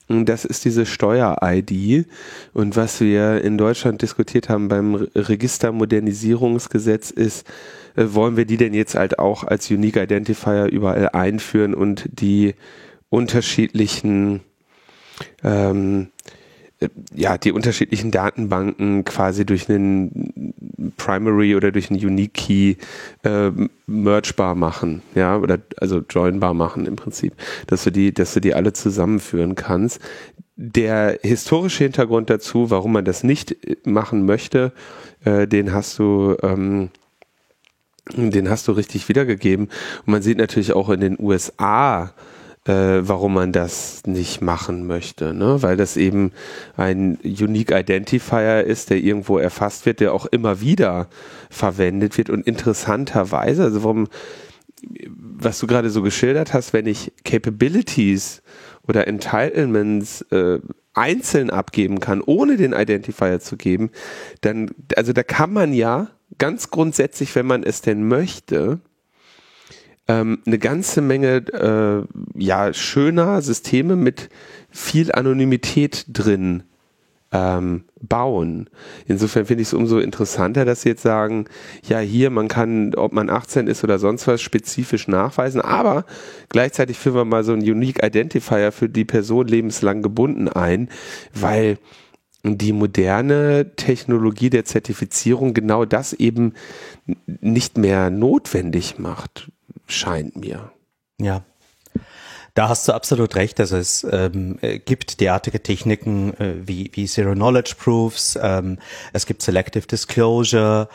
[0.07, 2.07] Mm, das ist diese Steuer-ID.
[2.53, 7.45] Und was wir in Deutschland diskutiert haben beim Registermodernisierungsgesetz ist,
[7.95, 12.55] äh, wollen wir die denn jetzt halt auch als Unique Identifier überall einführen und die
[13.09, 14.41] unterschiedlichen
[15.43, 16.07] ähm,
[16.81, 20.53] äh, ja, die unterschiedlichen Datenbanken quasi durch einen
[20.97, 22.75] Primary oder durch einen Unique Key
[23.23, 23.51] äh,
[23.85, 27.33] mergebar machen, ja, oder also joinbar machen im Prinzip,
[27.67, 30.01] dass du die, dass du die alle zusammenführen kannst.
[30.55, 33.55] Der historische Hintergrund dazu, warum man das nicht
[33.85, 34.73] machen möchte,
[35.23, 36.89] äh, den hast du ähm,
[38.15, 39.65] den hast du richtig wiedergegeben.
[40.05, 42.13] Und man sieht natürlich auch in den USA,
[42.65, 45.61] äh, warum man das nicht machen möchte, ne?
[45.61, 46.31] weil das eben
[46.77, 51.07] ein Unique Identifier ist, der irgendwo erfasst wird, der auch immer wieder
[51.49, 54.07] verwendet wird und interessanterweise, also warum,
[55.17, 58.43] was du gerade so geschildert hast, wenn ich Capabilities
[58.87, 60.59] oder Entitlements äh,
[60.93, 63.89] einzeln abgeben kann, ohne den Identifier zu geben,
[64.41, 68.79] dann, also da kann man ja ganz grundsätzlich, wenn man es denn möchte,
[70.07, 74.29] ähm, eine ganze Menge äh, ja, schöner Systeme mit
[74.69, 76.63] viel Anonymität drin
[77.31, 78.69] ähm, bauen.
[79.07, 81.45] Insofern finde ich es umso interessanter, dass sie jetzt sagen,
[81.87, 86.05] ja, hier, man kann, ob man 18 ist oder sonst was, spezifisch nachweisen, aber
[86.49, 90.89] gleichzeitig führen wir mal so einen Unique Identifier für die Person lebenslang gebunden ein,
[91.33, 91.77] weil
[92.43, 96.53] die moderne Technologie der Zertifizierung genau das eben
[97.25, 99.51] nicht mehr notwendig macht,
[99.87, 100.71] scheint mir.
[101.19, 101.43] Ja.
[102.53, 103.59] Da hast du absolut recht.
[103.59, 108.77] Also es ähm, gibt derartige Techniken äh, wie, wie Zero Knowledge Proofs, ähm,
[109.13, 110.89] es gibt Selective Disclosure,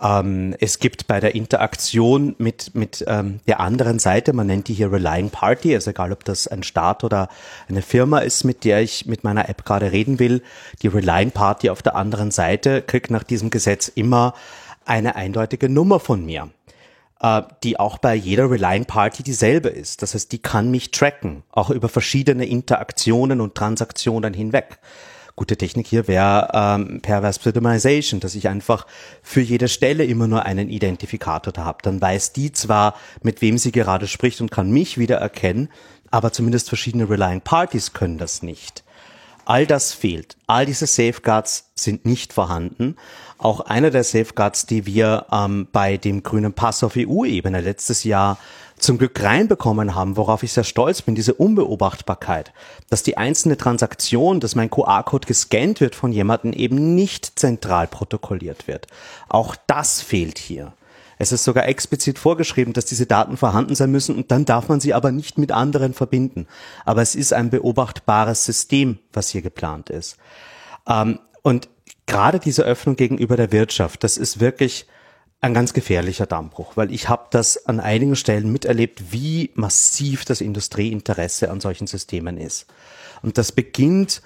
[0.00, 4.74] ähm, es gibt bei der Interaktion mit, mit ähm, der anderen Seite, man nennt die
[4.74, 7.28] hier Relying Party, also egal ob das ein Staat oder
[7.68, 10.42] eine Firma ist, mit der ich mit meiner App gerade reden will,
[10.82, 14.34] die Relying Party auf der anderen Seite kriegt nach diesem Gesetz immer
[14.86, 16.48] eine eindeutige Nummer von mir.
[17.20, 20.02] äh, die auch bei jeder Relying Party dieselbe ist.
[20.02, 24.78] Das heißt, die kann mich tracken, auch über verschiedene Interaktionen und Transaktionen hinweg.
[25.36, 28.86] Gute Technik hier wäre ähm, Perverse Pseudonymization, dass ich einfach
[29.22, 31.78] für jede Stelle immer nur einen Identifikator da habe.
[31.82, 35.68] Dann weiß die zwar, mit wem sie gerade spricht und kann mich wieder erkennen,
[36.10, 38.84] aber zumindest verschiedene Relying Parties können das nicht.
[39.44, 40.36] All das fehlt.
[40.46, 42.96] All diese Safeguards sind nicht vorhanden.
[43.38, 48.38] Auch einer der Safeguards, die wir ähm, bei dem grünen Pass auf EU-Ebene letztes Jahr
[48.80, 52.52] zum Glück reinbekommen haben, worauf ich sehr stolz bin, diese Unbeobachtbarkeit,
[52.88, 58.66] dass die einzelne Transaktion, dass mein QR-Code gescannt wird von jemandem, eben nicht zentral protokolliert
[58.66, 58.86] wird.
[59.28, 60.72] Auch das fehlt hier.
[61.18, 64.80] Es ist sogar explizit vorgeschrieben, dass diese Daten vorhanden sein müssen und dann darf man
[64.80, 66.46] sie aber nicht mit anderen verbinden.
[66.86, 70.16] Aber es ist ein beobachtbares System, was hier geplant ist.
[70.88, 71.68] Ähm, und
[72.06, 74.86] gerade diese Öffnung gegenüber der Wirtschaft, das ist wirklich
[75.40, 80.40] ein ganz gefährlicher Dammbruch, weil ich habe das an einigen Stellen miterlebt, wie massiv das
[80.40, 82.66] Industrieinteresse an solchen Systemen ist.
[83.22, 84.22] Und das beginnt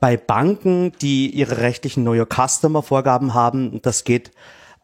[0.00, 3.80] bei Banken, die ihre rechtlichen Know Your Customer Vorgaben haben.
[3.82, 4.32] Das geht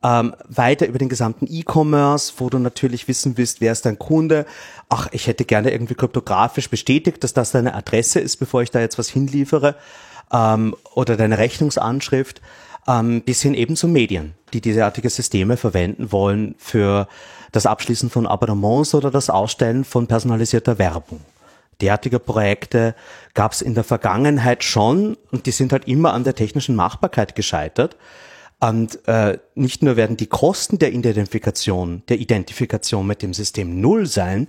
[0.05, 4.47] ähm, weiter über den gesamten E-Commerce, wo du natürlich wissen willst, wer ist dein Kunde.
[4.89, 8.81] Ach, ich hätte gerne irgendwie kryptografisch bestätigt, dass das deine Adresse ist, bevor ich da
[8.81, 9.77] jetzt was hinliefere.
[10.33, 12.41] Ähm, oder deine Rechnungsanschrift
[12.89, 17.09] ähm, bis hin eben zu Medien, die dieseartige Systeme verwenden wollen für
[17.53, 21.21] das Abschließen von Abonnements oder das Ausstellen von personalisierter Werbung.
[21.81, 22.95] Derartige Projekte
[23.35, 27.35] gab es in der Vergangenheit schon und die sind halt immer an der technischen Machbarkeit
[27.35, 27.97] gescheitert.
[28.61, 34.07] Und äh, nicht nur werden die Kosten der Identifikation, der Identifikation mit dem System null
[34.07, 34.47] sein,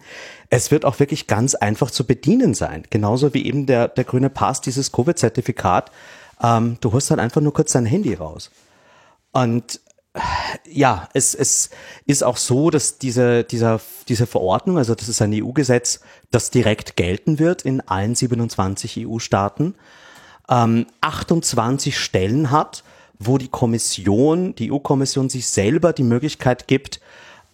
[0.52, 2.84] es wird auch wirklich ganz einfach zu bedienen sein.
[2.92, 5.90] Genauso wie eben der, der grüne Pass, dieses Covid-Zertifikat,
[6.44, 8.52] ähm, du holst dann einfach nur kurz dein Handy raus.
[9.32, 9.80] Und
[10.70, 11.72] ja, es, es
[12.06, 16.96] ist auch so, dass diese, dieser, diese Verordnung, also das ist ein EU-Gesetz, das direkt
[16.96, 19.74] gelten wird in allen 27 EU-Staaten,
[20.50, 22.84] ähm, 28 Stellen hat,
[23.18, 27.00] wo die Kommission, die EU-Kommission sich selber die Möglichkeit gibt,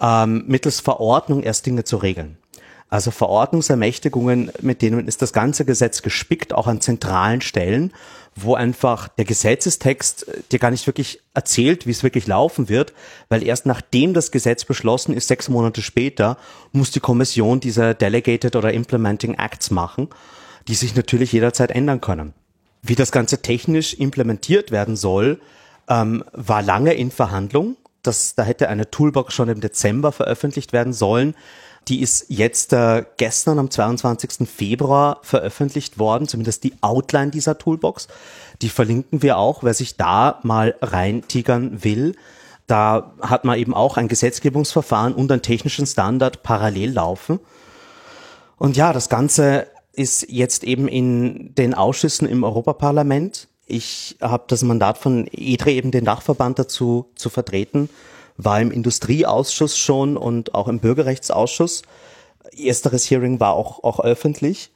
[0.01, 2.38] ähm, mittels Verordnung erst Dinge zu regeln.
[2.89, 7.93] Also Verordnungsermächtigungen, mit denen ist das ganze Gesetz gespickt, auch an zentralen Stellen,
[8.35, 12.93] wo einfach der Gesetzestext äh, dir gar nicht wirklich erzählt, wie es wirklich laufen wird,
[13.27, 16.37] weil erst nachdem das Gesetz beschlossen ist, sechs Monate später,
[16.71, 20.07] muss die Kommission diese Delegated oder Implementing Acts machen,
[20.67, 22.33] die sich natürlich jederzeit ändern können.
[22.81, 25.39] Wie das Ganze technisch implementiert werden soll,
[25.87, 27.75] ähm, war lange in Verhandlung.
[28.01, 31.35] Das, da hätte eine Toolbox schon im Dezember veröffentlicht werden sollen.
[31.89, 34.47] Die ist jetzt äh, gestern am 22.
[34.47, 38.07] Februar veröffentlicht worden, zumindest die Outline dieser Toolbox.
[38.61, 42.15] Die verlinken wir auch, wer sich da mal reintigern will.
[42.67, 47.39] Da hat man eben auch ein Gesetzgebungsverfahren und einen technischen Standard parallel laufen.
[48.57, 53.47] Und ja, das Ganze ist jetzt eben in den Ausschüssen im Europaparlament.
[53.65, 57.89] Ich habe das Mandat von EDRE, eben den Dachverband dazu zu vertreten
[58.39, 61.81] war im Industrieausschuss schon und auch im Bürgerrechtsausschuss.
[62.57, 64.71] Ersteres Hearing war auch, auch öffentlich.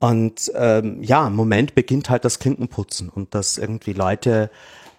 [0.00, 4.50] Und ähm, ja, im Moment beginnt halt das Klinkenputzen und das irgendwie Leute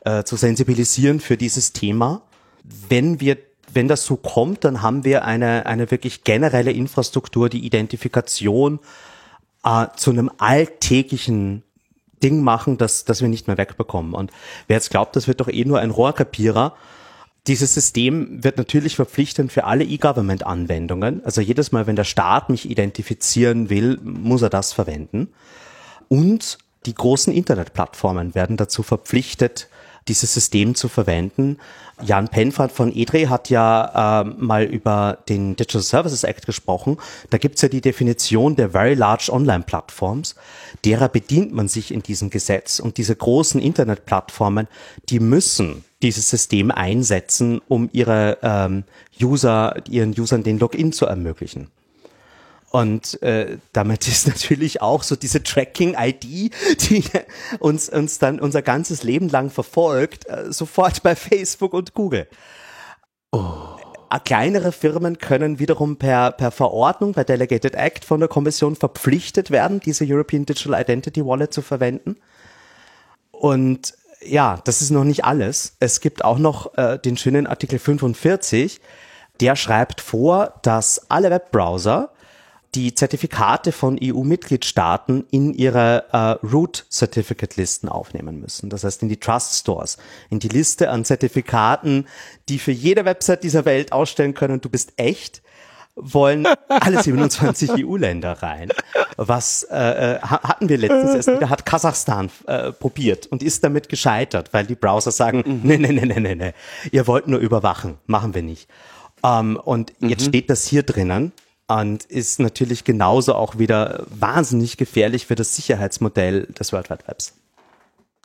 [0.05, 2.21] äh, zu sensibilisieren für dieses Thema.
[2.63, 3.37] Wenn wir
[3.73, 8.79] wenn das so kommt, dann haben wir eine, eine wirklich generelle Infrastruktur, die Identifikation
[9.65, 11.63] äh, zu einem alltäglichen
[12.23, 14.13] Ding machen, das, das wir nicht mehr wegbekommen.
[14.13, 14.31] Und
[14.67, 16.75] wer jetzt glaubt, das wird doch eh nur ein Rohrkapierer,
[17.47, 21.23] dieses System wird natürlich verpflichtend für alle E-Government-Anwendungen.
[21.23, 25.29] Also jedes Mal, wenn der Staat mich identifizieren will, muss er das verwenden.
[26.09, 29.69] Und die großen Internetplattformen werden dazu verpflichtet,
[30.07, 31.57] dieses System zu verwenden.
[32.01, 36.97] Jan Penfert von EDRE hat ja äh, mal über den Digital Services Act gesprochen.
[37.29, 40.35] Da gibt's ja die Definition der Very Large Online Platforms.
[40.85, 42.79] Derer bedient man sich in diesem Gesetz.
[42.79, 44.67] Und diese großen Internetplattformen,
[45.09, 48.83] die müssen dieses System einsetzen, um ihre ähm,
[49.19, 51.69] User, ihren Usern den Login zu ermöglichen.
[52.69, 57.03] Und äh, damit ist natürlich auch so diese Tracking-ID, die
[57.59, 62.27] uns, uns dann unser ganzes Leben lang verfolgt, äh, sofort bei Facebook und Google.
[63.31, 63.77] Oh.
[64.09, 69.51] Äh, kleinere Firmen können wiederum per, per Verordnung, per Delegated Act von der Kommission verpflichtet
[69.51, 72.17] werden, diese European Digital Identity Wallet zu verwenden.
[73.31, 75.75] Und ja, das ist noch nicht alles.
[75.79, 78.81] Es gibt auch noch äh, den schönen Artikel 45,
[79.39, 82.11] der schreibt vor, dass alle Webbrowser
[82.75, 88.69] die Zertifikate von EU-Mitgliedstaaten in ihre äh, Root Certificate Listen aufnehmen müssen.
[88.69, 89.97] Das heißt in die Trust Stores,
[90.29, 92.07] in die Liste an Zertifikaten,
[92.49, 95.41] die für jede Website dieser Welt ausstellen können, du bist echt
[95.97, 98.69] wollen alle 27 EU-Länder rein.
[99.17, 103.89] Was äh, äh hatten wir letztens erst wieder, hat Kasachstan äh, probiert und ist damit
[103.89, 105.61] gescheitert, weil die Browser sagen, mhm.
[105.63, 106.53] nee, nee, nee, nee, nee, nee,
[106.91, 108.69] ihr wollt nur überwachen, machen wir nicht.
[109.23, 110.09] Ähm, und mhm.
[110.09, 111.33] jetzt steht das hier drinnen
[111.67, 117.33] und ist natürlich genauso auch wieder wahnsinnig gefährlich für das Sicherheitsmodell des World Wide Webs.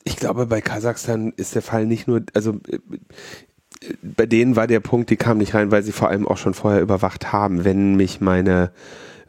[0.05, 2.79] Ich glaube, bei Kasachstan ist der Fall nicht nur, also äh,
[4.03, 6.55] bei denen war der Punkt, die kamen nicht rein, weil sie vor allem auch schon
[6.55, 8.71] vorher überwacht haben, wenn mich meine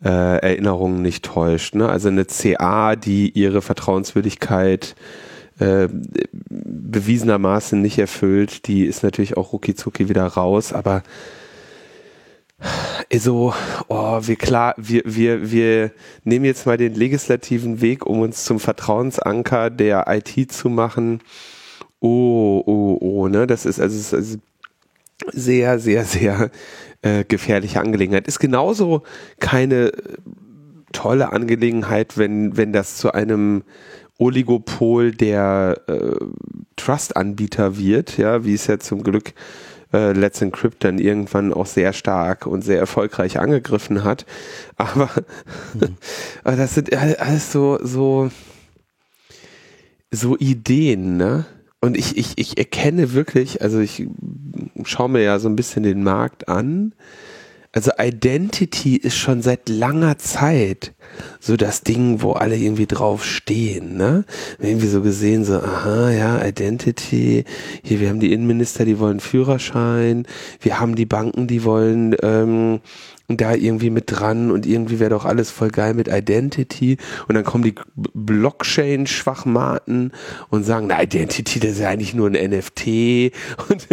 [0.03, 1.75] äh, Erinnerung nicht täuscht.
[1.75, 1.88] Ne?
[1.89, 4.95] Also eine CA, die ihre Vertrauenswürdigkeit
[5.59, 5.88] äh,
[6.49, 9.75] bewiesenermaßen nicht erfüllt, die ist natürlich auch rucki
[10.09, 11.03] wieder raus, aber
[13.13, 13.53] so,
[13.88, 15.91] oh, wir klar, wir, wir, wir
[16.23, 21.21] nehmen jetzt mal den legislativen Weg, um uns zum Vertrauensanker der IT zu machen
[22.03, 23.47] oh, oh, oh, ne?
[23.47, 24.38] Das ist also, ist also
[25.31, 26.51] sehr, sehr, sehr
[27.01, 28.27] äh, gefährliche Angelegenheit.
[28.27, 29.03] Ist genauso
[29.39, 30.17] keine äh,
[30.91, 33.63] tolle Angelegenheit, wenn, wenn das zu einem
[34.19, 36.15] Oligopol der äh,
[36.75, 39.34] Trust-Anbieter wird, ja, wie es ja zum Glück
[39.93, 44.25] äh, Let's Encrypt dann irgendwann auch sehr stark und sehr erfolgreich angegriffen hat.
[44.75, 45.09] Aber,
[45.73, 45.97] mhm.
[46.43, 48.30] aber das sind alles so, so,
[50.11, 51.45] so Ideen, ne?
[51.84, 54.07] Und ich, ich, ich erkenne wirklich, also ich
[54.85, 56.95] schaue mir ja so ein bisschen den Markt an.
[57.73, 60.93] Also Identity ist schon seit langer Zeit
[61.41, 64.23] so das Ding, wo alle irgendwie drauf stehen, ne?
[64.60, 67.43] Irgendwie so gesehen, so, aha, ja, Identity,
[67.84, 70.26] hier, wir haben die Innenminister, die wollen Führerschein,
[70.61, 72.80] wir haben die Banken, die wollen ähm,
[73.38, 76.97] da irgendwie mit dran und irgendwie wäre doch alles voll geil mit Identity.
[77.27, 80.11] Und dann kommen die Blockchain-Schwachmaten
[80.49, 82.88] und sagen, na, Identity, das ist ja eigentlich nur ein NFT
[83.69, 83.88] und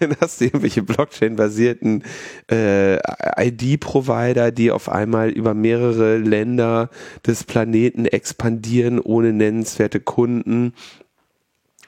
[0.00, 2.04] dann hast du irgendwelche Blockchain-basierten
[2.50, 2.96] äh,
[3.38, 6.90] ID-Provider, die auf einmal über mehrere Länder
[7.26, 10.72] des Planeten expandieren ohne nennenswerte Kunden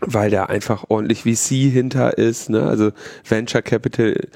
[0.01, 2.63] weil da einfach ordentlich VC hinter ist, ne?
[2.63, 2.93] also
[3.29, 4.29] Venture Capital,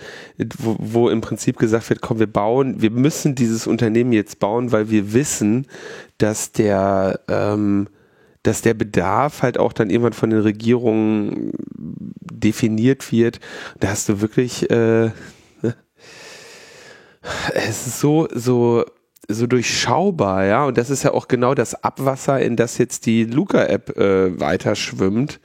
[0.58, 4.72] wo, wo im Prinzip gesagt wird, komm, wir bauen, wir müssen dieses Unternehmen jetzt bauen,
[4.72, 5.66] weil wir wissen,
[6.18, 7.88] dass der, ähm,
[8.42, 13.38] dass der Bedarf halt auch dann irgendwann von den Regierungen definiert wird.
[13.78, 15.10] Da hast du wirklich, äh,
[17.54, 18.84] es ist so, so
[19.28, 20.64] so durchschaubar, ja.
[20.64, 24.74] Und das ist ja auch genau das Abwasser, in das jetzt die Luca-App äh, weiter
[24.74, 25.40] schwimmt.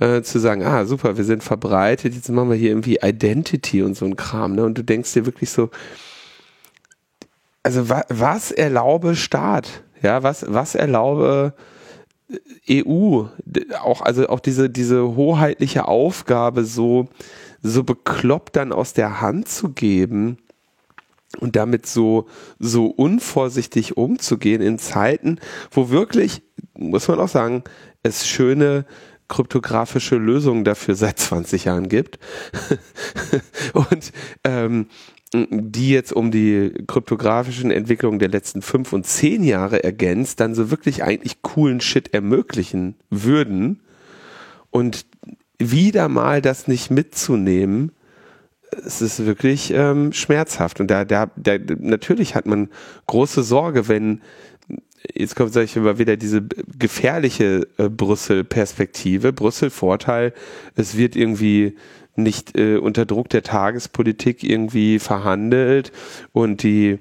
[0.00, 3.96] Äh, zu sagen, ah, super, wir sind verbreitet, jetzt machen wir hier irgendwie Identity und
[3.96, 4.64] so ein Kram, ne?
[4.64, 5.70] Und du denkst dir wirklich so,
[7.62, 9.84] also wa was erlaube Staat?
[10.02, 11.54] Ja, was, was erlaube
[12.68, 13.26] äh, EU?
[13.82, 17.08] Auch, also auch diese, diese hoheitliche Aufgabe so,
[17.62, 20.38] so bekloppt dann aus der Hand zu geben
[21.36, 22.26] und damit so,
[22.58, 25.38] so unvorsichtig umzugehen in Zeiten,
[25.70, 26.42] wo wirklich,
[26.74, 27.64] muss man auch sagen,
[28.02, 28.84] es schöne
[29.28, 32.18] kryptografische Lösungen dafür seit 20 Jahren gibt.
[33.72, 34.12] und
[34.44, 34.86] ähm,
[35.32, 40.70] die jetzt um die kryptografischen Entwicklungen der letzten fünf und zehn Jahre ergänzt, dann so
[40.70, 43.80] wirklich eigentlich coolen Shit ermöglichen würden.
[44.70, 45.06] Und
[45.58, 47.92] wieder mal das nicht mitzunehmen,
[48.84, 50.80] es ist wirklich ähm, schmerzhaft.
[50.80, 52.68] Und da, da, da, natürlich hat man
[53.06, 54.20] große Sorge, wenn
[55.12, 56.42] jetzt kommt, sage ich immer wieder, diese
[56.78, 59.32] gefährliche äh, Brüssel-Perspektive.
[59.32, 60.32] Brüssel-Vorteil,
[60.74, 61.76] es wird irgendwie
[62.16, 65.92] nicht äh, unter Druck der Tagespolitik irgendwie verhandelt
[66.32, 66.98] und die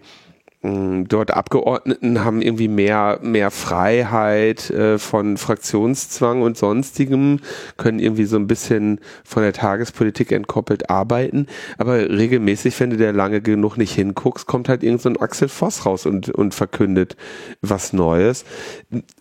[0.64, 7.40] dort Abgeordneten haben irgendwie mehr, mehr Freiheit äh, von Fraktionszwang und sonstigem,
[7.76, 11.48] können irgendwie so ein bisschen von der Tagespolitik entkoppelt arbeiten.
[11.78, 15.50] Aber regelmäßig, wenn du da lange genug nicht hinguckst, kommt halt irgend so ein Axel
[15.50, 17.18] Voss raus und, und verkündet
[17.62, 18.46] was Neues.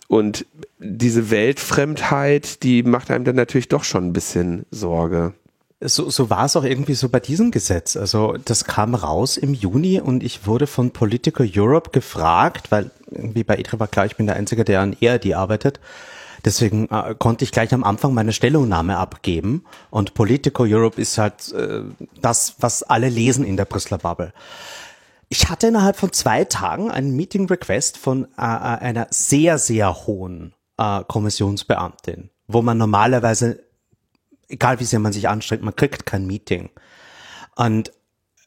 [0.07, 0.45] Und
[0.79, 5.33] diese Weltfremdheit, die macht einem dann natürlich doch schon ein bisschen Sorge
[5.85, 7.95] so, so war es auch irgendwie so bei diesem Gesetz.
[7.95, 13.43] Also das kam raus im Juni und ich wurde von Political Europe gefragt, weil irgendwie
[13.43, 15.79] bei ITRE war klar, ich bin der Einzige, der an ERD arbeitet.
[16.45, 19.63] Deswegen äh, konnte ich gleich am Anfang meine Stellungnahme abgeben.
[19.89, 21.83] Und Political Europe ist halt äh,
[22.21, 24.33] das, was alle lesen in der Brüsseler Bubble.
[25.29, 30.05] Ich hatte innerhalb von zwei Tagen einen Meeting Request von äh, äh einer sehr, sehr
[30.05, 33.63] hohen äh, Kommissionsbeamtin, wo man normalerweise
[34.53, 36.69] egal wie sehr man sich anstrengt, man kriegt kein Meeting.
[37.55, 37.91] Und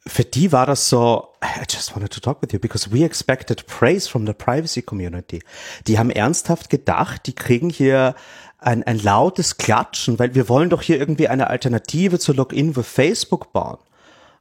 [0.06, 3.66] für die war das so, I just wanted to talk with you because we expected
[3.66, 5.42] praise from the privacy community.
[5.86, 8.14] Die haben ernsthaft gedacht, die kriegen hier
[8.58, 12.86] ein, ein lautes Klatschen, weil wir wollen doch hier irgendwie eine Alternative zu Login with
[12.86, 13.78] Facebook bauen.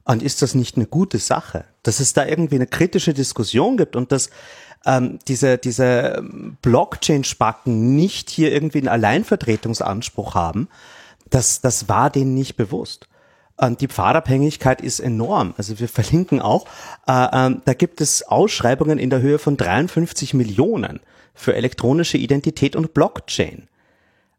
[0.04, 3.96] Und ist das nicht eine gute Sache, dass es da irgendwie eine kritische Diskussion gibt
[3.96, 4.30] und dass
[4.84, 6.22] ähm, diese, diese
[6.62, 10.68] Blockchain-Spacken nicht hier irgendwie einen Alleinvertretungsanspruch haben,
[11.30, 13.08] das, das war denen nicht bewusst.
[13.58, 15.54] Und die Pfadabhängigkeit ist enorm.
[15.56, 16.66] Also wir verlinken auch,
[17.08, 21.00] äh, äh, da gibt es Ausschreibungen in der Höhe von 53 Millionen
[21.34, 23.68] für elektronische Identität und Blockchain.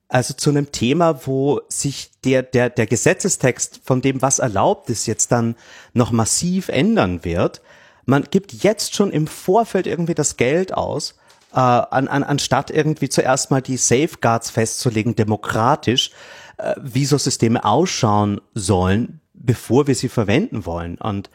[0.09, 5.05] Also zu einem Thema, wo sich der, der, der Gesetzestext von dem, was erlaubt ist,
[5.05, 5.55] jetzt dann
[5.93, 7.61] noch massiv ändern wird.
[8.05, 11.15] Man gibt jetzt schon im Vorfeld irgendwie das Geld aus,
[11.51, 16.11] äh, an, an, anstatt irgendwie zuerst mal die Safeguards festzulegen, demokratisch,
[16.57, 20.97] äh, wie so Systeme ausschauen sollen, bevor wir sie verwenden wollen.
[20.97, 21.29] Und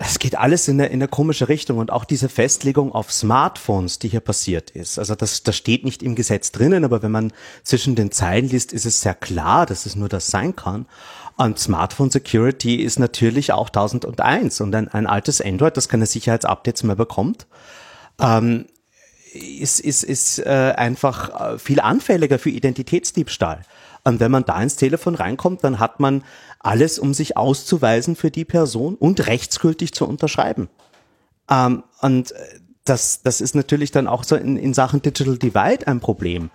[0.00, 3.98] es geht alles in eine, in eine komische Richtung und auch diese Festlegung auf Smartphones,
[3.98, 4.96] die hier passiert ist.
[4.98, 7.32] Also das, das steht nicht im Gesetz drinnen, aber wenn man
[7.64, 10.86] zwischen den Zeilen liest, ist es sehr klar, dass es nur das sein kann.
[11.36, 16.84] Und Smartphone Security ist natürlich auch 1001 und ein, ein altes Android, das keine Sicherheitsupdates
[16.84, 17.48] mehr bekommt,
[18.20, 18.66] ähm,
[19.32, 23.62] ist, ist, ist äh, einfach äh, viel anfälliger für Identitätsdiebstahl.
[24.04, 26.24] Und wenn man da ins Telefon reinkommt, dann hat man
[26.60, 30.68] alles, um sich auszuweisen für die Person und rechtsgültig zu unterschreiben.
[31.50, 32.34] Ähm, und
[32.84, 36.50] das, das ist natürlich dann auch so in, in Sachen Digital Divide ein Problem.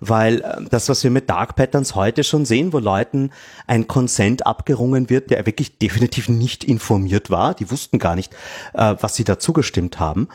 [0.00, 3.30] Weil äh, das, was wir mit Dark Patterns heute schon sehen, wo Leuten
[3.66, 8.32] ein Consent abgerungen wird, der wirklich definitiv nicht informiert war, die wussten gar nicht,
[8.74, 10.28] äh, was sie da zugestimmt haben,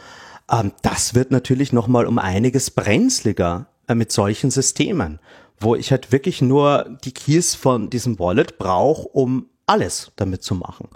[0.52, 5.20] ähm, das wird natürlich nochmal um einiges brenzliger äh, mit solchen Systemen
[5.60, 10.56] wo ich halt wirklich nur die Keys von diesem Wallet brauche, um alles damit zu
[10.56, 10.90] machen.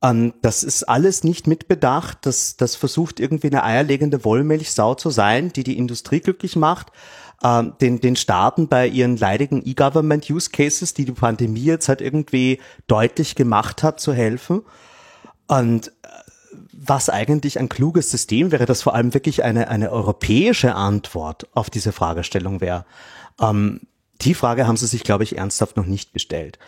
[0.00, 2.18] Und das ist alles nicht mitbedacht.
[2.22, 6.88] Das, das versucht irgendwie eine eierlegende Wollmilchsau zu sein, die die Industrie glücklich macht,
[7.42, 13.34] ähm, den, den Staaten bei ihren leidigen E-Government-Use-Cases, die die Pandemie jetzt halt irgendwie deutlich
[13.34, 14.62] gemacht hat, zu helfen.
[15.48, 15.92] Und äh,
[16.72, 21.70] was eigentlich ein kluges System wäre, das vor allem wirklich eine, eine europäische Antwort auf
[21.70, 22.84] diese Fragestellung wäre.
[23.40, 23.80] Ähm,
[24.22, 26.58] die Frage haben sie sich, glaube ich, ernsthaft noch nicht gestellt.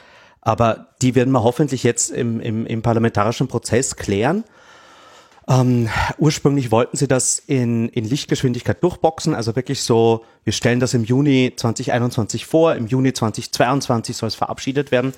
[0.40, 4.44] Aber die werden wir hoffentlich jetzt im, im, im parlamentarischen Prozess klären.
[5.48, 5.88] Ähm,
[6.18, 11.04] ursprünglich wollten sie das in, in Lichtgeschwindigkeit durchboxen, also wirklich so, wir stellen das im
[11.04, 15.14] Juni 2021 vor, im Juni 2022 soll es verabschiedet werden.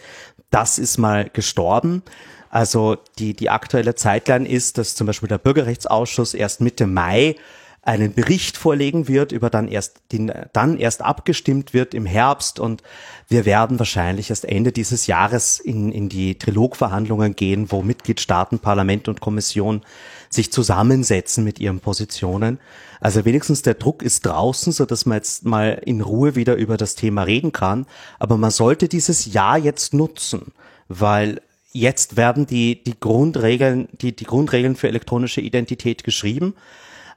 [0.50, 2.02] Das ist mal gestorben.
[2.48, 7.34] Also die, die aktuelle Zeitline ist, dass zum Beispiel der Bürgerrechtsausschuss erst Mitte Mai
[7.82, 12.82] einen Bericht vorlegen wird, über dann erst, den dann erst abgestimmt wird im Herbst und
[13.28, 19.08] wir werden wahrscheinlich erst Ende dieses Jahres in, in die Trilogverhandlungen gehen, wo Mitgliedstaaten, Parlament
[19.08, 19.80] und Kommission
[20.28, 22.60] sich zusammensetzen mit ihren Positionen.
[23.00, 26.76] Also wenigstens der Druck ist draußen, so dass man jetzt mal in Ruhe wieder über
[26.76, 27.86] das Thema reden kann.
[28.18, 30.52] Aber man sollte dieses Jahr jetzt nutzen,
[30.88, 31.40] weil
[31.72, 36.54] jetzt werden die, die Grundregeln, die, die Grundregeln für elektronische Identität geschrieben.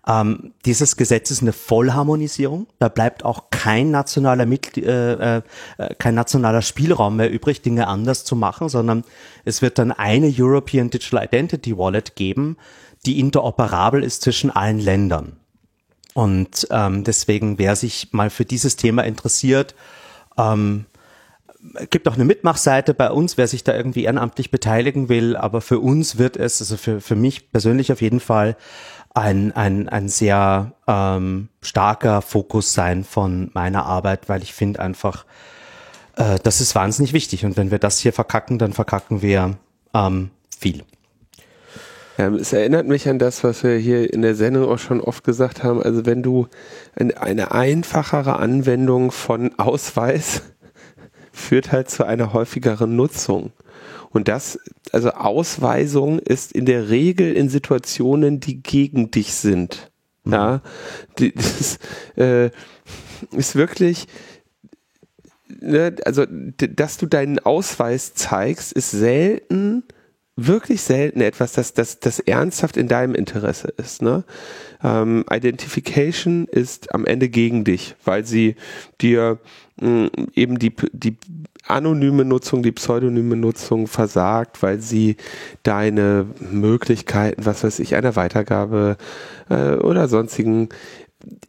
[0.05, 2.67] Ähm, dieses Gesetz ist eine Vollharmonisierung.
[2.79, 5.41] Da bleibt auch kein nationaler, Mit äh, äh,
[5.97, 9.05] kein nationaler Spielraum mehr übrig, Dinge anders zu machen, sondern
[9.45, 12.57] es wird dann eine European Digital Identity Wallet geben,
[13.05, 15.37] die interoperabel ist zwischen allen Ländern.
[16.13, 19.73] Und ähm, deswegen, wer sich mal für dieses Thema interessiert,
[20.37, 20.85] ähm,
[21.89, 25.35] gibt auch eine Mitmachseite bei uns, wer sich da irgendwie ehrenamtlich beteiligen will.
[25.35, 28.57] Aber für uns wird es, also für, für mich persönlich auf jeden Fall,
[29.13, 35.25] ein, ein, ein sehr ähm, starker Fokus sein von meiner Arbeit, weil ich finde einfach,
[36.15, 37.45] äh, das ist wahnsinnig wichtig.
[37.45, 39.57] Und wenn wir das hier verkacken, dann verkacken wir
[39.93, 40.83] ähm, viel.
[42.17, 45.23] Ja, es erinnert mich an das, was wir hier in der Sendung auch schon oft
[45.23, 45.81] gesagt haben.
[45.81, 46.47] Also wenn du
[46.95, 50.43] eine einfachere Anwendung von Ausweis
[51.31, 53.51] führt halt zu einer häufigeren Nutzung.
[54.13, 54.59] Und das,
[54.91, 59.91] also Ausweisung ist in der Regel in Situationen, die gegen dich sind.
[60.23, 60.33] Mhm.
[60.33, 60.61] Ja,
[61.17, 61.79] die, das
[62.15, 62.51] äh,
[63.31, 64.07] ist wirklich,
[65.59, 69.83] ne, also dass du deinen Ausweis zeigst, ist selten
[70.35, 74.01] wirklich selten etwas, das, das, das ernsthaft in deinem Interesse ist.
[74.01, 74.23] Ne?
[74.83, 78.55] Ähm, Identification ist am Ende gegen dich, weil sie
[78.99, 79.39] dir
[79.79, 81.17] mh, eben die, die
[81.67, 85.17] anonyme Nutzung, die pseudonyme Nutzung versagt, weil sie
[85.63, 88.97] deine Möglichkeiten, was weiß ich, einer Weitergabe
[89.49, 90.69] äh, oder sonstigen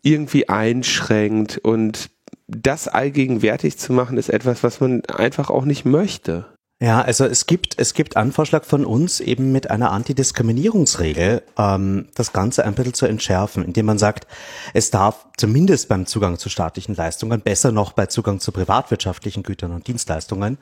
[0.02, 2.10] irgendwie einschränkt und
[2.46, 6.46] das allgegenwärtig zu machen, ist etwas, was man einfach auch nicht möchte.
[6.84, 12.08] Ja, also es gibt, es gibt einen Vorschlag von uns, eben mit einer Antidiskriminierungsregel ähm,
[12.14, 14.26] das Ganze ein bisschen zu entschärfen, indem man sagt,
[14.74, 19.72] es darf zumindest beim Zugang zu staatlichen Leistungen, besser noch bei Zugang zu privatwirtschaftlichen Gütern
[19.72, 20.58] und Dienstleistungen,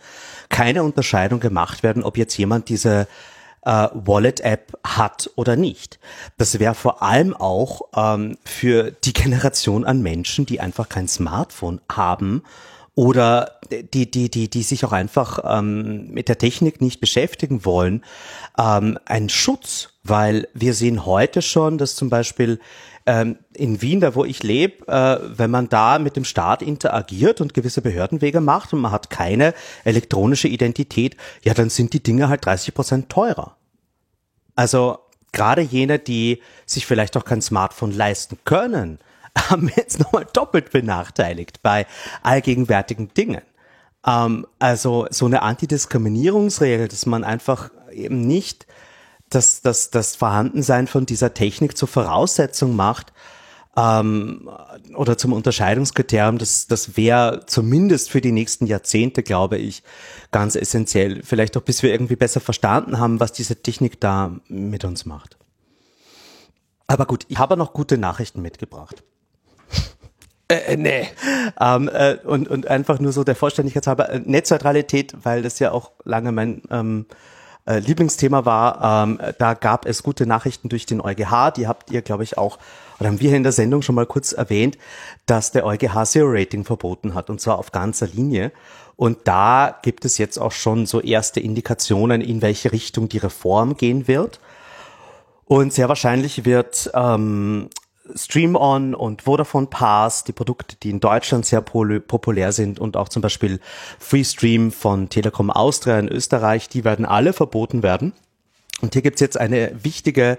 [0.48, 3.08] keine Unterscheidung gemacht werden, ob jetzt jemand diese
[3.62, 5.98] äh, Wallet-App hat oder nicht.
[6.36, 11.80] Das wäre vor allem auch ähm, für die Generation an Menschen, die einfach kein Smartphone
[11.90, 12.44] haben
[12.94, 18.04] oder die, die, die, die sich auch einfach ähm, mit der Technik nicht beschäftigen wollen,
[18.58, 22.60] ähm, ein Schutz, weil wir sehen heute schon, dass zum Beispiel
[23.06, 27.40] ähm, in Wien, da wo ich lebe, äh, wenn man da mit dem Staat interagiert
[27.40, 29.54] und gewisse Behördenwege macht und man hat keine
[29.84, 33.56] elektronische Identität, ja, dann sind die Dinge halt 30 Prozent teurer.
[34.54, 34.98] Also
[35.32, 38.98] gerade jene, die sich vielleicht auch kein Smartphone leisten können,
[39.50, 41.86] haben wir jetzt nochmal doppelt benachteiligt bei
[42.22, 43.42] allgegenwärtigen Dingen.
[44.06, 48.66] Ähm, also so eine Antidiskriminierungsregel, dass man einfach eben nicht
[49.30, 53.12] das, das, das Vorhandensein von dieser Technik zur Voraussetzung macht
[53.76, 54.50] ähm,
[54.94, 59.82] oder zum Unterscheidungskriterium, das, das wäre zumindest für die nächsten Jahrzehnte, glaube ich,
[60.30, 61.22] ganz essentiell.
[61.22, 65.38] Vielleicht auch bis wir irgendwie besser verstanden haben, was diese Technik da mit uns macht.
[66.86, 69.02] Aber gut, ich habe noch gute Nachrichten mitgebracht.
[70.52, 71.08] Äh, äh, nee.
[71.60, 75.72] Ähm, äh, und, und einfach nur so der Vollständigkeit halber, äh, Netzneutralität, weil das ja
[75.72, 77.06] auch lange mein ähm,
[77.66, 79.04] äh, Lieblingsthema war.
[79.04, 81.52] Ähm, da gab es gute Nachrichten durch den EuGH.
[81.56, 82.58] Die habt ihr, glaube ich, auch,
[82.98, 84.76] oder haben wir in der Sendung schon mal kurz erwähnt,
[85.26, 88.52] dass der EuGH Zero Rating verboten hat und zwar auf ganzer Linie.
[88.96, 93.76] Und da gibt es jetzt auch schon so erste Indikationen, in welche Richtung die Reform
[93.76, 94.38] gehen wird.
[95.46, 97.68] Und sehr wahrscheinlich wird ähm,
[98.16, 103.08] Stream On und Vodafone Pass, die Produkte, die in Deutschland sehr populär sind und auch
[103.08, 103.60] zum Beispiel
[103.98, 108.12] Freestream von Telekom Austria in Österreich, die werden alle verboten werden.
[108.80, 110.38] Und hier gibt's jetzt eine wichtige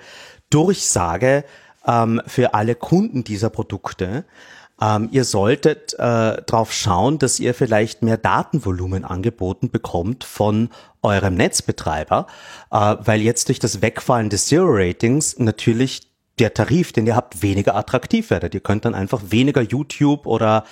[0.50, 1.46] Durchsage
[1.88, 4.26] ähm, für alle Kunden dieser Produkte.
[4.82, 5.98] Ähm, ihr solltet äh,
[6.46, 10.70] darauf schauen, dass ihr vielleicht mehr Datenvolumen angeboten bekommt von
[11.02, 12.28] eurem Netzbetreiber,
[12.72, 17.76] äh, weil jetzt durch das Wegfallen des Zero-Ratings natürlich der Tarif, den ihr habt, weniger
[17.76, 18.54] attraktiv werdet.
[18.54, 20.66] Ihr könnt dann einfach weniger YouTube oder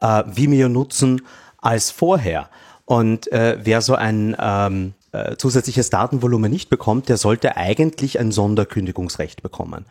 [0.00, 1.22] äh, Vimeo nutzen
[1.58, 2.48] als vorher.
[2.84, 8.32] Und äh, wer so ein ähm, äh, zusätzliches Datenvolumen nicht bekommt, der sollte eigentlich ein
[8.32, 9.84] Sonderkündigungsrecht bekommen.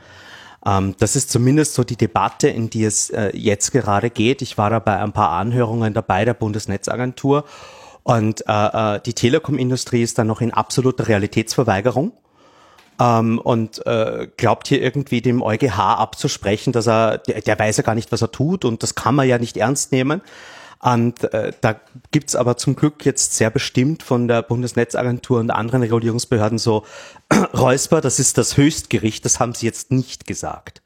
[0.65, 4.41] Ähm, das ist zumindest so die Debatte, in die es äh, jetzt gerade geht.
[4.41, 7.43] Ich war da bei ein paar Anhörungen dabei der Bundesnetzagentur
[8.03, 12.13] und äh, äh, die Telekomindustrie ist dann noch in absoluter Realitätsverweigerung
[12.99, 17.83] ähm, und äh, glaubt hier irgendwie dem EuGH abzusprechen, dass er, der, der weiß ja
[17.83, 20.21] gar nicht, was er tut und das kann man ja nicht ernst nehmen.
[20.79, 21.79] Und äh, da
[22.11, 26.85] gibt's aber zum Glück jetzt sehr bestimmt von der Bundesnetzagentur und anderen Regulierungsbehörden so
[27.53, 30.81] Räusper, das ist das Höchstgericht, das haben sie jetzt nicht gesagt.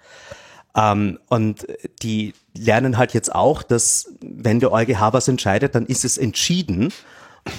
[0.76, 1.68] Ähm, und
[2.02, 6.94] die lernen halt jetzt auch, dass wenn der EuGH was entscheidet, dann ist es entschieden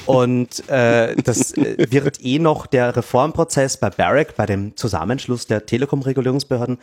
[0.06, 5.66] und äh, das äh, wird eh noch der Reformprozess bei Barrick, bei dem Zusammenschluss der
[5.66, 6.78] Telekom-Regulierungsbehörden,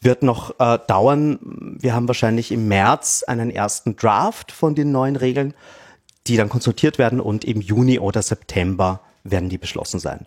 [0.00, 1.38] wird noch äh, dauern.
[1.78, 5.54] Wir haben wahrscheinlich im März einen ersten Draft von den neuen Regeln,
[6.26, 10.26] die dann konsultiert werden und im Juni oder September werden die beschlossen sein.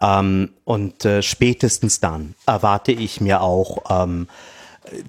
[0.00, 4.28] Ähm, und äh, spätestens dann erwarte ich mir auch ähm,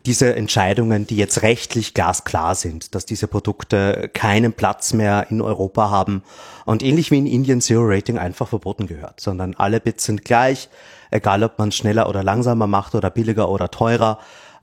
[0.06, 5.90] diese Entscheidungen, die jetzt rechtlich glasklar sind, dass diese Produkte keinen Platz mehr in Europa
[5.90, 6.24] haben
[6.66, 10.70] und ähnlich wie in Indien Zero Rating einfach verboten gehört, sondern alle Bits sind gleich,
[11.12, 14.20] egal ob man schneller oder langsamer macht oder billiger oder teurer,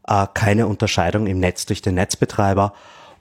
[0.07, 2.73] äh, keine Unterscheidung im Netz durch den Netzbetreiber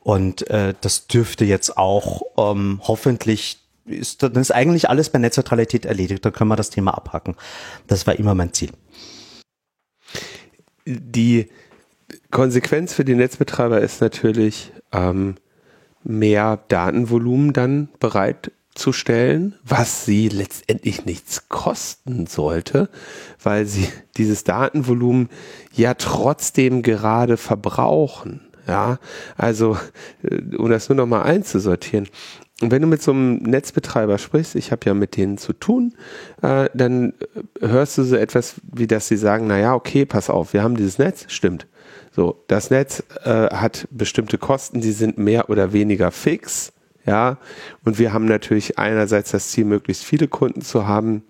[0.02, 5.86] und äh, das dürfte jetzt auch ähm, hoffentlich ist, dann ist eigentlich alles bei Netzneutralität
[5.86, 7.36] erledigt, dann können wir das Thema abhacken.
[7.88, 8.72] Das war immer mein Ziel.
[10.86, 11.50] Die
[12.36, 15.36] Konsequenz für die Netzbetreiber ist natürlich, ähm,
[16.04, 22.90] mehr Datenvolumen dann bereitzustellen, was sie letztendlich nichts kosten sollte,
[23.42, 23.88] weil sie
[24.18, 25.30] dieses Datenvolumen
[25.72, 28.42] ja trotzdem gerade verbrauchen.
[28.68, 29.00] Ja,
[29.38, 29.78] also
[30.24, 32.10] äh, um das nur noch mal einzusortieren.
[32.60, 35.94] Und wenn du mit so einem Netzbetreiber sprichst, ich habe ja mit denen zu tun,
[36.42, 37.14] äh, dann
[37.62, 40.76] hörst du so etwas wie, dass sie sagen, na ja, okay, pass auf, wir haben
[40.76, 41.66] dieses Netz, stimmt.
[42.16, 46.72] So, das Netz äh, hat bestimmte Kosten, die sind mehr oder weniger fix,
[47.06, 47.38] ja.
[47.84, 51.24] Und wir haben natürlich einerseits das Ziel, möglichst viele Kunden zu haben.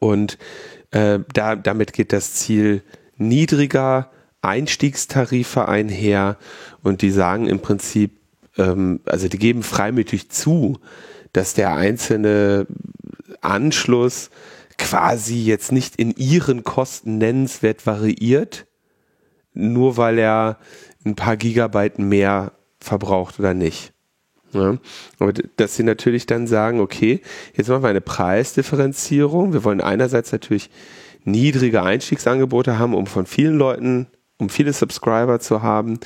[0.00, 0.38] Und
[0.90, 2.82] äh, da, damit geht das Ziel
[3.18, 6.38] niedriger Einstiegstarife einher.
[6.82, 8.18] Und die sagen im Prinzip,
[8.56, 10.78] ähm, also die geben freimütig zu,
[11.34, 12.66] dass der einzelne
[13.42, 14.30] Anschluss
[14.78, 18.66] quasi jetzt nicht in ihren Kosten nennenswert variiert,
[19.54, 20.58] nur weil er
[21.04, 23.92] ein paar Gigabyte mehr verbraucht oder nicht.
[24.52, 24.78] Ja,
[25.18, 27.20] aber dass sie natürlich dann sagen, okay,
[27.54, 29.52] jetzt machen wir eine Preisdifferenzierung.
[29.52, 30.70] Wir wollen einerseits natürlich
[31.24, 34.06] niedrige Einstiegsangebote haben, um von vielen Leuten,
[34.38, 35.98] um viele Subscriber zu haben.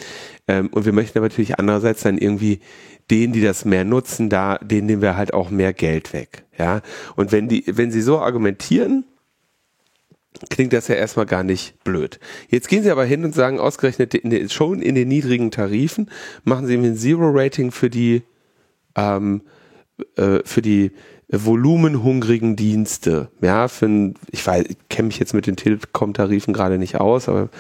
[0.47, 2.61] Ähm, und wir möchten aber natürlich andererseits dann irgendwie
[3.11, 6.45] denen, die das mehr nutzen, da, denen nehmen wir halt auch mehr Geld weg.
[6.59, 6.81] Ja.
[7.17, 9.05] Und wenn die, wenn sie so argumentieren,
[10.51, 12.19] klingt das ja erstmal gar nicht blöd.
[12.49, 16.11] Jetzt gehen sie aber hin und sagen, ausgerechnet in den, schon in den niedrigen Tarifen
[16.45, 18.23] machen sie ein Zero-Rating für die,
[18.97, 19.43] ähm,
[20.17, 20.93] äh, für die
[21.31, 23.29] volumenhungrigen Dienste.
[23.43, 27.29] Ja, für ein, ich weiß, ich kenne mich jetzt mit den Telekom-Tarifen gerade nicht aus,
[27.29, 27.51] aber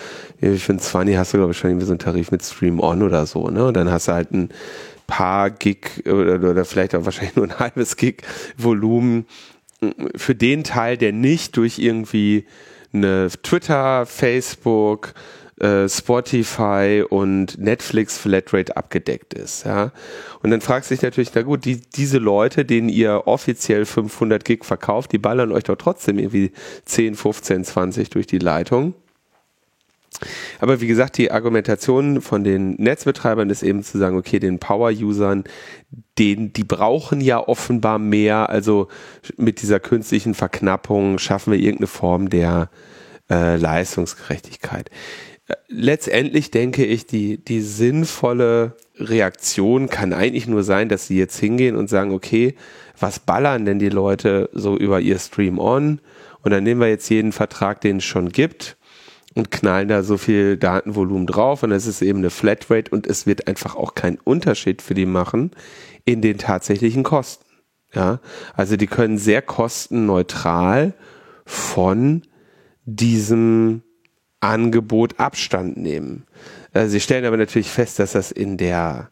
[0.41, 3.03] für ein 20 hast du, glaube ich, schon irgendwie so einen Tarif mit Stream On
[3.03, 3.67] oder so, ne?
[3.67, 4.49] Und dann hast du halt ein
[5.07, 8.23] paar Gig oder, oder vielleicht auch wahrscheinlich nur ein halbes Gig
[8.57, 9.27] Volumen
[10.17, 12.47] für den Teil, der nicht durch irgendwie
[12.93, 15.15] eine Twitter, Facebook,
[15.61, 19.65] äh, Spotify und Netflix Flatrate abgedeckt ist.
[19.65, 19.93] Ja?
[20.43, 24.45] Und dann fragst du dich natürlich, na gut, die, diese Leute, denen ihr offiziell 500
[24.45, 26.53] Gig verkauft, die ballern euch doch trotzdem irgendwie
[26.85, 28.95] 10, 15, 20 durch die Leitung.
[30.59, 35.45] Aber wie gesagt, die Argumentation von den Netzbetreibern ist eben zu sagen, okay, den Power-Usern,
[36.19, 38.89] die brauchen ja offenbar mehr, also
[39.37, 42.71] mit dieser künstlichen Verknappung schaffen wir irgendeine Form der
[43.31, 44.91] äh, Leistungsgerechtigkeit.
[45.47, 51.39] Äh, letztendlich denke ich, die, die sinnvolle Reaktion kann eigentlich nur sein, dass sie jetzt
[51.39, 52.57] hingehen und sagen, okay,
[52.99, 56.01] was ballern denn die Leute so über ihr Stream on?
[56.43, 58.78] Und dann nehmen wir jetzt jeden Vertrag, den es schon gibt
[59.39, 63.27] und knallen da so viel Datenvolumen drauf und es ist eben eine Flatrate und es
[63.27, 65.53] wird einfach auch keinen Unterschied für die machen
[66.05, 67.45] in den tatsächlichen Kosten.
[67.95, 68.21] Ja,
[68.55, 70.93] also die können sehr kostenneutral
[71.47, 72.23] von
[72.85, 73.83] diesem
[74.41, 76.27] Angebot Abstand nehmen.
[76.75, 79.11] Also sie stellen aber natürlich fest, dass das in der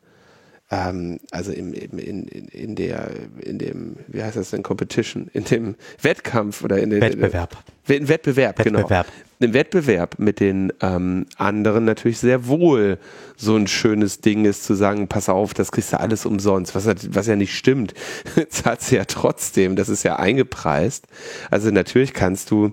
[0.70, 3.10] ähm, also im, im, in, in der,
[3.40, 7.56] in dem, wie heißt das denn, Competition, in dem Wettkampf oder in dem Wettbewerb.
[7.86, 8.80] In, Wettbewerb, genau.
[8.80, 9.26] Wettbewerb, genau.
[9.38, 12.98] Im Wettbewerb mit den ähm, anderen natürlich sehr wohl
[13.36, 16.86] so ein schönes Ding ist, zu sagen, pass auf, das kriegst du alles umsonst, was,
[17.14, 17.94] was ja nicht stimmt.
[18.48, 21.06] Zahlt sie ja trotzdem, das ist ja eingepreist.
[21.48, 22.72] Also natürlich kannst du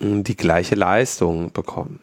[0.00, 2.00] hm, die gleiche Leistung bekommen.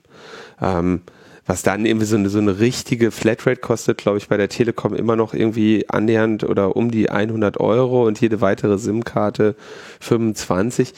[0.62, 1.04] Ähm,
[1.50, 4.94] was dann irgendwie so eine, so eine richtige Flatrate kostet, glaube ich, bei der Telekom
[4.94, 9.56] immer noch irgendwie annähernd oder um die 100 Euro und jede weitere SIM-Karte
[10.00, 10.94] 25.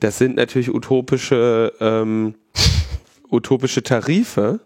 [0.00, 2.34] Das sind natürlich utopische, ähm,
[3.30, 4.60] utopische Tarife.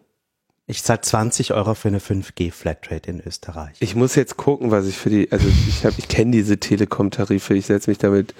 [0.66, 3.76] Ich zahle 20 Euro für eine 5G Flatrate in Österreich.
[3.78, 7.54] Ich muss jetzt gucken, was ich für die, also ich habe, ich kenne diese Telekom-Tarife,
[7.54, 8.34] ich setze mich damit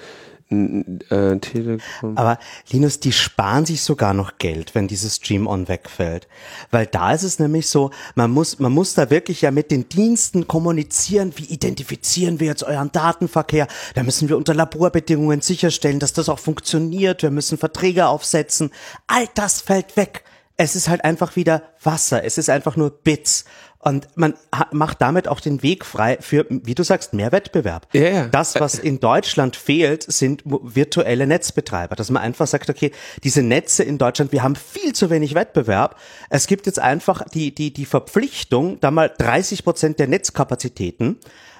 [0.51, 2.17] äh, Telekom.
[2.17, 2.39] Aber
[2.71, 6.27] Linus, die sparen sich sogar noch Geld, wenn dieses Stream-On wegfällt.
[6.71, 9.89] Weil da ist es nämlich so, man muss, man muss da wirklich ja mit den
[9.89, 13.67] Diensten kommunizieren, wie identifizieren wir jetzt euren Datenverkehr.
[13.93, 17.21] Da müssen wir unter Laborbedingungen sicherstellen, dass das auch funktioniert.
[17.21, 18.71] Wir müssen Verträge aufsetzen.
[19.07, 20.23] All das fällt weg.
[20.57, 22.23] Es ist halt einfach wieder Wasser.
[22.25, 23.45] Es ist einfach nur Bits.
[23.81, 24.33] Und man
[24.71, 27.87] macht damit auch den Weg frei für, wie du sagst, mehr Wettbewerb.
[27.93, 28.27] Ja, ja.
[28.27, 31.95] Das, was in Deutschland fehlt, sind virtuelle Netzbetreiber.
[31.95, 32.91] Dass man einfach sagt, okay,
[33.23, 35.95] diese Netze in Deutschland, wir haben viel zu wenig Wettbewerb.
[36.29, 41.17] Es gibt jetzt einfach die, die, die Verpflichtung, da mal 30 Prozent der Netzkapazitäten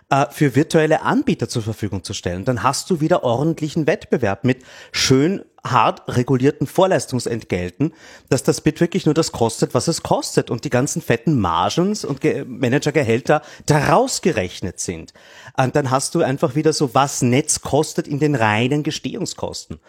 [0.09, 2.45] äh, für virtuelle Anbieter zur Verfügung zu stellen.
[2.45, 7.93] Dann hast du wieder ordentlichen Wettbewerb mit schön hart regulierten Vorleistungsentgelten,
[8.29, 12.05] dass das Bit wirklich nur das kostet, was es kostet und die ganzen fetten Margens
[12.05, 15.13] und Ge Managergehälter daraus gerechnet sind.
[15.57, 19.79] Und dann hast du einfach wieder so, was Netz kostet in den reinen Gestehungskosten.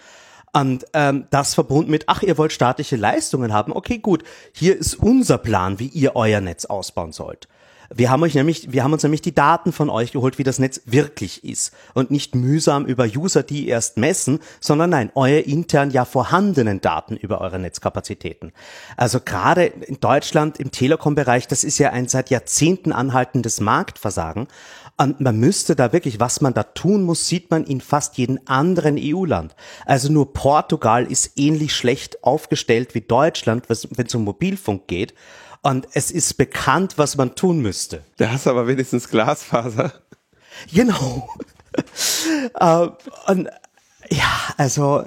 [0.52, 4.96] Und ähm, das verbunden mit, ach, ihr wollt staatliche Leistungen haben, okay, gut, hier ist
[4.96, 7.48] unser Plan, wie ihr euer Netz ausbauen sollt.
[7.92, 10.60] Wir haben euch nämlich, wir haben uns nämlich die Daten von euch geholt, wie das
[10.60, 15.90] Netz wirklich ist und nicht mühsam über User, die erst messen, sondern nein, eure intern
[15.90, 18.52] ja vorhandenen Daten über eure Netzkapazitäten.
[18.96, 24.46] Also gerade in Deutschland im Telekom-Bereich, das ist ja ein seit Jahrzehnten anhaltendes Marktversagen.
[24.96, 28.38] Und man müsste da wirklich, was man da tun muss, sieht man in fast jedem
[28.44, 29.56] anderen EU-Land.
[29.84, 35.14] Also nur Portugal ist ähnlich schlecht aufgestellt wie Deutschland, wenn es um Mobilfunk geht.
[35.62, 38.02] Und es ist bekannt, was man tun müsste.
[38.16, 39.92] Da hast du aber wenigstens Glasfaser.
[40.72, 41.28] Genau.
[42.60, 42.90] uh,
[43.26, 43.48] und
[44.10, 45.04] ja, also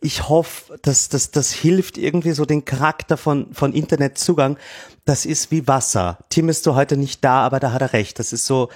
[0.00, 4.58] ich hoffe, dass das, das hilft irgendwie so den Charakter von, von Internetzugang.
[5.04, 6.18] Das ist wie Wasser.
[6.28, 8.18] Tim ist so heute nicht da, aber da hat er recht.
[8.18, 8.68] Das ist so,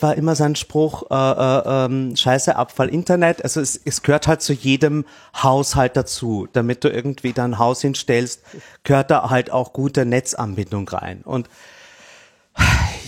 [0.00, 3.42] war immer sein Spruch, äh, äh, ähm, scheiße Abfall Internet.
[3.42, 5.04] Also es, es gehört halt zu jedem
[5.42, 6.48] Haushalt dazu.
[6.52, 8.42] Damit du irgendwie dein Haus hinstellst,
[8.84, 11.22] gehört da halt auch gute Netzanbindung rein.
[11.22, 11.48] Und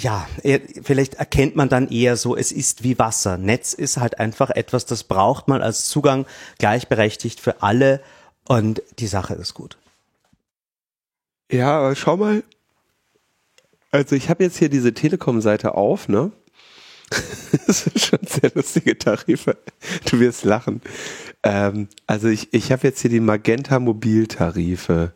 [0.03, 0.27] ja,
[0.83, 3.37] vielleicht erkennt man dann eher so, es ist wie Wasser.
[3.37, 6.27] Netz ist halt einfach etwas, das braucht man als Zugang
[6.59, 8.01] gleichberechtigt für alle
[8.47, 9.77] und die Sache ist gut.
[11.51, 12.43] Ja, aber schau mal.
[13.91, 16.31] Also ich habe jetzt hier diese Telekom-Seite auf, ne?
[17.67, 19.59] das sind schon sehr lustige Tarife.
[20.09, 20.81] Du wirst lachen.
[21.43, 25.13] Ähm, also ich, ich habe jetzt hier die Magenta Mobiltarife.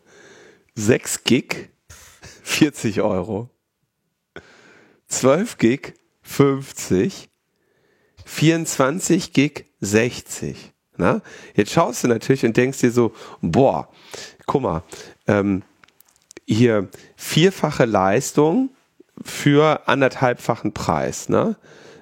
[0.75, 1.69] 6 Gig,
[2.43, 3.49] 40 Euro.
[5.07, 5.93] 12 Gig
[6.23, 7.29] 50,
[8.25, 10.73] 24 Gig 60.
[10.97, 11.21] Na?
[11.55, 13.89] Jetzt schaust du natürlich und denkst dir so, boah,
[14.45, 14.83] guck mal,
[15.27, 15.63] ähm,
[16.45, 18.69] hier vierfache Leistung
[19.23, 21.29] für anderthalbfachen Preis.
[21.29, 21.55] Ne?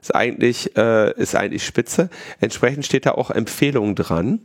[0.03, 2.09] Ist eigentlich, äh, ist eigentlich spitze.
[2.41, 4.41] Entsprechend steht da auch Empfehlung dran.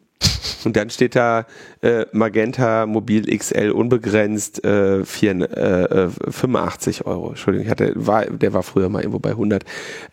[0.64, 1.47] Und dann steht da
[1.82, 7.30] äh, Magenta Mobil XL unbegrenzt äh, 4, äh, 85 Euro.
[7.30, 9.64] Entschuldigung, ich hatte, war, der war früher mal irgendwo bei 100.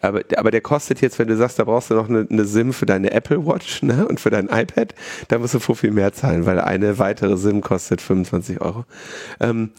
[0.01, 2.73] Aber, aber der kostet jetzt, wenn du sagst, da brauchst du noch eine, eine SIM
[2.73, 4.95] für deine Apple Watch ne, und für dein iPad,
[5.27, 8.85] da musst du viel, viel mehr zahlen, weil eine weitere SIM kostet 25 Euro.
[9.39, 9.73] Ähm,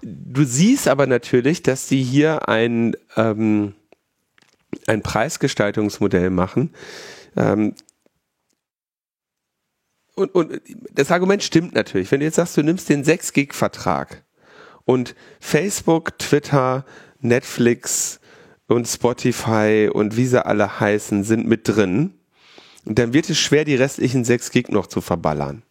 [0.00, 3.74] du siehst aber natürlich, dass die hier ein, ähm,
[4.86, 6.74] ein Preisgestaltungsmodell machen,
[7.36, 7.74] ähm,
[10.14, 10.60] und, und
[10.92, 12.10] das Argument stimmt natürlich.
[12.10, 14.22] Wenn du jetzt sagst, du nimmst den 6-Gig-Vertrag
[14.84, 16.84] und Facebook, Twitter,
[17.20, 18.20] Netflix
[18.66, 22.14] und Spotify und wie sie alle heißen, sind mit drin,
[22.84, 25.62] dann wird es schwer, die restlichen 6 Gig noch zu verballern.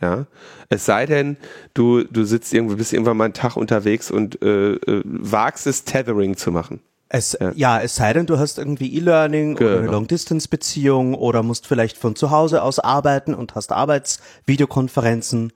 [0.00, 0.26] Ja,
[0.70, 1.36] es sei denn,
[1.74, 5.84] du, du sitzt irgendwo, bist irgendwann mal einen Tag unterwegs und äh, äh, wagst es,
[5.84, 6.80] Tethering zu machen.
[7.12, 7.52] Es, ja.
[7.54, 7.80] ja.
[7.80, 9.70] es sei denn, du hast irgendwie E-Learning genau.
[9.70, 15.52] oder eine Long-Distance-Beziehung oder musst vielleicht von zu Hause aus arbeiten und hast Arbeitsvideokonferenzen.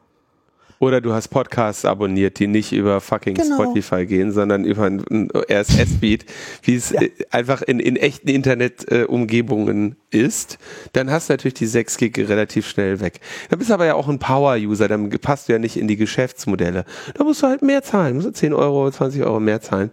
[0.80, 3.54] Oder du hast Podcasts abonniert, die nicht über fucking genau.
[3.54, 6.26] Spotify gehen, sondern über ein RSS-Feed,
[6.62, 7.02] wie es ja.
[7.02, 10.58] Äh, einfach in, in echten Internet-Umgebungen ist.
[10.92, 13.20] Dann hast du natürlich die 6 Gig relativ schnell weg.
[13.48, 15.96] Da bist du aber ja auch ein Power-User, dann passt du ja nicht in die
[15.96, 16.84] Geschäftsmodelle.
[17.14, 19.90] Da musst du halt mehr zahlen, musst du 10 Euro, 20 Euro mehr zahlen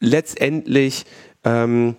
[0.00, 1.04] letztendlich,
[1.44, 1.96] ähm,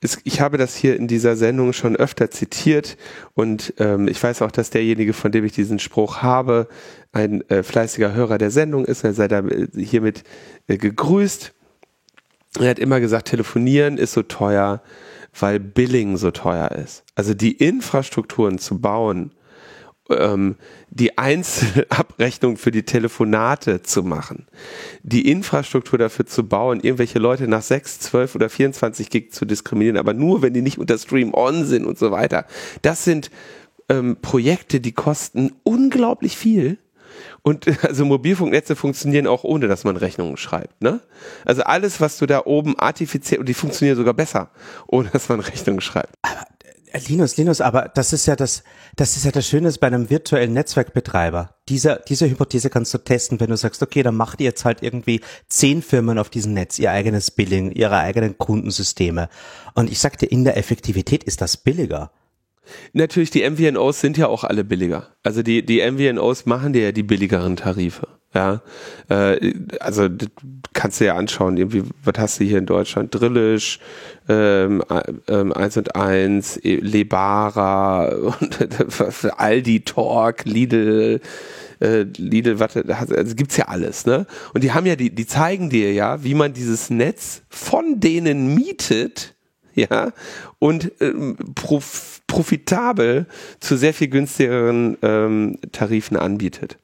[0.00, 2.96] es, ich habe das hier in dieser Sendung schon öfter zitiert
[3.34, 6.68] und ähm, ich weiß auch, dass derjenige, von dem ich diesen Spruch habe,
[7.12, 9.04] ein äh, fleißiger Hörer der Sendung ist.
[9.04, 10.24] Er sei da äh, hiermit
[10.66, 11.52] äh, gegrüßt.
[12.60, 14.82] Er hat immer gesagt, telefonieren ist so teuer,
[15.38, 17.04] weil Billing so teuer ist.
[17.14, 19.32] Also die Infrastrukturen zu bauen,
[20.10, 20.56] ähm,
[20.90, 24.46] die Einzelabrechnung für die Telefonate zu machen,
[25.02, 29.96] die Infrastruktur dafür zu bauen, irgendwelche Leute nach 6, 12 oder 24 Gig zu diskriminieren,
[29.96, 32.46] aber nur, wenn die nicht unter Stream On sind und so weiter.
[32.82, 33.30] Das sind
[33.88, 36.78] ähm, Projekte, die kosten unglaublich viel.
[37.42, 40.82] Und also Mobilfunknetze funktionieren auch ohne, dass man Rechnungen schreibt.
[40.82, 41.00] Ne?
[41.44, 44.50] Also alles, was du da oben artifiziell, und die funktionieren sogar besser,
[44.86, 46.14] ohne dass man Rechnungen schreibt.
[46.22, 46.46] Aber
[47.08, 48.62] Linus, Linus, aber das ist ja das,
[48.94, 51.56] das ist ja das Schöne bei einem virtuellen Netzwerkbetreiber.
[51.68, 54.82] Diese, diese Hypothese kannst du testen, wenn du sagst, okay, dann macht ihr jetzt halt
[54.82, 59.28] irgendwie zehn Firmen auf diesem Netz ihr eigenes Billing, ihre eigenen Kundensysteme.
[59.74, 62.12] Und ich sagte, in der Effektivität ist das billiger.
[62.92, 65.08] Natürlich, die MVNOs sind ja auch alle billiger.
[65.22, 68.08] Also die, die MVNOs machen dir ja die billigeren Tarife.
[68.34, 68.62] Ja,
[69.08, 70.08] äh, also
[70.72, 73.14] kannst du ja anschauen, irgendwie, was hast du hier in Deutschland?
[73.14, 73.78] Drillisch,
[74.28, 74.82] ähm,
[75.28, 78.08] ähm, 1 und 1, e, Lebara,
[79.36, 81.20] Aldi Talk, Lidl,
[81.80, 84.26] äh, Lidl, was, also gibt's ja alles, ne?
[84.52, 88.52] Und die haben ja, die, die zeigen dir ja, wie man dieses Netz von denen
[88.52, 89.36] mietet,
[89.76, 90.12] ja,
[90.58, 91.36] und ähm,
[92.26, 93.26] profitabel
[93.60, 96.78] zu sehr viel günstigeren ähm, Tarifen anbietet.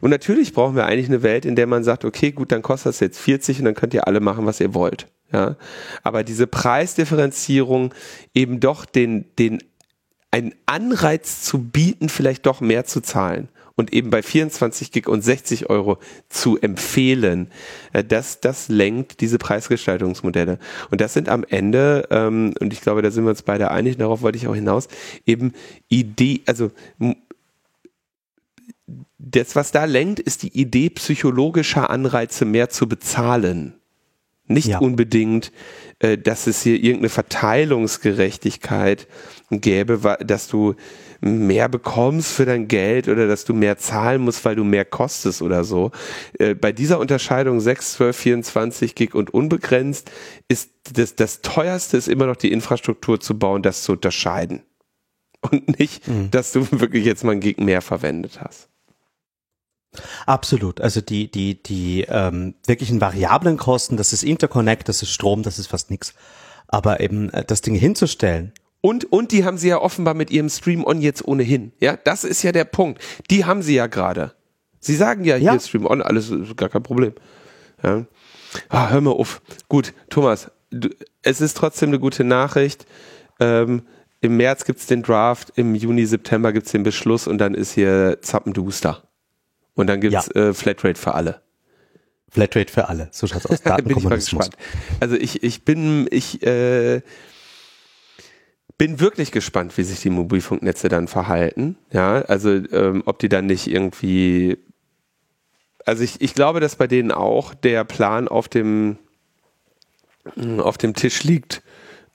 [0.00, 2.90] Und natürlich brauchen wir eigentlich eine Welt, in der man sagt, okay, gut, dann kostet
[2.90, 5.06] das jetzt 40 und dann könnt ihr alle machen, was ihr wollt.
[5.32, 5.56] Ja,
[6.02, 7.94] aber diese Preisdifferenzierung
[8.34, 9.62] eben doch den, den,
[10.32, 15.22] einen Anreiz zu bieten, vielleicht doch mehr zu zahlen und eben bei 24 Gig und
[15.22, 15.98] 60 Euro
[16.28, 17.50] zu empfehlen,
[17.92, 20.58] äh, das, das lenkt diese Preisgestaltungsmodelle.
[20.90, 23.96] Und das sind am Ende, ähm, und ich glaube, da sind wir uns beide einig,
[23.96, 24.88] darauf wollte ich auch hinaus,
[25.26, 25.52] eben
[25.88, 26.70] Idee, also
[29.18, 33.74] das, was da lenkt, ist die Idee psychologischer Anreize mehr zu bezahlen.
[34.46, 34.78] Nicht ja.
[34.78, 35.52] unbedingt,
[36.00, 39.06] äh, dass es hier irgendeine Verteilungsgerechtigkeit
[39.50, 40.74] gäbe, dass du
[41.20, 45.42] mehr bekommst für dein Geld oder dass du mehr zahlen musst, weil du mehr kostest
[45.42, 45.90] oder so.
[46.38, 50.10] Äh, bei dieser Unterscheidung 6, 12, 24 Gig und unbegrenzt
[50.48, 54.62] ist das, das teuerste ist immer noch die Infrastruktur zu bauen, das zu unterscheiden.
[55.50, 56.30] Und nicht, mhm.
[56.30, 58.68] dass du wirklich jetzt mal ein Gig mehr verwendet hast.
[60.26, 60.80] Absolut.
[60.80, 65.58] Also die, die, die ähm, wirklichen variablen Kosten, das ist Interconnect, das ist Strom, das
[65.58, 66.14] ist fast nichts.
[66.68, 68.52] Aber eben äh, das Ding hinzustellen.
[68.80, 71.72] Und, und die haben sie ja offenbar mit ihrem Stream On jetzt ohnehin.
[71.80, 73.02] Ja, das ist ja der Punkt.
[73.30, 74.32] Die haben sie ja gerade.
[74.80, 75.52] Sie sagen ja, ja.
[75.52, 77.12] hier Stream On, alles ist gar kein Problem.
[77.82, 78.06] Ja.
[78.68, 79.42] Ah, hör mal auf.
[79.68, 80.88] Gut, Thomas, du,
[81.22, 82.86] es ist trotzdem eine gute Nachricht.
[83.38, 83.82] Ähm,
[84.22, 88.18] Im März gibt's den Draft, im Juni, September gibt's den Beschluss und dann ist hier
[88.22, 89.02] Zappenduster.
[89.74, 90.48] Und dann gibt's ja.
[90.48, 91.42] äh, Flatrate für alle.
[92.30, 93.62] Flatrate für alle, so schaut's aus.
[93.62, 94.50] Datenkommunismus.
[95.00, 97.02] also ich, ich bin, ich äh,
[98.80, 101.76] bin wirklich gespannt, wie sich die Mobilfunknetze dann verhalten.
[101.92, 104.56] Ja, also ähm, ob die dann nicht irgendwie,
[105.84, 108.96] also ich, ich glaube, dass bei denen auch der Plan auf dem
[110.56, 111.62] auf dem Tisch liegt,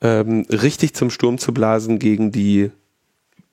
[0.01, 2.71] ähm, richtig zum Sturm zu blasen gegen die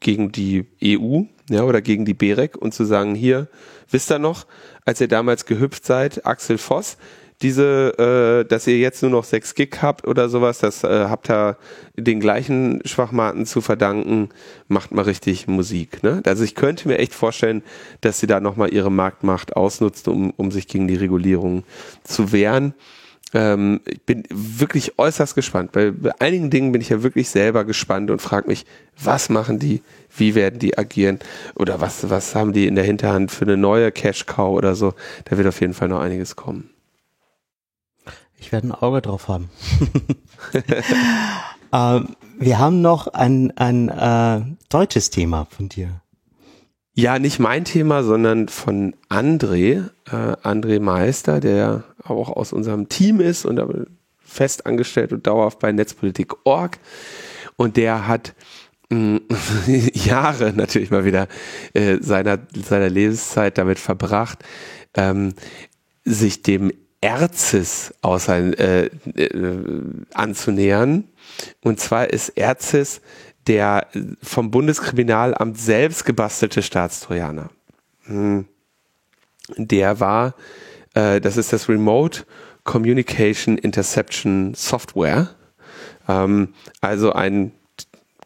[0.00, 3.48] gegen die EU, ja, oder gegen die BEREC und zu sagen, hier,
[3.90, 4.46] wisst ihr noch,
[4.86, 6.96] als ihr damals gehüpft seid, Axel Voss,
[7.42, 11.30] diese, äh, dass ihr jetzt nur noch 6 Gig habt oder sowas, das äh, habt
[11.30, 11.56] ihr
[11.96, 14.28] den gleichen Schwachmaten zu verdanken,
[14.68, 16.02] macht mal richtig Musik.
[16.02, 16.22] Ne?
[16.24, 17.62] Also ich könnte mir echt vorstellen,
[18.00, 21.64] dass sie da nochmal ihre Marktmacht ausnutzt, um, um sich gegen die Regulierung
[22.04, 22.74] zu wehren.
[23.34, 25.72] Ähm, ich bin wirklich äußerst gespannt.
[25.72, 28.64] Bei, bei einigen Dingen bin ich ja wirklich selber gespannt und frage mich,
[29.02, 29.82] was machen die?
[30.16, 31.18] wie werden die agieren
[31.54, 34.94] oder was, was haben die in der Hinterhand für eine neue Cash-Cow oder so.
[35.24, 36.71] Da wird auf jeden Fall noch einiges kommen.
[38.42, 39.50] Ich werde ein Auge drauf haben.
[41.72, 46.00] ähm, wir haben noch ein, ein äh, deutsches Thema von dir.
[46.94, 53.20] Ja, nicht mein Thema, sondern von André, äh, André Meister, der auch aus unserem Team
[53.20, 53.86] ist und aber
[54.18, 56.80] fest angestellt und dauerhaft bei Netzpolitik.org.
[57.54, 58.34] Und der hat
[59.94, 61.28] Jahre natürlich mal wieder
[61.74, 64.40] äh, seiner, seiner Lebenszeit damit verbracht,
[64.94, 65.34] ähm,
[66.04, 69.82] sich dem Erzis außer, äh, äh,
[70.14, 71.04] anzunähern.
[71.62, 73.02] Und zwar ist Erzis
[73.48, 73.88] der
[74.22, 77.50] vom Bundeskriminalamt selbst gebastelte Staatstrojaner.
[78.04, 78.46] Hm.
[79.56, 80.34] Der war,
[80.94, 82.24] äh, das ist das Remote
[82.64, 85.30] Communication Interception Software.
[86.08, 87.52] Ähm, also ein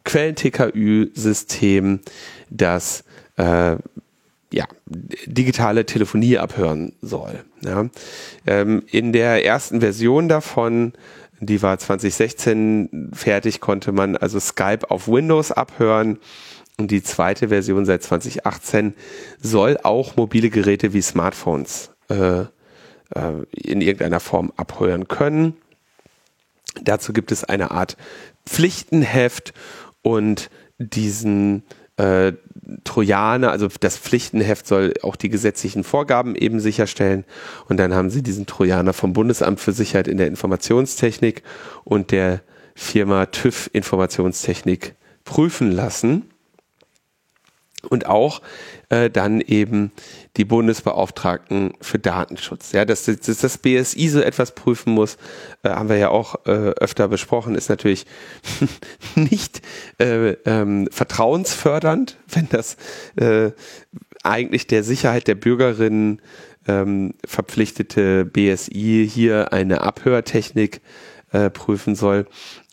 [0.04, 2.00] Quellen-TKÜ-System,
[2.50, 3.04] das
[3.36, 3.76] äh,
[4.52, 7.44] ja, digitale Telefonie abhören soll.
[7.62, 7.86] Ja.
[8.46, 10.92] Ähm, in der ersten Version davon,
[11.40, 16.18] die war 2016 fertig, konnte man also Skype auf Windows abhören.
[16.78, 18.94] Und die zweite Version seit 2018
[19.40, 22.46] soll auch mobile Geräte wie Smartphones äh, äh,
[23.52, 25.54] in irgendeiner Form abhören können.
[26.82, 27.96] Dazu gibt es eine Art
[28.44, 29.54] Pflichtenheft
[30.02, 31.64] und diesen
[31.96, 32.32] äh,
[32.84, 37.24] Trojaner, also das Pflichtenheft soll auch die gesetzlichen Vorgaben eben sicherstellen.
[37.68, 41.42] Und dann haben sie diesen Trojaner vom Bundesamt für Sicherheit in der Informationstechnik
[41.84, 42.40] und der
[42.74, 44.94] Firma TÜV Informationstechnik
[45.24, 46.24] prüfen lassen
[47.86, 48.42] und auch
[48.88, 49.92] äh, dann eben
[50.36, 52.72] die Bundesbeauftragten für Datenschutz.
[52.72, 55.16] Ja, dass, dass das BSI so etwas prüfen muss,
[55.62, 58.06] äh, haben wir ja auch äh, öfter besprochen, ist natürlich
[59.14, 59.62] nicht
[59.98, 62.76] äh, ähm, vertrauensfördernd, wenn das
[63.16, 63.50] äh,
[64.22, 66.20] eigentlich der Sicherheit der Bürgerinnen
[66.68, 70.80] ähm, verpflichtete BSI hier eine Abhörtechnik
[71.32, 72.26] äh, prüfen soll.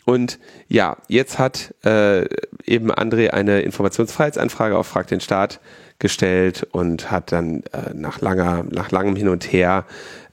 [0.04, 2.26] Und ja, jetzt hat äh,
[2.64, 5.60] eben André eine Informationsfreiheitsanfrage auf Frag den Staat
[5.98, 9.86] gestellt und hat dann äh, nach langer, nach langem Hin und Her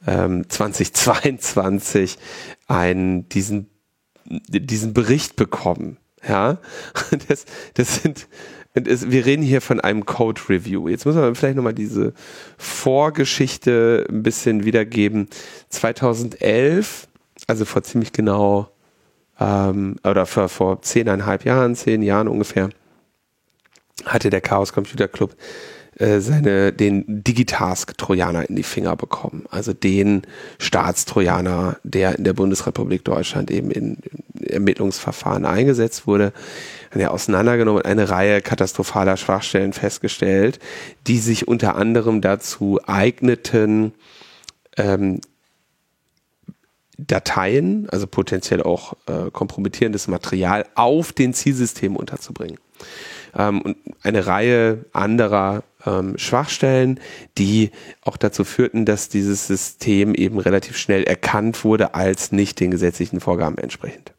[0.05, 2.17] ähm, 2022
[2.67, 3.69] einen, diesen,
[4.25, 5.97] diesen Bericht bekommen.
[6.27, 6.59] Ja,
[7.27, 8.27] das, das sind,
[8.73, 10.87] es, wir reden hier von einem Code Review.
[10.87, 12.13] Jetzt muss man vielleicht nochmal diese
[12.57, 15.29] Vorgeschichte ein bisschen wiedergeben.
[15.69, 17.07] 2011,
[17.47, 18.70] also vor ziemlich genau
[19.41, 22.69] ähm, oder vor, vor zehneinhalb Jahren, zehn Jahren ungefähr,
[24.05, 25.35] hatte der Chaos Computer Club
[25.97, 29.45] äh, seine, den Digitask-Trojaner in die Finger bekommen.
[29.49, 30.21] Also den
[30.59, 33.97] Staatstrojaner, der in der Bundesrepublik Deutschland eben in,
[34.41, 36.33] Ermittlungsverfahren eingesetzt wurde,
[36.91, 40.59] er auseinandergenommen und eine Reihe katastrophaler Schwachstellen festgestellt,
[41.07, 43.93] die sich unter anderem dazu eigneten,
[44.77, 45.21] ähm,
[47.07, 52.57] Dateien, also potenziell auch äh, kompromittierendes Material, auf den Zielsystemen unterzubringen.
[53.37, 56.99] ähm, und eine Reihe anderer ähm, Schwachstellen,
[57.37, 57.71] die
[58.01, 63.19] auch dazu führten, dass dieses System eben relativ schnell erkannt wurde als nicht den gesetzlichen
[63.19, 64.13] Vorgaben entsprechend.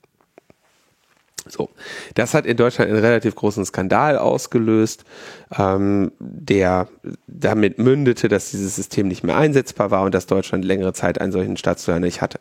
[1.48, 1.70] So,
[2.14, 5.04] das hat in Deutschland einen relativ großen Skandal ausgelöst,
[5.58, 6.88] ähm, der
[7.26, 11.32] damit mündete, dass dieses System nicht mehr einsetzbar war und dass Deutschland längere Zeit einen
[11.32, 12.38] solchen Staatssteuer nicht hatte.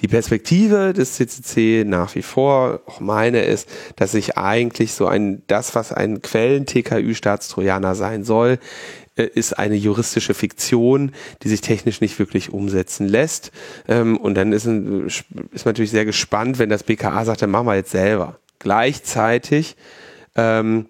[0.00, 5.42] Die Perspektive des CCC nach wie vor, auch meine, ist, dass sich eigentlich so ein,
[5.46, 8.58] das, was ein Quellen-TKÜ-Staatstrojaner sein soll,
[9.16, 11.12] äh, ist eine juristische Fiktion,
[11.42, 13.52] die sich technisch nicht wirklich umsetzen lässt.
[13.88, 17.50] Ähm, und dann ist, ein, ist man natürlich sehr gespannt, wenn das BKA sagt, dann
[17.50, 18.38] machen wir jetzt selber.
[18.58, 19.76] Gleichzeitig
[20.36, 20.86] ähm,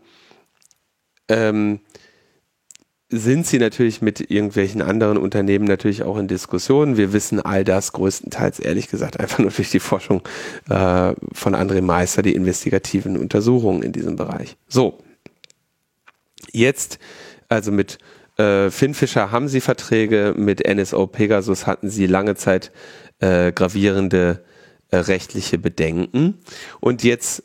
[1.28, 1.80] ähm,
[3.08, 6.96] sind sie natürlich mit irgendwelchen anderen Unternehmen natürlich auch in Diskussionen.
[6.96, 10.22] Wir wissen all das größtenteils, ehrlich gesagt, einfach nur durch die Forschung
[10.70, 14.56] äh, von André Meister, die investigativen Untersuchungen in diesem Bereich.
[14.66, 14.98] So,
[16.52, 16.98] jetzt
[17.52, 17.98] also mit
[18.38, 22.72] äh, Finfisher haben sie Verträge, mit NSO Pegasus hatten sie lange Zeit
[23.20, 24.42] äh, gravierende
[24.90, 26.38] äh, rechtliche Bedenken.
[26.80, 27.42] Und jetzt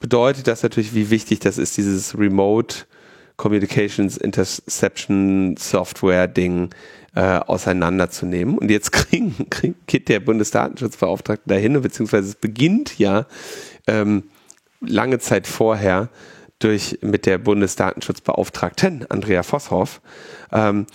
[0.00, 2.84] bedeutet das natürlich, wie wichtig das ist, dieses Remote
[3.36, 6.70] Communications Interception Software Ding
[7.14, 8.58] äh, auseinanderzunehmen.
[8.58, 13.26] Und jetzt kriegen, kriegt geht der Bundesdatenschutzbeauftragte dahin, beziehungsweise es beginnt ja
[13.86, 14.24] ähm,
[14.80, 16.10] lange Zeit vorher
[16.58, 20.00] durch mit der Bundesdatenschutzbeauftragten Andrea Vosshoff.
[20.52, 20.86] Ähm,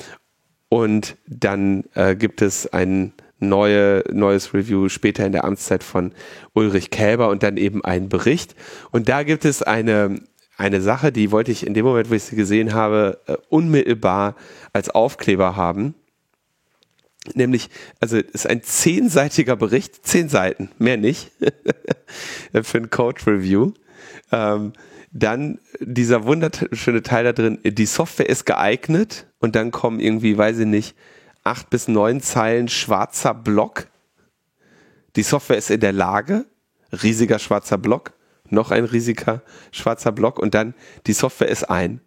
[0.70, 6.14] und dann äh, gibt es ein neue, neues Review später in der Amtszeit von
[6.54, 8.56] Ulrich Kälber und dann eben einen Bericht.
[8.92, 10.22] Und da gibt es eine,
[10.58, 14.36] eine Sache, die wollte ich in dem Moment, wo ich sie gesehen habe, äh, unmittelbar
[14.74, 15.96] als Aufkleber haben.
[17.36, 17.70] Nämlich,
[18.00, 21.32] also ist ein zehnseitiger Bericht, zehn Seiten, mehr nicht,
[22.64, 23.74] für ein Code Review.
[24.32, 24.74] Ähm,
[25.12, 30.60] dann dieser wunderschöne Teil da drin, die Software ist geeignet und dann kommen irgendwie, weiß
[30.60, 30.96] ich nicht,
[31.44, 33.88] acht bis neun Zeilen schwarzer Block.
[35.16, 36.46] Die Software ist in der Lage,
[37.04, 38.14] riesiger schwarzer Block,
[38.50, 40.74] noch ein riesiger schwarzer Block und dann
[41.08, 42.02] die Software ist ein.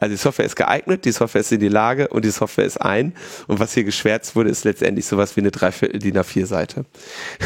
[0.00, 2.80] Also die Software ist geeignet, die Software ist in die Lage und die Software ist
[2.80, 3.14] ein.
[3.48, 6.84] Und was hier geschwärzt wurde, ist letztendlich sowas wie eine Dreiviertel DIN A4-Seite.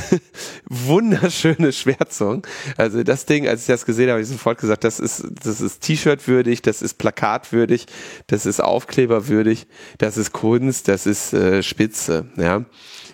[0.69, 2.47] Wunderschöne Schwärzung.
[2.77, 5.62] Also das Ding, als ich das gesehen habe, habe ich sofort gesagt, das ist, das
[5.62, 7.87] ist T-Shirt würdig, das ist Plakat würdig,
[8.27, 9.66] das ist Aufkleber würdig,
[9.97, 12.27] das ist Kunst, das ist äh, Spitze.
[12.37, 12.66] Ja.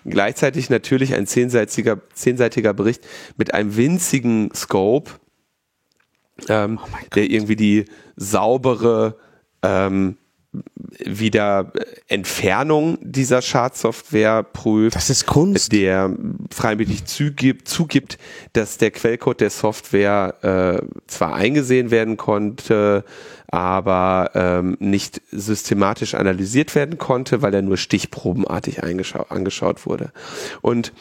[0.04, 3.06] Gleichzeitig natürlich ein zehnseitiger, zehnseitiger Bericht
[3.36, 5.12] mit einem winzigen Scope,
[6.48, 7.84] ähm, oh der irgendwie die
[8.16, 9.16] saubere
[9.62, 10.16] ähm,
[11.04, 11.72] wieder
[12.08, 14.96] Entfernung dieser Schadsoftware prüft.
[14.96, 15.72] Das ist Kunst.
[15.72, 16.10] Der
[16.50, 18.18] freiwillig zugibt, zugibt
[18.54, 20.34] dass der Quellcode der Software
[20.80, 23.04] äh, zwar eingesehen werden konnte,
[23.48, 30.12] aber ähm, nicht systematisch analysiert werden konnte, weil er nur stichprobenartig angeschaut wurde.
[30.62, 30.92] Und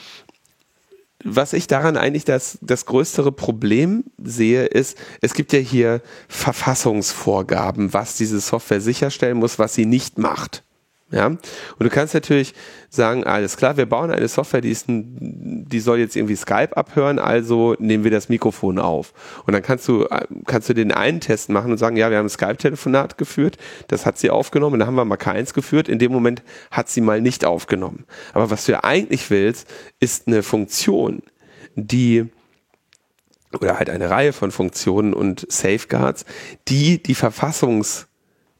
[1.23, 7.93] was ich daran eigentlich das, das größere Problem sehe, ist, es gibt ja hier Verfassungsvorgaben,
[7.93, 10.63] was diese Software sicherstellen muss, was sie nicht macht.
[11.09, 11.39] Ja, und
[11.79, 12.53] du kannst natürlich
[12.89, 16.75] sagen, alles klar, wir bauen eine Software, die ist, ein, die soll jetzt irgendwie Skype
[16.75, 19.13] abhören, also nehmen wir das Mikrofon auf.
[19.45, 20.05] Und dann kannst du,
[20.45, 23.57] kannst du den einen Test machen und sagen, ja, wir haben ein Skype-Telefonat geführt,
[23.87, 26.99] das hat sie aufgenommen, dann haben wir mal keins geführt, in dem Moment hat sie
[26.99, 28.03] mal nicht aufgenommen.
[28.33, 29.65] Aber was du ja eigentlich willst,
[30.01, 31.23] ist eine Funktion,
[31.75, 32.25] die
[33.53, 36.25] oder halt eine Reihe von Funktionen und Safeguards,
[36.67, 38.07] die die Verfassungs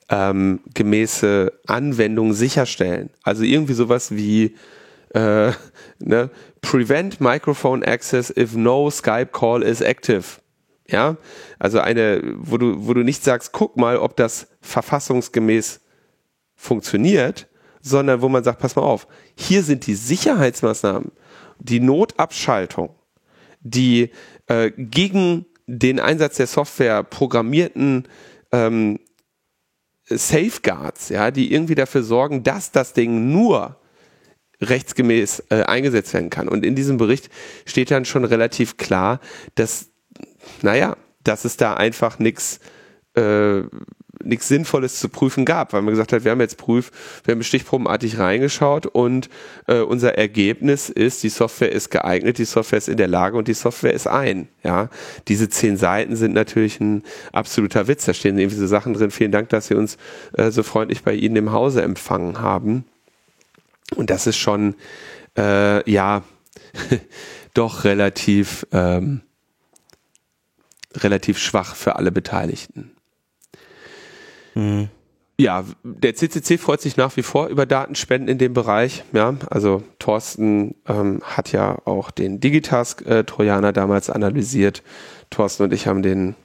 [0.09, 3.09] ähm, gemäße Anwendung sicherstellen.
[3.23, 4.55] Also irgendwie sowas wie
[5.13, 5.51] äh,
[5.99, 6.29] ne,
[6.61, 10.23] Prevent Microphone Access if no Skype Call is active.
[10.89, 11.17] Ja,
[11.59, 15.81] also eine, wo du, wo du nicht sagst, guck mal, ob das verfassungsgemäß
[16.55, 17.47] funktioniert,
[17.81, 19.05] sondern wo man sagt, pass mal auf,
[19.35, 21.11] hier sind die Sicherheitsmaßnahmen,
[21.59, 22.95] die Notabschaltung,
[23.59, 24.11] die
[24.47, 28.07] äh, gegen den Einsatz der Software programmierten
[28.53, 28.99] ähm,
[30.09, 33.77] Safeguards, ja, die irgendwie dafür sorgen, dass das Ding nur
[34.61, 36.47] rechtsgemäß äh, eingesetzt werden kann.
[36.47, 37.29] Und in diesem Bericht
[37.65, 39.19] steht dann schon relativ klar,
[39.55, 39.89] dass,
[40.61, 42.59] naja, dass es da einfach nichts
[43.15, 43.61] äh,
[44.23, 46.91] nichts Sinnvolles zu prüfen gab, weil man gesagt hat, wir haben jetzt prüf,
[47.23, 49.29] wir haben stichprobenartig reingeschaut und
[49.67, 53.47] äh, unser Ergebnis ist, die Software ist geeignet, die Software ist in der Lage und
[53.47, 54.47] die Software ist ein.
[54.63, 54.89] Ja,
[55.27, 58.05] diese zehn Seiten sind natürlich ein absoluter Witz.
[58.05, 59.11] Da stehen irgendwie so Sachen drin.
[59.11, 59.97] Vielen Dank, dass Sie uns
[60.33, 62.85] äh, so freundlich bei Ihnen im Hause empfangen haben.
[63.95, 64.75] Und das ist schon
[65.37, 66.23] äh, ja
[67.53, 69.21] doch relativ ähm,
[70.95, 72.96] relativ schwach für alle Beteiligten.
[74.57, 74.89] Mhm.
[75.39, 79.03] Ja, der CCC freut sich nach wie vor über Datenspenden in dem Bereich.
[79.13, 84.81] Ja, also Thorsten ähm, hat ja auch den Digitask-Trojaner damals analysiert.
[85.29, 86.35] Thorsten und ich haben den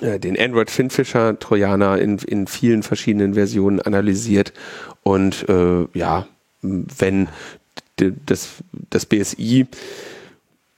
[0.00, 4.54] äh, den Android Finfisher Trojaner in, in vielen verschiedenen Versionen analysiert
[5.02, 6.26] und äh, ja,
[6.62, 7.28] wenn
[7.96, 8.48] das,
[8.88, 9.66] das BSI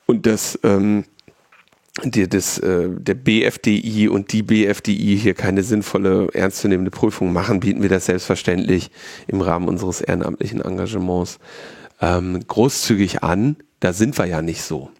[0.06, 1.04] und das ähm,
[2.04, 7.82] die, das, äh, der BFDI und die BFDI hier keine sinnvolle, ernstzunehmende Prüfung machen, bieten
[7.82, 8.90] wir das selbstverständlich
[9.26, 11.38] im Rahmen unseres ehrenamtlichen Engagements
[12.00, 13.56] ähm, großzügig an.
[13.80, 14.90] Da sind wir ja nicht so.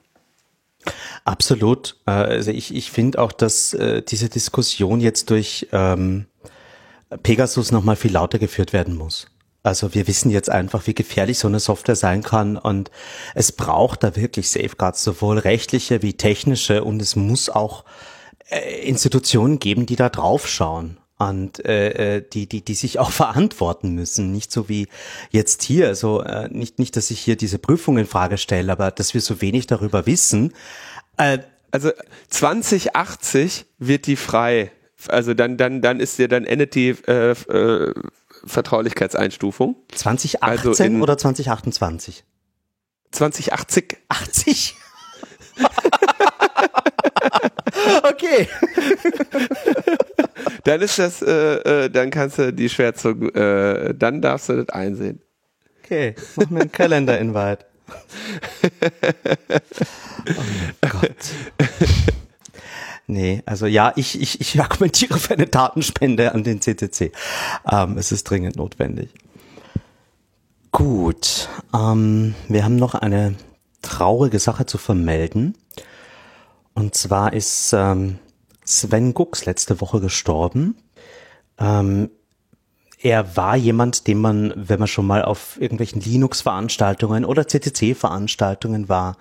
[1.25, 1.97] Absolut.
[2.07, 6.27] Äh, also ich, ich finde auch, dass äh, diese Diskussion jetzt durch ähm,
[7.23, 9.29] Pegasus nochmal viel lauter geführt werden muss.
[9.67, 12.91] Also wir wissen jetzt einfach, wie gefährlich so eine Software sein kann und
[13.35, 17.85] es braucht da wirklich Safeguards, sowohl rechtliche wie technische und es muss auch
[18.49, 23.11] äh, Institutionen geben, die da drauf schauen und äh, äh die die die sich auch
[23.23, 24.31] verantworten müssen.
[24.31, 24.87] Nicht so wie
[25.31, 28.93] jetzt hier also äh, nicht nicht dass ich hier diese Prüfung in Frage stelle aber
[28.93, 30.53] dass wir so wenig darüber wissen.
[31.17, 31.39] Äh,
[31.73, 31.91] also
[32.29, 34.71] 2080 wird die frei.
[35.09, 37.95] Also dann dann dann ist ja dann endet die äh, äh,
[38.47, 39.77] Vertraulichkeitseinstufung.
[39.93, 42.25] 2018 also oder 2028?
[43.13, 43.97] 2080.
[44.09, 44.75] 80?
[48.05, 48.49] okay.
[50.65, 54.69] dann ist das, äh, äh, dann kannst du die Schwärzung, äh, dann darfst du das
[54.69, 55.23] einsehen.
[55.83, 57.65] Okay, mach mir einen Kalender-Invite.
[60.29, 60.43] oh
[60.83, 61.33] mein Gott.
[63.07, 67.13] Nee, also ja, ich, ich, ich argumentiere für eine Datenspende an den CCC.
[67.71, 69.11] Ähm, es ist dringend notwendig.
[70.73, 73.35] Gut, ähm, wir haben noch eine
[73.81, 75.57] traurige Sache zu vermelden.
[76.75, 78.19] Und zwar ist ähm,
[78.65, 80.77] Sven Gux letzte Woche gestorben.
[81.59, 82.11] Ähm,
[83.01, 89.17] er war jemand, den man, wenn man schon mal auf irgendwelchen Linux-Veranstaltungen oder CCC-Veranstaltungen war,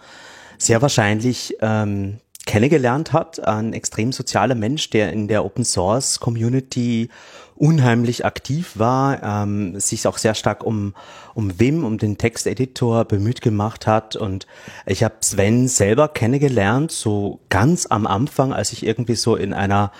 [0.57, 7.09] sehr wahrscheinlich ähm, kennengelernt hat, ein extrem sozialer Mensch, der in der Open Source Community
[7.55, 10.93] unheimlich aktiv war, ähm, sich auch sehr stark um,
[11.33, 14.15] um Wim, um den Texteditor bemüht gemacht hat.
[14.15, 14.45] Und
[14.85, 19.91] ich habe Sven selber kennengelernt, so ganz am Anfang, als ich irgendwie so in einer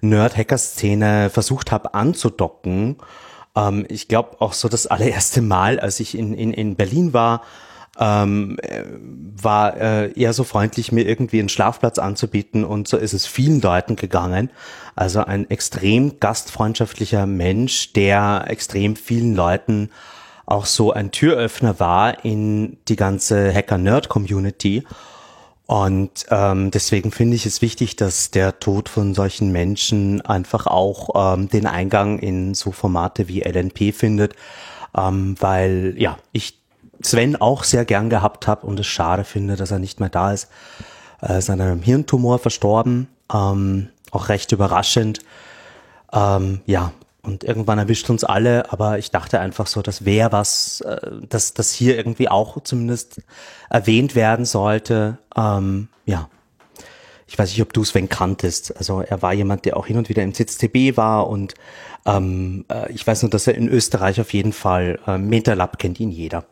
[0.00, 2.96] Nerd-Hacker-Szene versucht habe anzudocken.
[3.54, 7.42] Ähm, ich glaube auch so das allererste Mal, als ich in, in, in Berlin war,
[7.98, 8.84] ähm, äh,
[9.42, 13.60] war äh, eher so freundlich, mir irgendwie einen Schlafplatz anzubieten und so ist es vielen
[13.60, 14.50] Leuten gegangen.
[14.96, 19.90] Also ein extrem gastfreundschaftlicher Mensch, der extrem vielen Leuten
[20.46, 24.84] auch so ein Türöffner war in die ganze Hacker-Nerd-Community.
[25.66, 31.34] Und ähm, deswegen finde ich es wichtig, dass der Tod von solchen Menschen einfach auch
[31.34, 34.34] ähm, den Eingang in so Formate wie LNP findet,
[34.94, 36.61] ähm, weil ja, ich
[37.02, 40.32] Sven auch sehr gern gehabt habe und es schade finde, dass er nicht mehr da
[40.32, 40.48] ist.
[41.20, 45.20] Er ist an einem Hirntumor verstorben, ähm, auch recht überraschend.
[46.12, 46.92] Ähm, ja,
[47.22, 50.98] und irgendwann erwischt uns alle, aber ich dachte einfach so, das wäre was, äh,
[51.28, 53.22] dass das hier irgendwie auch zumindest
[53.70, 55.18] erwähnt werden sollte.
[55.36, 56.28] Ähm, ja,
[57.28, 58.76] ich weiß nicht, ob du Sven kanntest.
[58.76, 61.54] Also er war jemand, der auch hin und wieder im ZTB war und
[62.04, 66.00] ähm, äh, ich weiß nur, dass er in Österreich auf jeden Fall, äh, MetaLab kennt
[66.00, 66.44] ihn jeder.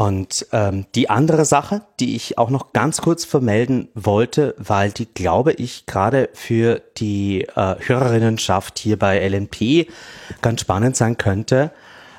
[0.00, 5.04] Und ähm, die andere Sache, die ich auch noch ganz kurz vermelden wollte, weil die,
[5.04, 9.88] glaube ich, gerade für die äh, Hörerinnenschaft hier bei LNP
[10.40, 11.70] ganz spannend sein könnte.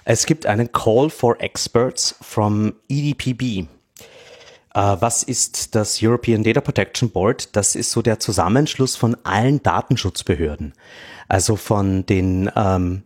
[0.06, 3.68] Es gibt einen Call for Experts from EDPB.
[4.74, 7.56] Uh, was ist das European Data Protection Board?
[7.56, 10.74] Das ist so der Zusammenschluss von allen Datenschutzbehörden.
[11.28, 13.02] Also von den ähm,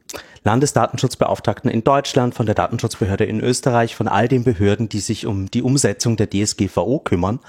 [0.46, 5.50] Landesdatenschutzbeauftragten in Deutschland, von der Datenschutzbehörde in Österreich, von all den Behörden, die sich um
[5.50, 7.40] die Umsetzung der DSGVO kümmern,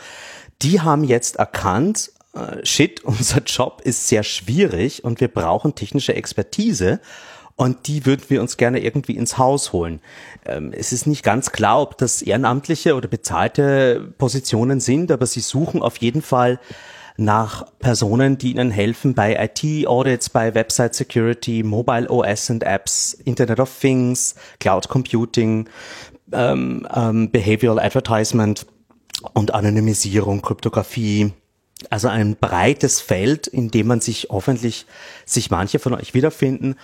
[0.62, 6.14] die haben jetzt erkannt, äh, shit, unser Job ist sehr schwierig und wir brauchen technische
[6.14, 7.01] Expertise.
[7.59, 10.01] Und die würden wir uns gerne irgendwie ins Haus holen.
[10.44, 15.40] Ähm, es ist nicht ganz klar, ob das ehrenamtliche oder bezahlte Positionen sind, aber sie
[15.40, 16.60] suchen auf jeden Fall
[17.16, 23.60] nach Personen, die ihnen helfen bei IT-Audits, bei Website Security, Mobile OS und Apps, Internet
[23.60, 25.68] of Things, Cloud Computing,
[26.32, 28.66] ähm, ähm, Behavioral Advertisement
[29.32, 31.32] und Anonymisierung, Kryptographie.
[31.90, 34.86] Also ein breites Feld, in dem man sich hoffentlich,
[35.24, 36.76] sich manche von euch wiederfinden.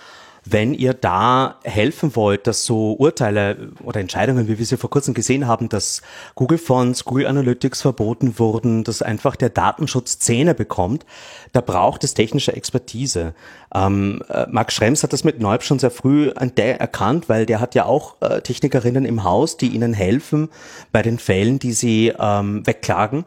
[0.45, 5.13] Wenn ihr da helfen wollt, dass so Urteile oder Entscheidungen, wie wir sie vor kurzem
[5.13, 6.01] gesehen haben, dass
[6.35, 11.05] Google Fonts, Google Analytics verboten wurden, dass einfach der Datenschutz Zähne bekommt,
[11.53, 13.33] da braucht es technische Expertise.
[13.73, 17.73] Ähm, äh, Marc Schrems hat das mit Neub schon sehr früh erkannt, weil der hat
[17.75, 20.49] ja auch äh, Technikerinnen im Haus, die ihnen helfen
[20.91, 23.25] bei den Fällen, die sie ähm, wegklagen.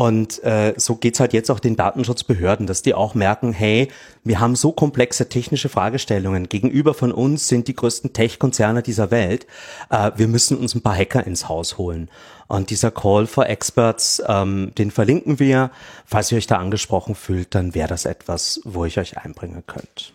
[0.00, 3.88] Und äh, so geht's halt jetzt auch den Datenschutzbehörden, dass die auch merken, hey,
[4.24, 6.48] wir haben so komplexe technische Fragestellungen.
[6.48, 9.46] Gegenüber von uns sind die größten Tech-Konzerne dieser Welt.
[9.90, 12.08] Äh, wir müssen uns ein paar Hacker ins Haus holen.
[12.48, 15.70] Und dieser Call for Experts, ähm, den verlinken wir.
[16.06, 20.14] Falls ihr euch da angesprochen fühlt, dann wäre das etwas, wo ich euch einbringen könnt.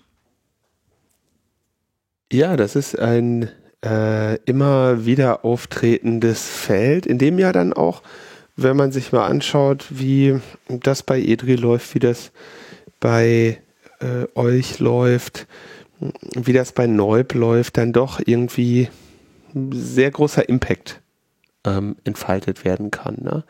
[2.33, 3.51] Ja, das ist ein
[3.85, 8.01] äh, immer wieder auftretendes Feld, in dem ja dann auch
[8.55, 12.31] wenn man sich mal anschaut, wie das bei Edri läuft, wie das
[12.99, 13.59] bei
[13.99, 15.47] äh, euch läuft,
[16.33, 18.89] wie das bei Neub läuft, dann doch irgendwie
[19.71, 21.01] sehr großer Impact
[21.65, 23.17] ähm, entfaltet werden kann.
[23.21, 23.43] Ne?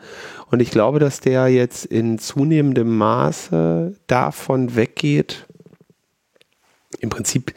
[0.50, 5.46] Und ich glaube, dass der jetzt in zunehmendem Maße davon weggeht,
[7.00, 7.52] im Prinzip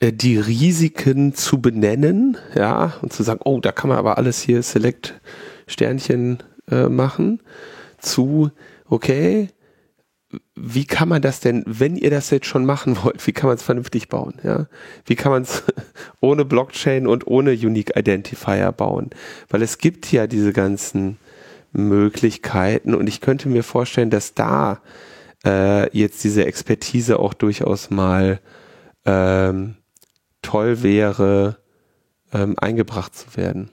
[0.00, 4.40] äh, die Risiken zu benennen, ja, und zu sagen, oh, da kann man aber alles
[4.40, 5.20] hier Select
[5.66, 7.40] Sternchen äh, machen
[7.98, 8.50] zu,
[8.88, 9.48] okay,
[10.56, 13.56] wie kann man das denn, wenn ihr das jetzt schon machen wollt, wie kann man
[13.56, 14.34] es vernünftig bauen?
[14.42, 14.66] Ja?
[15.06, 15.62] Wie kann man es
[16.20, 19.10] ohne Blockchain und ohne Unique Identifier bauen?
[19.48, 21.18] Weil es gibt ja diese ganzen
[21.72, 24.80] Möglichkeiten und ich könnte mir vorstellen, dass da
[25.44, 28.40] äh, jetzt diese Expertise auch durchaus mal
[29.04, 29.76] ähm,
[30.40, 31.58] toll wäre,
[32.32, 33.70] ähm, eingebracht zu werden.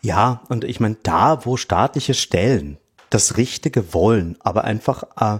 [0.00, 2.78] Ja, und ich meine, da, wo staatliche Stellen
[3.10, 5.38] das Richtige wollen, aber einfach äh,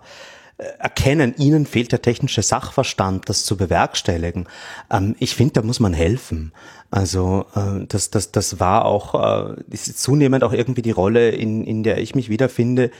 [0.78, 4.48] erkennen, ihnen fehlt der technische Sachverstand, das zu bewerkstelligen.
[4.90, 6.52] Ähm, ich finde, da muss man helfen.
[6.90, 9.14] Also äh, das, das, das war auch
[9.50, 12.90] äh, ist zunehmend auch irgendwie die Rolle, in, in der ich mich wiederfinde,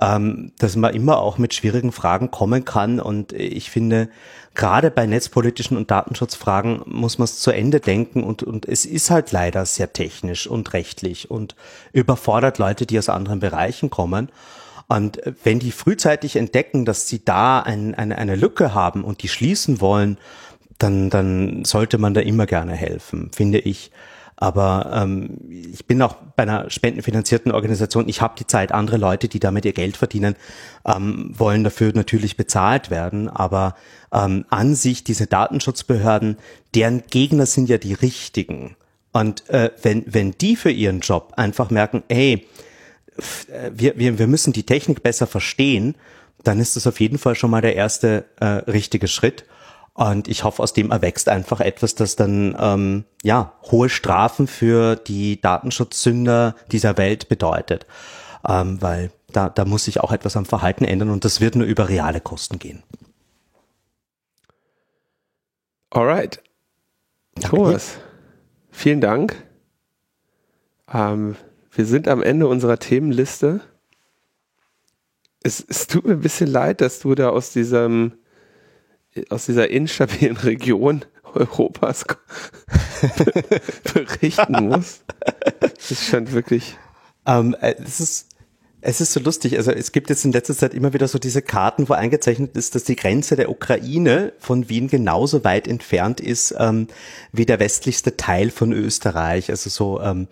[0.00, 3.00] ähm, dass man immer auch mit schwierigen Fragen kommen kann.
[3.00, 4.08] Und ich finde,
[4.54, 9.10] gerade bei netzpolitischen und Datenschutzfragen muss man es zu Ende denken und, und es ist
[9.10, 11.54] halt leider sehr technisch und rechtlich und
[11.92, 14.30] überfordert Leute, die aus anderen Bereichen kommen.
[14.88, 19.28] Und wenn die frühzeitig entdecken, dass sie da ein, eine, eine Lücke haben und die
[19.28, 20.18] schließen wollen,
[20.78, 23.90] dann, dann sollte man da immer gerne helfen, finde ich.
[24.42, 28.08] Aber ähm, ich bin auch bei einer spendenfinanzierten Organisation.
[28.08, 28.72] Ich habe die Zeit.
[28.72, 30.34] Andere Leute, die damit ihr Geld verdienen,
[30.84, 33.28] ähm, wollen dafür natürlich bezahlt werden.
[33.28, 33.76] Aber
[34.12, 36.38] ähm, an sich diese Datenschutzbehörden,
[36.74, 38.74] deren Gegner sind ja die richtigen.
[39.12, 42.44] Und äh, wenn wenn die für ihren Job einfach merken, hey,
[43.72, 45.94] wir, wir, wir müssen die Technik besser verstehen,
[46.42, 49.44] dann ist das auf jeden Fall schon mal der erste äh, richtige Schritt.
[49.94, 54.96] Und ich hoffe, aus dem erwächst einfach etwas, das dann ähm, ja hohe Strafen für
[54.96, 57.86] die Datenschutzsünder dieser Welt bedeutet.
[58.48, 61.66] Ähm, weil da, da muss sich auch etwas am Verhalten ändern und das wird nur
[61.66, 62.82] über reale Kosten gehen.
[65.90, 66.42] Alright.
[67.40, 67.98] Thomas,
[68.70, 69.46] vielen Dank.
[70.92, 71.36] Ähm,
[71.70, 73.60] wir sind am Ende unserer Themenliste.
[75.42, 78.14] Es, es tut mir ein bisschen leid, dass du da aus diesem
[79.30, 82.04] aus dieser instabilen Region Europas
[83.94, 85.02] berichten musst.
[85.60, 86.76] Das ist schon wirklich.
[87.26, 88.32] Ähm, es ist
[88.84, 89.56] es ist so lustig.
[89.56, 92.74] Also es gibt jetzt in letzter Zeit immer wieder so diese Karten, wo eingezeichnet ist,
[92.74, 96.88] dass die Grenze der Ukraine von Wien genauso weit entfernt ist ähm,
[97.30, 99.50] wie der westlichste Teil von Österreich.
[99.50, 100.26] Also so ähm,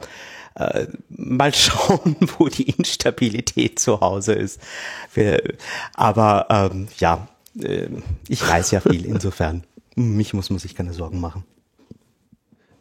[0.56, 4.60] äh, mal schauen, wo die Instabilität zu Hause ist.
[5.94, 9.64] Aber ähm, ja, äh, ich weiß ja viel, insofern.
[9.96, 11.44] Mich muss man sich keine Sorgen machen.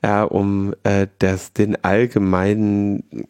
[0.04, 3.28] Ja, um äh, das, den allgemeinen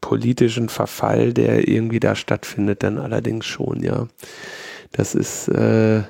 [0.00, 4.08] politischen Verfall, der irgendwie da stattfindet, dann allerdings schon, ja.
[4.92, 6.02] Das ist äh,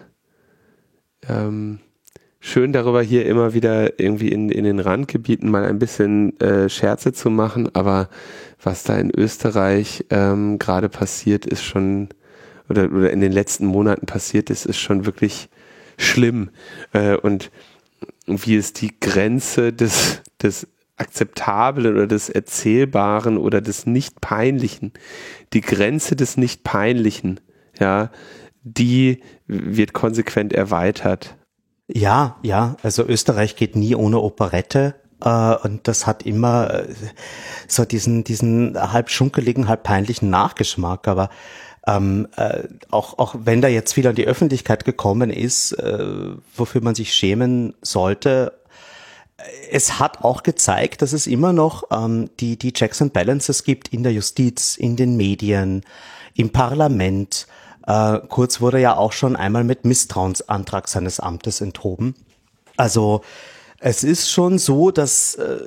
[1.28, 1.78] ähm,
[2.40, 7.12] schön darüber hier immer wieder irgendwie in, in den Randgebieten mal ein bisschen äh, Scherze
[7.12, 8.08] zu machen, aber
[8.60, 12.08] was da in Österreich ähm, gerade passiert, ist schon
[12.72, 15.48] oder, oder in den letzten Monaten passiert ist, ist schon wirklich
[15.98, 16.50] schlimm.
[16.92, 17.50] Äh, und
[18.26, 20.66] wie es die Grenze des, des
[20.96, 24.92] Akzeptablen oder des Erzählbaren oder des Nicht-Peinlichen,
[25.52, 27.40] die Grenze des Nicht-Peinlichen,
[27.78, 28.10] ja,
[28.62, 31.36] die wird konsequent erweitert.
[31.88, 34.94] Ja, ja, also Österreich geht nie ohne Operette
[35.24, 36.88] äh, und das hat immer äh,
[37.68, 41.30] so diesen, diesen halb schunkeligen, halb peinlichen Nachgeschmack, aber
[41.86, 46.04] ähm, äh, auch, auch wenn da jetzt viel an die Öffentlichkeit gekommen ist, äh,
[46.54, 48.52] wofür man sich schämen sollte,
[49.70, 53.88] es hat auch gezeigt, dass es immer noch ähm, die, die Checks and Balances gibt
[53.88, 55.82] in der Justiz, in den Medien,
[56.34, 57.46] im Parlament.
[57.86, 62.14] Äh, Kurz wurde ja auch schon einmal mit Misstrauensantrag seines Amtes enthoben.
[62.76, 63.22] Also
[63.78, 65.58] es ist schon so, dass äh,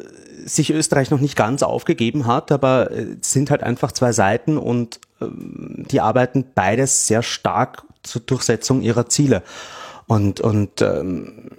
[0.46, 4.58] sich Österreich noch nicht ganz aufgegeben hat, aber äh, es sind halt einfach zwei Seiten
[4.58, 9.44] und äh, die arbeiten beides sehr stark zur Durchsetzung ihrer Ziele.
[10.08, 11.50] Und, und ähm,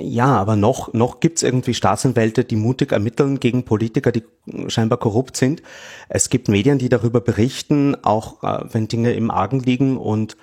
[0.00, 4.22] ja, aber noch, noch gibt's irgendwie Staatsanwälte, die mutig ermitteln gegen Politiker, die
[4.68, 5.62] scheinbar korrupt sind.
[6.08, 10.36] Es gibt Medien, die darüber berichten, auch äh, wenn Dinge im Argen liegen und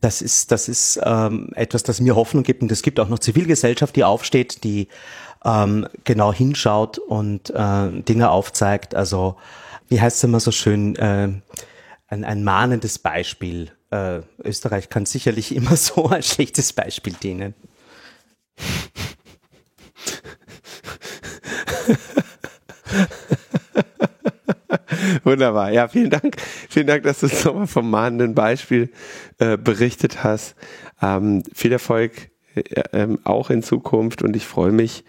[0.00, 2.62] das ist, das ist ähm, etwas, das mir Hoffnung gibt.
[2.62, 4.88] Und es gibt auch noch Zivilgesellschaft, die aufsteht, die
[5.44, 8.94] ähm, genau hinschaut und äh, Dinge aufzeigt.
[8.96, 9.36] Also,
[9.88, 11.28] wie heißt es immer so schön, äh,
[12.08, 13.72] ein, ein mahnendes Beispiel.
[13.90, 17.54] Äh, Österreich kann sicherlich immer so als schlechtes Beispiel dienen.
[25.24, 25.70] Wunderbar.
[25.72, 26.36] Ja, vielen Dank.
[26.68, 28.90] Vielen Dank, dass du uns nochmal vom mahnenden Beispiel
[29.38, 30.54] äh, berichtet hast.
[31.02, 32.62] Ähm, viel Erfolg äh,
[32.92, 35.04] ähm, auch in Zukunft und ich freue mich,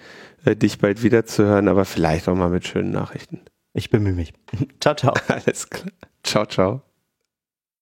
[0.45, 3.41] äh, dich bald wieder zu hören, aber vielleicht auch mal mit schönen Nachrichten.
[3.73, 4.33] Ich bemühe mich.
[4.79, 5.13] ciao, ciao.
[5.27, 5.91] Alles klar.
[6.23, 6.86] Ciao, ciao.